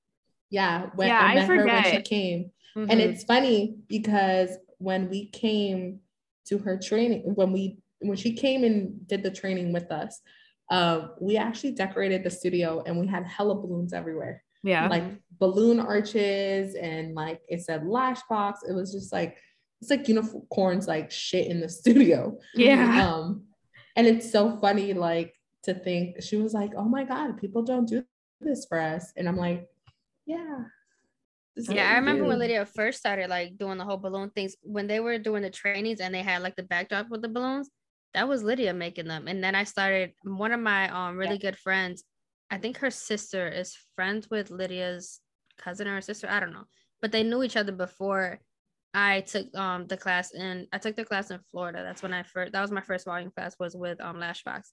[0.49, 2.51] yeah when yeah, i met I her when she came.
[2.75, 2.89] Mm-hmm.
[2.89, 5.99] and it's funny because when we came
[6.47, 10.19] to her training when we when she came and did the training with us
[10.71, 15.03] uh, we actually decorated the studio and we had hella balloons everywhere yeah like
[15.39, 19.37] balloon arches and like it said lashbox it was just like
[19.81, 23.43] it's like unicorns like shit in the studio yeah um
[23.95, 25.33] and it's so funny like
[25.63, 28.03] to think she was like oh my god people don't do
[28.39, 29.67] this for us and i'm like
[30.25, 30.63] yeah
[31.57, 32.29] yeah, I remember do.
[32.29, 35.49] when Lydia first started like doing the whole balloon things when they were doing the
[35.49, 37.69] trainings and they had like the backdrop with the balloons.
[38.13, 40.13] That was Lydia making them, and then I started.
[40.23, 41.51] One of my um really yeah.
[41.51, 42.03] good friends
[42.51, 45.21] I think her sister is friends with Lydia's
[45.57, 46.27] cousin or sister.
[46.29, 46.65] I don't know,
[47.01, 48.39] but they knew each other before
[48.93, 50.67] I took um the class in.
[50.73, 51.81] I took the class in Florida.
[51.81, 52.51] That's when I first.
[52.51, 54.63] That was my first volume class was with um Lashbox,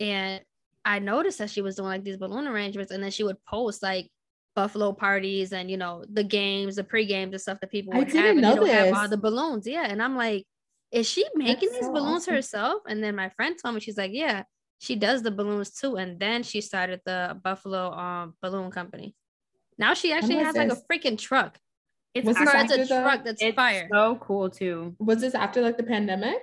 [0.00, 0.40] and
[0.84, 3.82] I noticed that she was doing like these balloon arrangements, and then she would post
[3.82, 4.10] like
[4.54, 8.10] buffalo parties and you know the games, the pre games, and stuff that people would
[8.12, 9.66] have, and know you know, have all the balloons.
[9.66, 10.46] Yeah, and I'm like,
[10.90, 12.34] is she making That's these so balloons awesome.
[12.34, 12.82] herself?
[12.88, 14.44] And then my friend told me she's like, yeah,
[14.82, 19.14] she does the balloons too, and then she started the Buffalo um balloon company.
[19.78, 20.68] Now she actually has this?
[20.68, 21.56] like a freaking truck.
[22.14, 23.88] It's, was actually, it's a truck that's it's fire.
[23.92, 24.96] So cool too.
[24.98, 26.42] Was this after like the pandemic?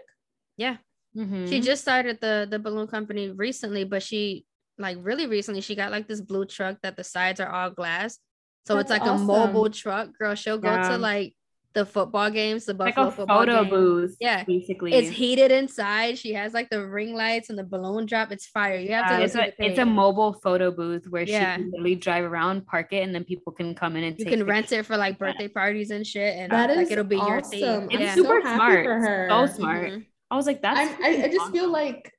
[0.56, 0.78] Yeah.
[1.18, 1.48] Mm-hmm.
[1.48, 4.46] She just started the the balloon company recently, but she
[4.78, 8.20] like really recently she got like this blue truck that the sides are all glass.
[8.66, 9.30] So that's it's like awesome.
[9.30, 10.34] a mobile truck, girl.
[10.36, 10.90] She'll go yeah.
[10.90, 11.36] to like
[11.74, 13.70] the football games, the Buffalo like football photo game.
[13.70, 14.18] booth.
[14.20, 16.18] Yeah, basically, it's heated inside.
[16.18, 18.32] She has like the ring lights and the balloon drop.
[18.32, 18.76] It's fire.
[18.76, 19.24] You have to.
[19.24, 21.56] it's a it's a mobile photo booth where yeah.
[21.56, 24.26] she can literally drive around, park it, and then people can come in and you
[24.26, 26.36] can rent it for like birthday parties and shit.
[26.38, 27.60] And that like it'll be awesome.
[27.60, 27.88] your theme.
[27.92, 28.16] It's yeah.
[28.16, 28.86] super so smart.
[28.86, 29.28] For her.
[29.30, 29.92] So smart.
[29.92, 30.00] Mm-hmm.
[30.32, 30.80] I was like, that's.
[31.02, 31.54] I, I just awesome.
[31.54, 32.12] feel like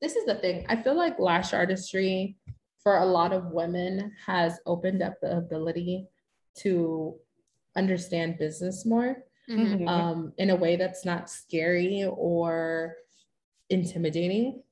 [0.00, 0.66] this is the thing.
[0.68, 2.36] I feel like lash artistry
[2.82, 6.06] for a lot of women has opened up the ability
[6.58, 7.16] to
[7.76, 9.86] understand business more mm-hmm.
[9.86, 12.94] um, in a way that's not scary or
[13.70, 14.62] intimidating.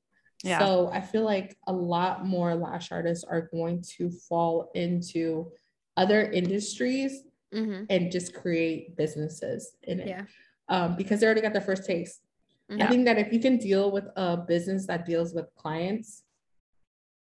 [0.43, 0.59] Yeah.
[0.59, 5.51] So I feel like a lot more lash artists are going to fall into
[5.97, 7.23] other industries
[7.53, 7.85] mm-hmm.
[7.89, 10.07] and just create businesses in it.
[10.07, 10.23] Yeah.
[10.67, 12.21] Um, because they already got their first taste.
[12.69, 12.85] Yeah.
[12.85, 16.23] I think that if you can deal with a business that deals with clients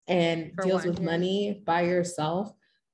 [0.08, 1.06] and For deals one, with yeah.
[1.06, 2.52] money by yourself,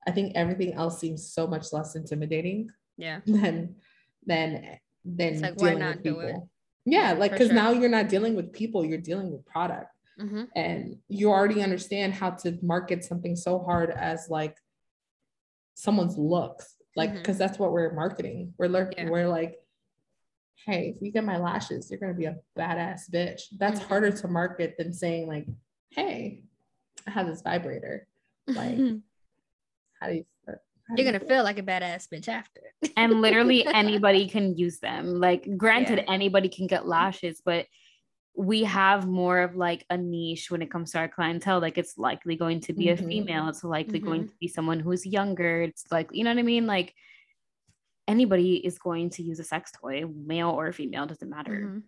[0.07, 2.69] I think everything else seems so much less intimidating.
[2.98, 3.22] Yeah.
[3.26, 3.76] Than
[4.26, 6.49] than than like, dealing with people.
[6.86, 7.56] Yeah, like because sure.
[7.56, 9.91] now you're not dealing with people, you're dealing with product.
[10.19, 10.44] Mm-hmm.
[10.56, 14.56] And you already understand how to market something so hard as like
[15.73, 16.76] someone's looks.
[16.95, 17.40] Like, because mm-hmm.
[17.40, 18.53] that's what we're marketing.
[18.57, 19.11] We're lurking, yeah.
[19.11, 19.57] we're like,
[20.65, 23.41] hey, if you get my lashes, you're gonna be a badass bitch.
[23.57, 23.90] That's mm-hmm.
[23.90, 25.48] harder to market than saying, like,
[25.90, 26.44] hey,
[27.06, 28.07] I have this vibrator.
[28.48, 28.77] Like,
[30.06, 30.26] how do you
[30.98, 32.61] you're gonna feel like a badass bitch after.
[32.95, 35.19] and literally anybody can use them.
[35.19, 36.14] Like, granted, yeah.
[36.14, 37.65] anybody can get lashes, but
[38.38, 41.60] we have more of like a niche when it comes to our clientele.
[41.60, 43.03] Like, it's likely going to be mm-hmm.
[43.03, 43.48] a female.
[43.48, 44.07] It's likely mm-hmm.
[44.07, 45.61] going to be someone who's younger.
[45.61, 46.68] It's like, you know what I mean?
[46.68, 46.94] Like,
[48.07, 51.52] anybody is going to use a sex toy, male or female, doesn't matter.
[51.52, 51.80] Mm-hmm.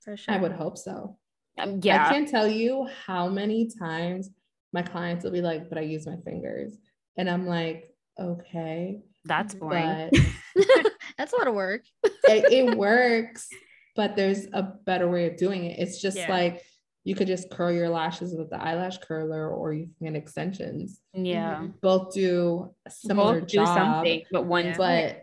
[0.00, 0.34] For sure.
[0.34, 1.16] I would hope so.
[1.58, 2.06] Um, yeah.
[2.06, 4.30] I can't tell you how many times
[4.72, 6.76] my clients will be like, but I use my fingers.
[7.16, 9.02] And I'm like, okay.
[9.24, 10.10] That's boring.
[11.18, 11.82] That's a lot of work.
[12.04, 13.48] it, it, works,
[13.94, 15.78] but there's a better way of doing it.
[15.78, 16.30] It's just yeah.
[16.30, 16.62] like
[17.04, 21.00] you could just curl your lashes with the eyelash curler or you can get extensions.
[21.12, 21.56] Yeah.
[21.56, 21.66] Mm-hmm.
[21.80, 25.22] Both do similar Both job, do something, but one but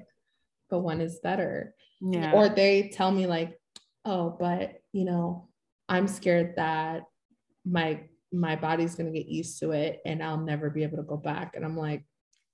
[0.69, 1.73] but one is better.
[2.01, 2.31] Yeah.
[2.33, 3.59] Or they tell me like,
[4.05, 5.49] oh, but you know,
[5.87, 7.03] I'm scared that
[7.65, 8.01] my
[8.31, 11.56] my body's gonna get used to it and I'll never be able to go back.
[11.56, 12.06] And I'm like,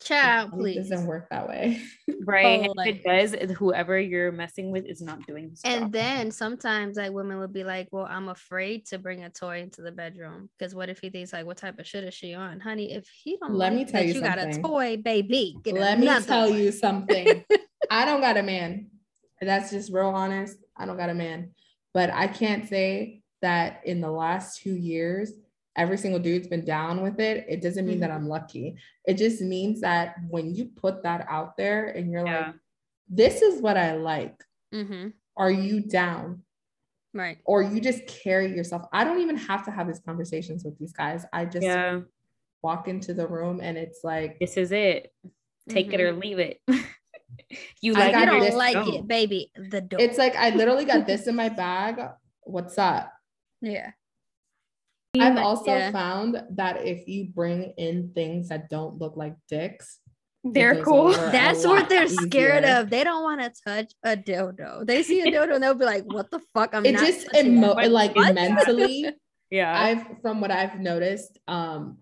[0.04, 0.78] Child, please.
[0.78, 1.82] It doesn't work that way.
[2.26, 2.68] right.
[2.70, 5.62] Oh, if it does, whoever you're messing with is not doing this.
[5.64, 9.62] And then sometimes like women would be like, Well, I'm afraid to bring a toy
[9.62, 10.50] into the bedroom.
[10.58, 12.60] Because what if he thinks like what type of shit is she on?
[12.60, 15.58] Honey, if he don't let me tell you, you got a toy, baby.
[15.66, 17.44] let me tell you something.
[17.90, 18.90] I don't got a man.
[19.42, 20.58] That's just real honest.
[20.78, 21.52] I don't got a man.
[21.94, 25.32] But I can't say that in the last two years
[25.76, 28.02] every single dude's been down with it, it doesn't mean mm-hmm.
[28.02, 28.76] that I'm lucky.
[29.06, 32.48] It just means that when you put that out there and you're yeah.
[32.48, 32.56] like,
[33.10, 34.44] this is what I like,
[34.74, 35.10] mm-hmm.
[35.38, 36.44] are you down?
[37.14, 37.38] Right.
[37.46, 38.84] Or you just carry yourself.
[38.92, 41.26] I don't even have to have these conversations with these guys.
[41.32, 42.02] I just yeah.
[42.62, 45.14] walk into the room and it's like, this is it.
[45.70, 45.94] Take mm-hmm.
[45.96, 46.20] it or mm-hmm.
[46.20, 46.62] leave it.
[47.82, 48.16] you like it?
[48.16, 49.52] I don't like it, baby.
[49.56, 50.00] The dope.
[50.00, 52.02] It's like I literally got this in my bag.
[52.42, 53.12] What's up?
[53.62, 53.92] Yeah.
[55.20, 55.92] I've also yeah.
[55.92, 60.00] found that if you bring in things that don't look like dicks,
[60.46, 61.12] they're cool.
[61.12, 62.22] That's what they're easier.
[62.22, 62.92] scared of.
[62.92, 64.86] They don't want to touch a dildo.
[64.86, 67.34] They see a dildo and they'll be like, "What the fuck?" I'm it not just
[67.34, 68.36] emo- like what?
[68.36, 69.08] mentally.
[69.50, 71.98] yeah, I've from what I've noticed, um,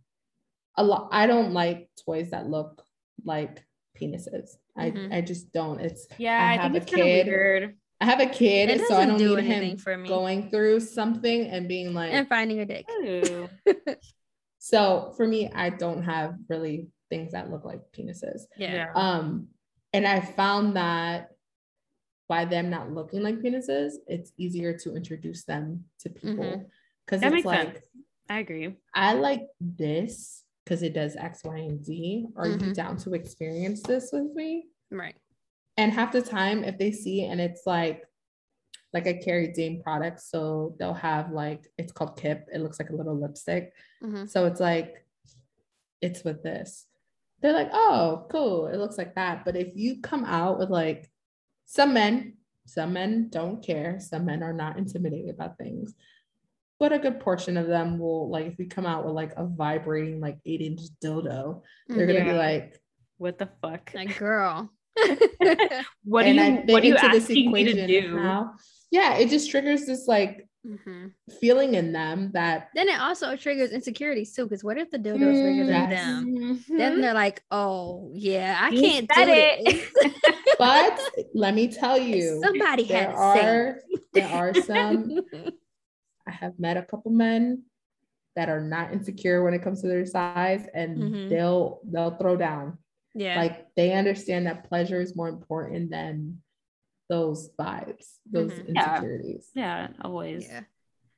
[0.78, 1.10] a lot.
[1.14, 2.84] I don't like toys that look
[3.24, 3.64] like
[4.00, 4.50] penises.
[4.78, 5.14] Mm-hmm.
[5.14, 5.80] I I just don't.
[5.80, 6.38] It's yeah.
[6.38, 7.28] I, I have think a kid.
[7.28, 7.78] Weird.
[8.04, 10.10] I have a kid, so I don't do need him for me.
[10.10, 12.86] going through something and being like and finding a dick.
[14.60, 18.42] so for me, I don't have really things that look like penises.
[18.58, 18.92] Yeah.
[18.94, 19.48] Um,
[19.94, 21.30] and I found that
[22.28, 26.70] by them not looking like penises, it's easier to introduce them to people
[27.06, 27.38] because mm-hmm.
[27.38, 27.86] it's like sense.
[28.30, 28.76] I agree.
[28.94, 32.26] I like this because it does X, Y, and Z.
[32.36, 32.66] Are mm-hmm.
[32.66, 34.66] you down to experience this with me?
[34.92, 35.16] Right.
[35.78, 38.04] And half the time, if they see and it's like
[38.94, 42.48] like a Carrie Dame product, so they'll have like it's called Kip.
[42.54, 43.74] It looks like a little lipstick.
[44.04, 44.28] Mm-hmm.
[44.28, 45.06] So it's like
[46.02, 46.86] it's with this
[47.44, 48.68] they're like, oh, cool.
[48.68, 49.44] It looks like that.
[49.44, 51.12] But if you come out with like
[51.66, 54.00] some men, some men don't care.
[54.00, 55.94] Some men are not intimidated about things.
[56.80, 59.46] But a good portion of them will like if we come out with like a
[59.46, 62.80] vibrating like eight inch dildo, they're gonna be like,
[63.18, 63.92] What the fuck?
[63.94, 64.72] Like girl.
[66.04, 68.16] what do you what are you asking me to do?
[68.16, 68.56] Now,
[68.92, 71.08] yeah, it just triggers this like mm-hmm.
[71.40, 74.44] feeling in them that then it also triggers insecurities too.
[74.44, 76.26] Because what if the dildo is bigger than them?
[76.26, 76.78] Mm-hmm.
[76.78, 79.90] Then they're like, oh yeah, I can't do it.
[80.60, 81.00] but
[81.34, 83.80] let me tell you, somebody there had are
[84.14, 85.22] there are some.
[86.28, 87.64] I have met a couple men
[88.36, 91.30] that are not insecure when it comes to their size, and mm-hmm.
[91.30, 92.78] they'll they'll throw down.
[93.14, 96.40] Yeah, like they understand that pleasure is more important than
[97.10, 98.76] those vibes, those mm-hmm.
[98.76, 99.50] insecurities.
[99.54, 99.88] Yeah.
[99.90, 100.48] yeah, always.
[100.48, 100.62] Yeah.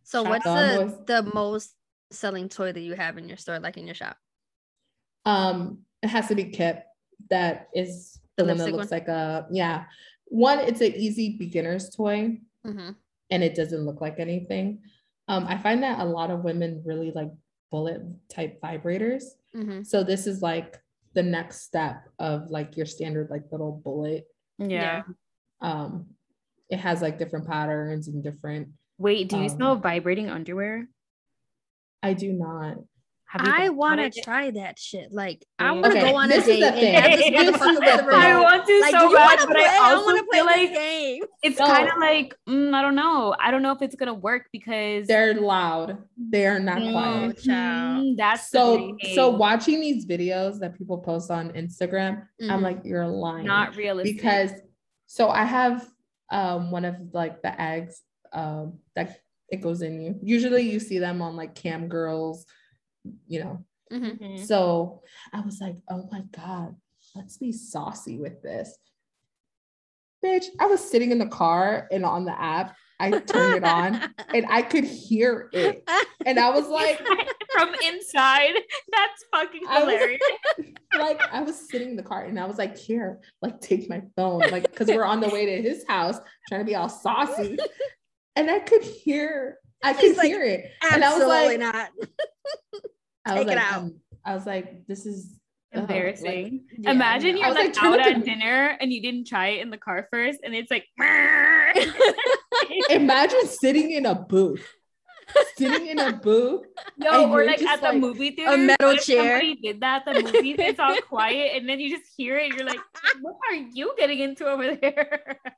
[0.03, 1.73] So shop what's the the most
[2.11, 4.17] selling toy that you have in your store, like in your shop?
[5.25, 6.83] Um, it has to be Kip.
[7.29, 8.99] That is the, the one that looks one?
[8.99, 9.85] like a yeah.
[10.25, 12.91] One, it's an easy beginner's toy, mm-hmm.
[13.29, 14.81] and it doesn't look like anything.
[15.27, 17.31] Um, I find that a lot of women really like
[17.71, 19.23] bullet type vibrators.
[19.55, 19.83] Mm-hmm.
[19.83, 20.77] So this is like
[21.15, 24.25] the next step of like your standard like little bullet.
[24.59, 25.03] Yeah.
[25.61, 26.07] Um,
[26.69, 28.69] it has like different patterns and different.
[28.97, 30.87] Wait, do you um, sell vibrating underwear?
[32.03, 32.77] I do not.
[33.33, 35.11] I want to try that shit.
[35.11, 38.65] Like, I want to okay, go on a date and have this motherfucker I want
[38.65, 39.65] to like, so bad, but play?
[39.65, 41.23] I also I feel like game.
[41.43, 41.65] it's no.
[41.65, 43.35] kind of like mm, I don't know.
[43.39, 45.97] I don't know if it's gonna work because they're loud.
[46.17, 47.37] They are not quiet.
[47.43, 48.97] Mm, that's so.
[49.13, 52.51] So watching these videos that people post on Instagram, mm-hmm.
[52.51, 53.45] I'm like, you're lying.
[53.45, 54.51] Not realistic because
[55.07, 55.87] so I have
[56.31, 58.01] um, one of like the eggs
[58.33, 59.19] um, that
[59.49, 60.19] it goes in you.
[60.21, 62.45] Usually you see them on like cam girls,
[63.27, 63.65] you know.
[63.91, 64.43] Mm-hmm.
[64.43, 65.01] So
[65.33, 66.75] I was like, oh my God,
[67.15, 68.77] let's be saucy with this.
[70.23, 74.01] Bitch, I was sitting in the car and on the app I turned it on
[74.33, 75.87] and I could hear it.
[76.25, 76.99] And I was like,
[77.51, 78.53] from inside,
[78.91, 80.19] that's fucking hilarious.
[80.57, 80.67] I was,
[80.99, 84.01] like, I was sitting in the car and I was like, here, like, take my
[84.15, 84.39] phone.
[84.51, 87.57] Like, because we're on the way to his house trying to be all saucy.
[88.35, 90.71] And I could hear, I could hear it.
[90.91, 91.89] And I was like, not.
[93.25, 93.81] I was take like, it out.
[93.81, 95.39] Um, I was like, this is
[95.71, 96.51] embarrassing.
[96.53, 99.69] like, yeah, Imagine you're like, like out at dinner and you didn't try it in
[99.69, 100.85] the car first, and it's like.
[102.89, 104.65] Imagine sitting in a booth.
[105.57, 106.65] Sitting in a booth.
[106.97, 108.53] No, or like at like, the movie theater.
[108.53, 109.39] A metal chair.
[109.39, 110.03] Somebody did that.
[110.05, 112.53] The movie, it's all quiet, and then you just hear it.
[112.53, 112.79] you're like,
[113.21, 115.39] what are you getting into over there?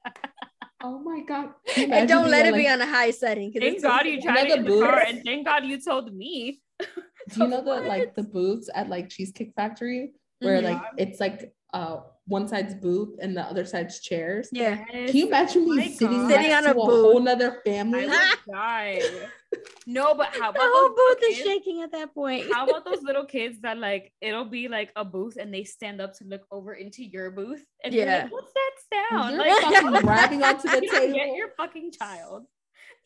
[0.83, 1.55] Oh my god!
[1.75, 3.51] And don't let it like, be on a high setting.
[3.51, 6.61] Thank God you tried it in the car, and thank God you told me.
[7.33, 10.73] Do you know the like the booths at like Cheesecake Factory where mm-hmm.
[10.73, 11.97] like it's like uh
[12.27, 14.49] one side's booth and the other side's chairs.
[14.51, 14.83] Yeah.
[14.83, 18.05] Can you imagine me sitting, sitting on a, a whole nother family?
[19.87, 21.39] no, but how about the whole booth kids?
[21.39, 22.45] is shaking at that point?
[22.51, 26.01] how about those little kids that like it'll be like a booth and they stand
[26.01, 28.71] up to look over into your booth and yeah, like, what's that
[29.09, 29.35] sound?
[29.35, 31.15] You're like fucking grabbing onto the table.
[31.15, 32.45] Get your fucking child.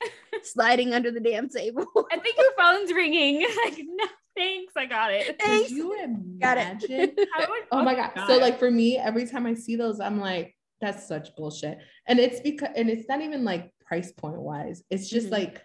[0.44, 1.86] Sliding under the damn table.
[2.12, 3.48] I think your phone's ringing.
[3.66, 4.06] Like no.
[4.36, 5.40] Thanks, I got it.
[5.40, 5.68] Thanks.
[5.68, 7.16] Could you imagine?
[7.72, 8.12] oh my god.
[8.28, 11.80] So like for me, every time I see those, I'm like, that's such bullshit.
[12.08, 14.84] And it's because and it's not even like price point wise.
[14.90, 15.36] It's just mm-hmm.
[15.36, 15.62] like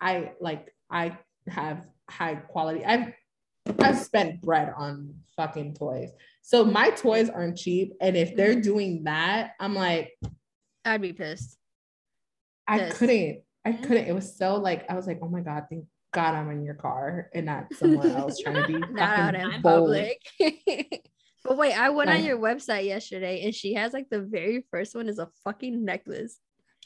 [0.00, 1.16] I like I
[1.48, 2.84] have high quality.
[2.84, 3.12] I've
[3.78, 6.10] I've spent bread on fucking toys.
[6.42, 7.92] So my toys aren't cheap.
[8.00, 8.60] And if they're mm-hmm.
[8.60, 10.12] doing that, I'm like,
[10.84, 11.56] I'd be pissed.
[12.66, 12.96] I pissed.
[12.96, 13.42] couldn't.
[13.68, 14.06] I couldn't.
[14.06, 16.74] It was so like I was like, oh my god, thank God I'm in your
[16.74, 19.88] car and not somewhere else trying to be not out in bold.
[19.88, 20.20] public.
[21.44, 24.64] but wait, I went like, on your website yesterday and she has like the very
[24.70, 26.38] first one is a fucking necklace.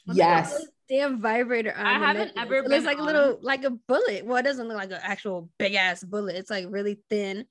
[0.07, 0.65] Yes.
[0.89, 1.85] Damn vibrator on.
[1.85, 2.43] I haven't necklace.
[2.45, 2.55] ever.
[2.55, 3.03] It looks like on.
[3.03, 4.25] a little like a bullet.
[4.25, 6.35] Well, it doesn't look like an actual big ass bullet.
[6.35, 7.45] It's like really thin.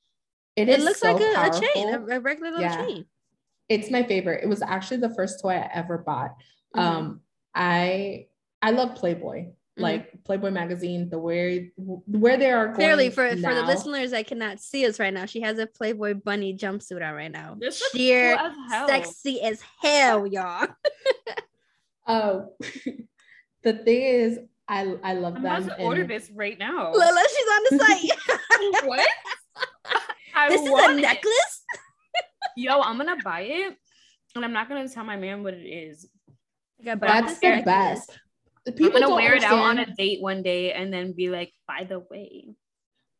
[0.56, 2.84] It, it looks so like a, a, chain, a, a regular little yeah.
[2.84, 3.06] chain.
[3.70, 4.44] It's my favorite.
[4.44, 6.32] It was actually the first toy I ever bought.
[6.76, 6.80] Mm-hmm.
[6.80, 7.20] Um,
[7.54, 8.26] I
[8.62, 9.46] I love Playboy.
[9.72, 9.82] Mm-hmm.
[9.82, 13.48] Like Playboy magazine, the where where they are clearly for now.
[13.48, 17.02] for the listeners that cannot see us right now, she has a Playboy bunny jumpsuit
[17.02, 17.56] on right now.
[17.58, 20.68] This Sheer cool as sexy as hell, y'all.
[22.06, 22.48] oh,
[23.62, 25.62] the thing is, I I love I'm them.
[25.64, 26.92] About to order this right now.
[26.92, 28.84] Lila, she's on the site.
[28.84, 29.08] what?
[30.34, 31.64] I this is a necklace.
[32.58, 33.74] Yo, I'm gonna buy it,
[34.36, 36.06] and I'm not gonna tell my man what it is.
[36.84, 38.18] That's the best
[38.70, 41.52] people I'm gonna wear it out on a date one day and then be like,
[41.66, 42.54] by the way.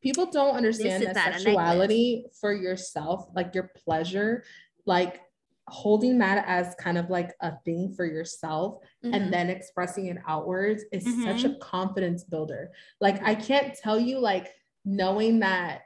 [0.02, 4.44] People don't understand that sexuality for yourself, like your pleasure,
[4.86, 5.20] like
[5.69, 9.14] holding that as kind of like a thing for yourself mm-hmm.
[9.14, 11.24] and then expressing it outwards is mm-hmm.
[11.24, 12.70] such a confidence builder.
[13.01, 14.48] Like I can't tell you like
[14.85, 15.82] knowing that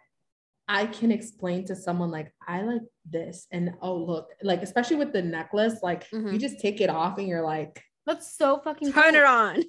[0.69, 5.13] I can explain to someone like I like this and oh look like especially with
[5.13, 6.33] the necklace like mm-hmm.
[6.33, 9.15] you just take it off and you're like that's so fucking turn cool.
[9.15, 9.65] it on.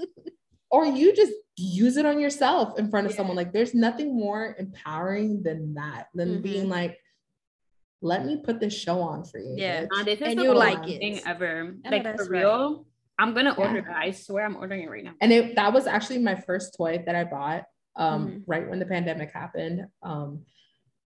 [0.70, 3.16] or you just use it on yourself in front of yeah.
[3.16, 3.36] someone.
[3.36, 6.42] Like there's nothing more empowering than that, than mm-hmm.
[6.42, 6.98] being like,
[8.02, 9.54] let me put this show on for you.
[9.56, 9.86] Yeah.
[10.22, 11.00] and you like it.
[11.00, 11.74] Thing ever.
[11.84, 12.76] Like for real.
[12.76, 12.84] Right.
[13.18, 13.92] I'm gonna order yeah.
[13.92, 13.96] that.
[13.96, 15.12] I swear I'm ordering it right now.
[15.20, 17.64] And it that was actually my first toy that I bought
[17.96, 18.38] um, mm-hmm.
[18.46, 19.86] right when the pandemic happened.
[20.02, 20.44] Um,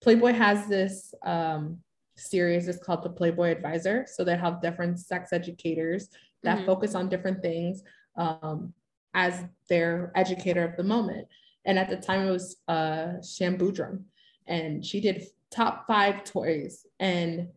[0.03, 1.79] Playboy has this um,
[2.17, 4.07] series, it's called the Playboy Advisor.
[4.09, 6.09] So they have different sex educators
[6.43, 6.67] that mm-hmm.
[6.67, 7.83] focus on different things
[8.17, 8.73] um,
[9.15, 11.27] as their educator of the moment.
[11.65, 14.05] And at the time, it was uh, Shan Boodram,
[14.47, 17.49] and she did top five toys, and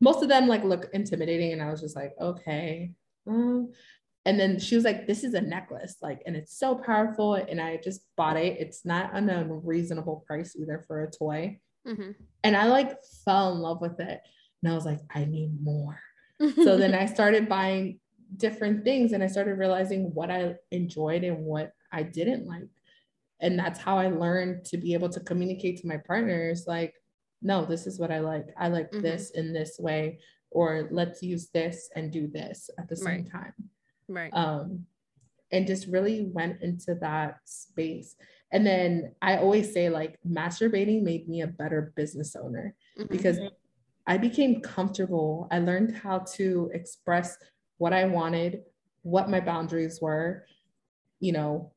[0.00, 2.92] most of them like look intimidating, and I was just like, okay.
[3.26, 3.72] Um,
[4.26, 7.60] and then she was like, "This is a necklace, like, and it's so powerful." And
[7.60, 8.58] I just bought it.
[8.60, 11.58] It's not an unreasonable price either for a toy.
[11.86, 12.10] Mm-hmm.
[12.44, 14.20] And I like fell in love with it,
[14.62, 15.98] and I was like, "I need more."
[16.56, 18.00] so then I started buying
[18.36, 22.68] different things and I started realizing what I enjoyed and what I didn't like.
[23.40, 26.94] And that's how I learned to be able to communicate to my partners like,
[27.40, 28.48] no, this is what I like.
[28.58, 29.02] I like mm-hmm.
[29.02, 30.18] this in this way,
[30.50, 33.30] or let's use this and do this at the same right.
[33.30, 33.52] time.
[34.08, 34.30] Right.
[34.34, 34.86] Um,
[35.52, 38.16] and just really went into that space.
[38.50, 43.06] And then I always say, like, masturbating made me a better business owner mm-hmm.
[43.10, 43.38] because
[44.06, 45.48] I became comfortable.
[45.50, 47.36] I learned how to express
[47.78, 48.62] what I wanted,
[49.02, 50.44] what my boundaries were,
[51.20, 51.72] you know,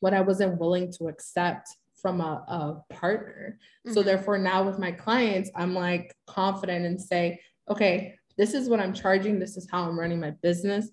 [0.00, 1.68] what I wasn't willing to accept
[2.00, 3.58] from a, a partner.
[3.86, 3.94] Mm-hmm.
[3.94, 8.80] So therefore now with my clients, I'm like confident and say, okay, this is what
[8.80, 9.38] I'm charging.
[9.38, 10.88] This is how I'm running my business.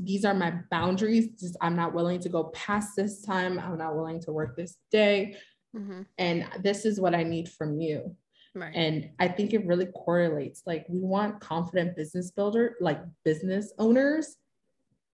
[0.00, 1.28] These are my boundaries.
[1.38, 3.58] Just, I'm not willing to go past this time.
[3.58, 5.36] I'm not willing to work this day.
[5.76, 6.02] Mm-hmm.
[6.18, 8.16] And this is what I need from you.
[8.56, 8.74] Right.
[8.74, 10.62] And I think it really correlates.
[10.64, 14.36] Like we want confident business builder, like business owners,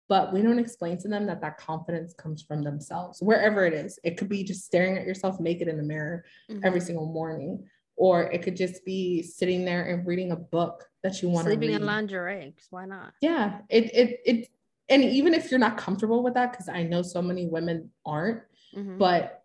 [0.08, 3.98] but we don't explain to them that that confidence comes from themselves, wherever it is.
[4.04, 6.64] It could be just staring at yourself naked in the mirror mm-hmm.
[6.64, 7.66] every single morning,
[7.96, 11.50] or it could just be sitting there and reading a book that you want to
[11.50, 12.54] sleeping in lingerie.
[12.70, 13.12] Why not?
[13.20, 14.48] Yeah, it it it.
[14.88, 18.42] And even if you're not comfortable with that, because I know so many women aren't,
[18.76, 18.98] mm-hmm.
[18.98, 19.42] but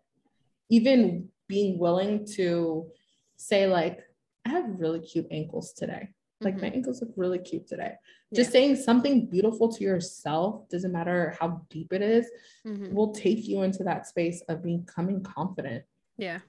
[0.70, 2.90] even being willing to
[3.38, 4.00] say like
[4.44, 6.08] i have really cute ankles today
[6.40, 6.66] like mm-hmm.
[6.66, 7.94] my ankles look really cute today
[8.34, 12.30] just saying something beautiful to yourself doesn't matter how deep it is,
[12.66, 12.92] mm-hmm.
[12.94, 15.82] will take you into that space of becoming confident
[16.18, 16.40] yeah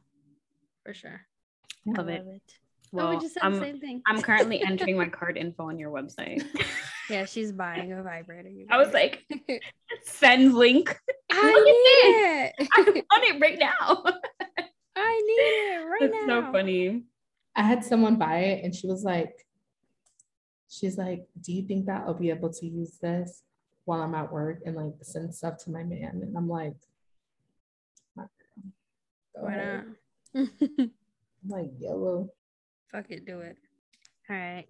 [0.84, 1.26] for sure
[1.86, 2.26] love, it.
[2.28, 2.42] it.
[2.92, 4.02] Well, oh, we just said I'm, the same thing.
[4.08, 6.44] I'm currently entering my card info on your website.
[7.10, 8.50] yeah, she's buying a vibrator.
[8.70, 9.26] I was like,
[10.04, 10.98] send link.
[11.32, 12.68] I need it.
[12.74, 14.04] I'm on it right now.
[15.20, 16.46] I need it right That's now.
[16.46, 17.04] so funny.
[17.56, 19.46] I had someone buy it and she was like,
[20.70, 23.44] she's like, do you think that I'll be able to use this
[23.86, 26.22] while I'm at work and like send stuff to my man?
[26.22, 26.76] And I'm like,
[29.34, 29.84] why not?
[30.36, 30.92] I'm
[31.48, 32.30] like, yellow.
[32.92, 33.58] Fuck it, do it.
[34.30, 34.66] All right.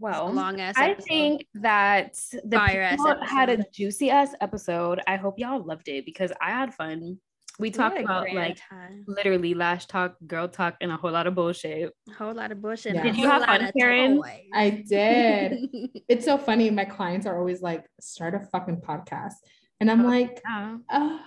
[0.00, 0.74] Well, long ass.
[0.76, 2.14] I think that
[2.44, 5.00] the Fire people had a juicy ass episode.
[5.08, 7.18] I hope y'all loved it because I had fun
[7.58, 9.04] we talked about like time.
[9.08, 11.92] literally lash talk, girl talk, and a whole lot of bullshit.
[12.08, 12.94] A whole lot of bullshit.
[12.94, 13.02] Yeah.
[13.02, 14.22] Did you have fun, Karen?
[14.54, 15.68] I did.
[16.08, 16.70] it's so funny.
[16.70, 19.34] My clients are always like, start a fucking podcast.
[19.80, 20.76] And I'm oh, like, yeah.
[20.90, 21.20] oh,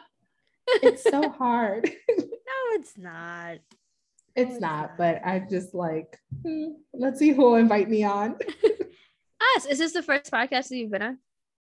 [0.82, 1.90] it's so hard.
[2.10, 2.26] no,
[2.74, 3.58] it's not.
[4.34, 8.38] It's, not, not, but I just like, hmm, let's see who will invite me on.
[9.58, 9.66] Us.
[9.66, 11.18] Is this the first podcast that you've been on?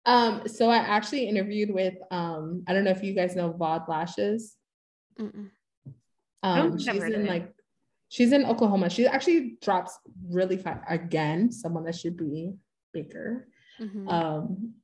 [0.04, 3.88] Um, so I actually interviewed with um, I don't know if you guys know Vaude
[3.88, 4.56] Lashes.
[5.18, 5.50] Mm-mm.
[6.42, 7.52] Um, she's in like
[8.08, 8.90] she's in Oklahoma.
[8.90, 9.98] She actually drops
[10.28, 12.52] really fast again, someone that should be
[12.92, 13.48] bigger.
[13.80, 14.08] Mm-hmm.
[14.08, 14.74] Um,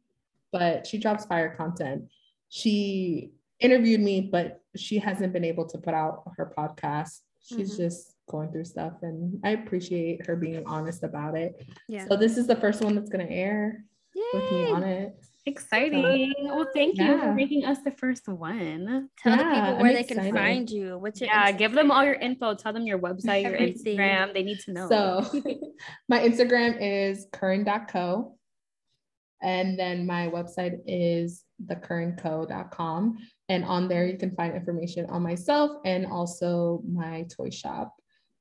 [0.52, 2.04] but she drops fire content.
[2.48, 7.20] She interviewed me, but she hasn't been able to put out her podcast.
[7.40, 7.82] She's mm-hmm.
[7.82, 11.64] just going through stuff and I appreciate her being honest about it.
[11.88, 12.06] Yeah.
[12.08, 13.84] So this is the first one that's gonna air.
[14.18, 14.40] Yay.
[14.40, 15.14] with me on it.
[15.46, 16.34] Exciting.
[16.36, 17.12] So, well, thank yeah.
[17.12, 19.08] you for making us the first one.
[19.22, 20.24] Tell yeah, the people where I'm they excited.
[20.24, 20.98] can find you.
[20.98, 21.58] What's your Yeah, Instagram?
[21.58, 22.54] give them all your info.
[22.54, 24.34] Tell them your website, your Instagram.
[24.34, 24.88] They need to know.
[24.88, 25.24] So
[26.08, 28.34] my Instagram is kuren.co.
[29.40, 33.18] And then my website is thekurenco.com.
[33.48, 37.94] And on there, you can find information on myself and also my toy shop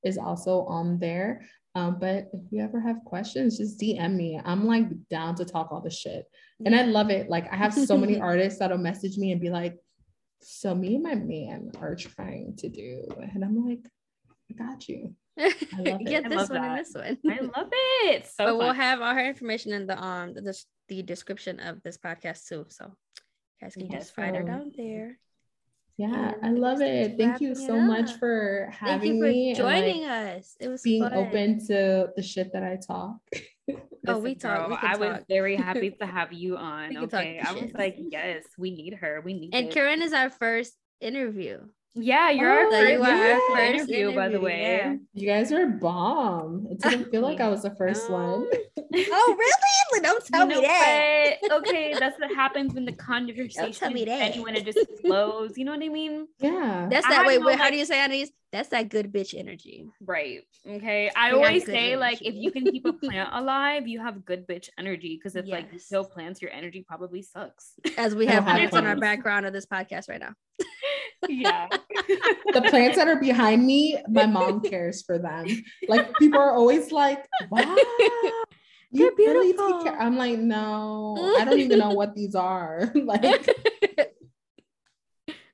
[0.04, 1.46] is also on there.
[1.78, 4.42] Um, but if you ever have questions, just DM me.
[4.44, 6.26] I'm like down to talk all the shit.
[6.66, 7.30] And I love it.
[7.30, 9.76] Like I have so many artists that'll message me and be like,
[10.42, 13.08] so me and my man are trying to do.
[13.20, 13.86] And I'm like,
[14.50, 15.14] I got you.
[15.38, 16.30] I love Get it.
[16.30, 16.72] this one that.
[16.72, 17.18] and this one.
[17.32, 18.26] I love it.
[18.26, 21.98] So but we'll have all her information in the um the, the description of this
[21.98, 22.66] podcast too.
[22.70, 25.20] So you guys can yes, just find her down there.
[25.98, 27.18] Yeah, I love it.
[27.18, 29.56] Thank you so much for having for me.
[29.56, 30.56] Joining like us.
[30.60, 31.14] It was being fun.
[31.14, 33.18] open to the shit that I talk.
[34.08, 34.78] oh, we talk.
[34.84, 35.00] I talk.
[35.00, 36.96] was very happy to have you on.
[36.98, 37.42] okay.
[37.44, 39.22] I was like, yes, we need her.
[39.26, 39.74] We need And it.
[39.74, 41.62] Karen is our first interview.
[42.00, 44.78] Yeah, you're oh, our, first, you our first interview, interview, by the way.
[44.78, 44.96] Yeah.
[45.14, 46.68] You guys are bomb.
[46.70, 48.50] It didn't feel like I was the first oh, one.
[48.94, 50.02] oh, really?
[50.02, 51.36] Don't tell you me that.
[51.52, 54.36] okay, that's what happens when the conversation Don't tell me that.
[54.36, 55.58] and when it just flows.
[55.58, 56.28] You know what I mean?
[56.40, 56.88] Yeah.
[56.90, 57.26] That's that.
[57.26, 57.40] way.
[57.40, 57.58] wait.
[57.58, 58.28] How do you say, Anais?
[58.52, 59.90] That's that good bitch energy.
[60.00, 60.42] Right.
[60.68, 61.12] Okay.
[61.16, 61.96] I always say, energy.
[61.98, 65.18] like, if you can keep a plant alive, you have good bitch energy.
[65.18, 65.54] Because if yes.
[65.54, 67.74] like you kill plants, your energy probably sucks.
[67.98, 70.34] As we have plants on our background of this podcast right now.
[71.28, 71.68] Yeah.
[72.54, 75.46] the plants that are behind me, my mom cares for them.
[75.88, 77.76] Like people are always like, wow.
[78.92, 80.00] You really take care.
[80.00, 82.92] I'm like, no, I don't even know what these are.
[82.96, 83.24] like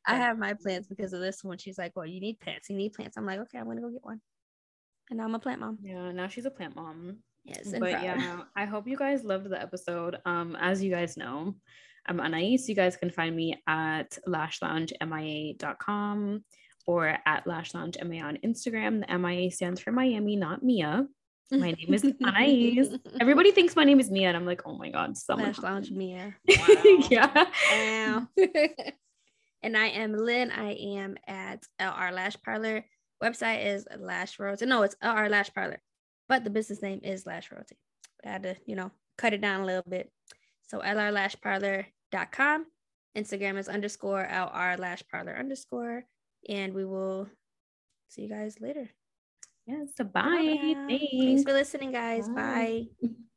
[0.05, 1.57] I have my plants because of this one.
[1.57, 2.69] She's like, Well, you need plants.
[2.69, 3.17] You need plants.
[3.17, 4.21] I'm like, Okay, I'm gonna go get one.
[5.09, 5.79] And now I'm a plant mom.
[5.81, 7.17] Yeah, now she's a plant mom.
[7.43, 8.03] Yes, but proud.
[8.03, 10.17] yeah, I hope you guys loved the episode.
[10.25, 11.55] Um, as you guys know,
[12.05, 12.67] I'm Anais.
[12.67, 16.43] You guys can find me at lashloungemia.com
[16.85, 19.07] or at Lash Lounge MIA on Instagram.
[19.07, 21.07] The MIA stands for Miami, not Mia.
[21.51, 22.99] My name is Anais.
[23.21, 25.47] Everybody thinks my name is Mia, and I'm like, oh my god, someone.
[25.47, 26.35] Lash Lounge Mia.
[26.47, 26.65] Wow.
[27.09, 27.45] yeah.
[27.71, 28.27] Wow.
[29.63, 30.51] and I am Lynn.
[30.51, 32.85] I am at LR Lash Parlor.
[33.23, 34.65] Website is Lash Royalty.
[34.65, 35.81] No, it's LR Lash Parlor,
[36.27, 37.77] but the business name is Lash Royalty.
[38.25, 40.11] I had to, you know, cut it down a little bit.
[40.67, 42.65] So lrlashparlor.com.
[43.15, 46.05] Instagram is underscore LR Lash Parlor underscore.
[46.49, 47.29] And we will
[48.09, 48.89] see you guys later.
[49.65, 49.89] Yes.
[49.95, 50.75] So bye.
[50.89, 52.27] Thanks for listening, guys.
[52.27, 52.87] bye.
[53.01, 53.09] bye.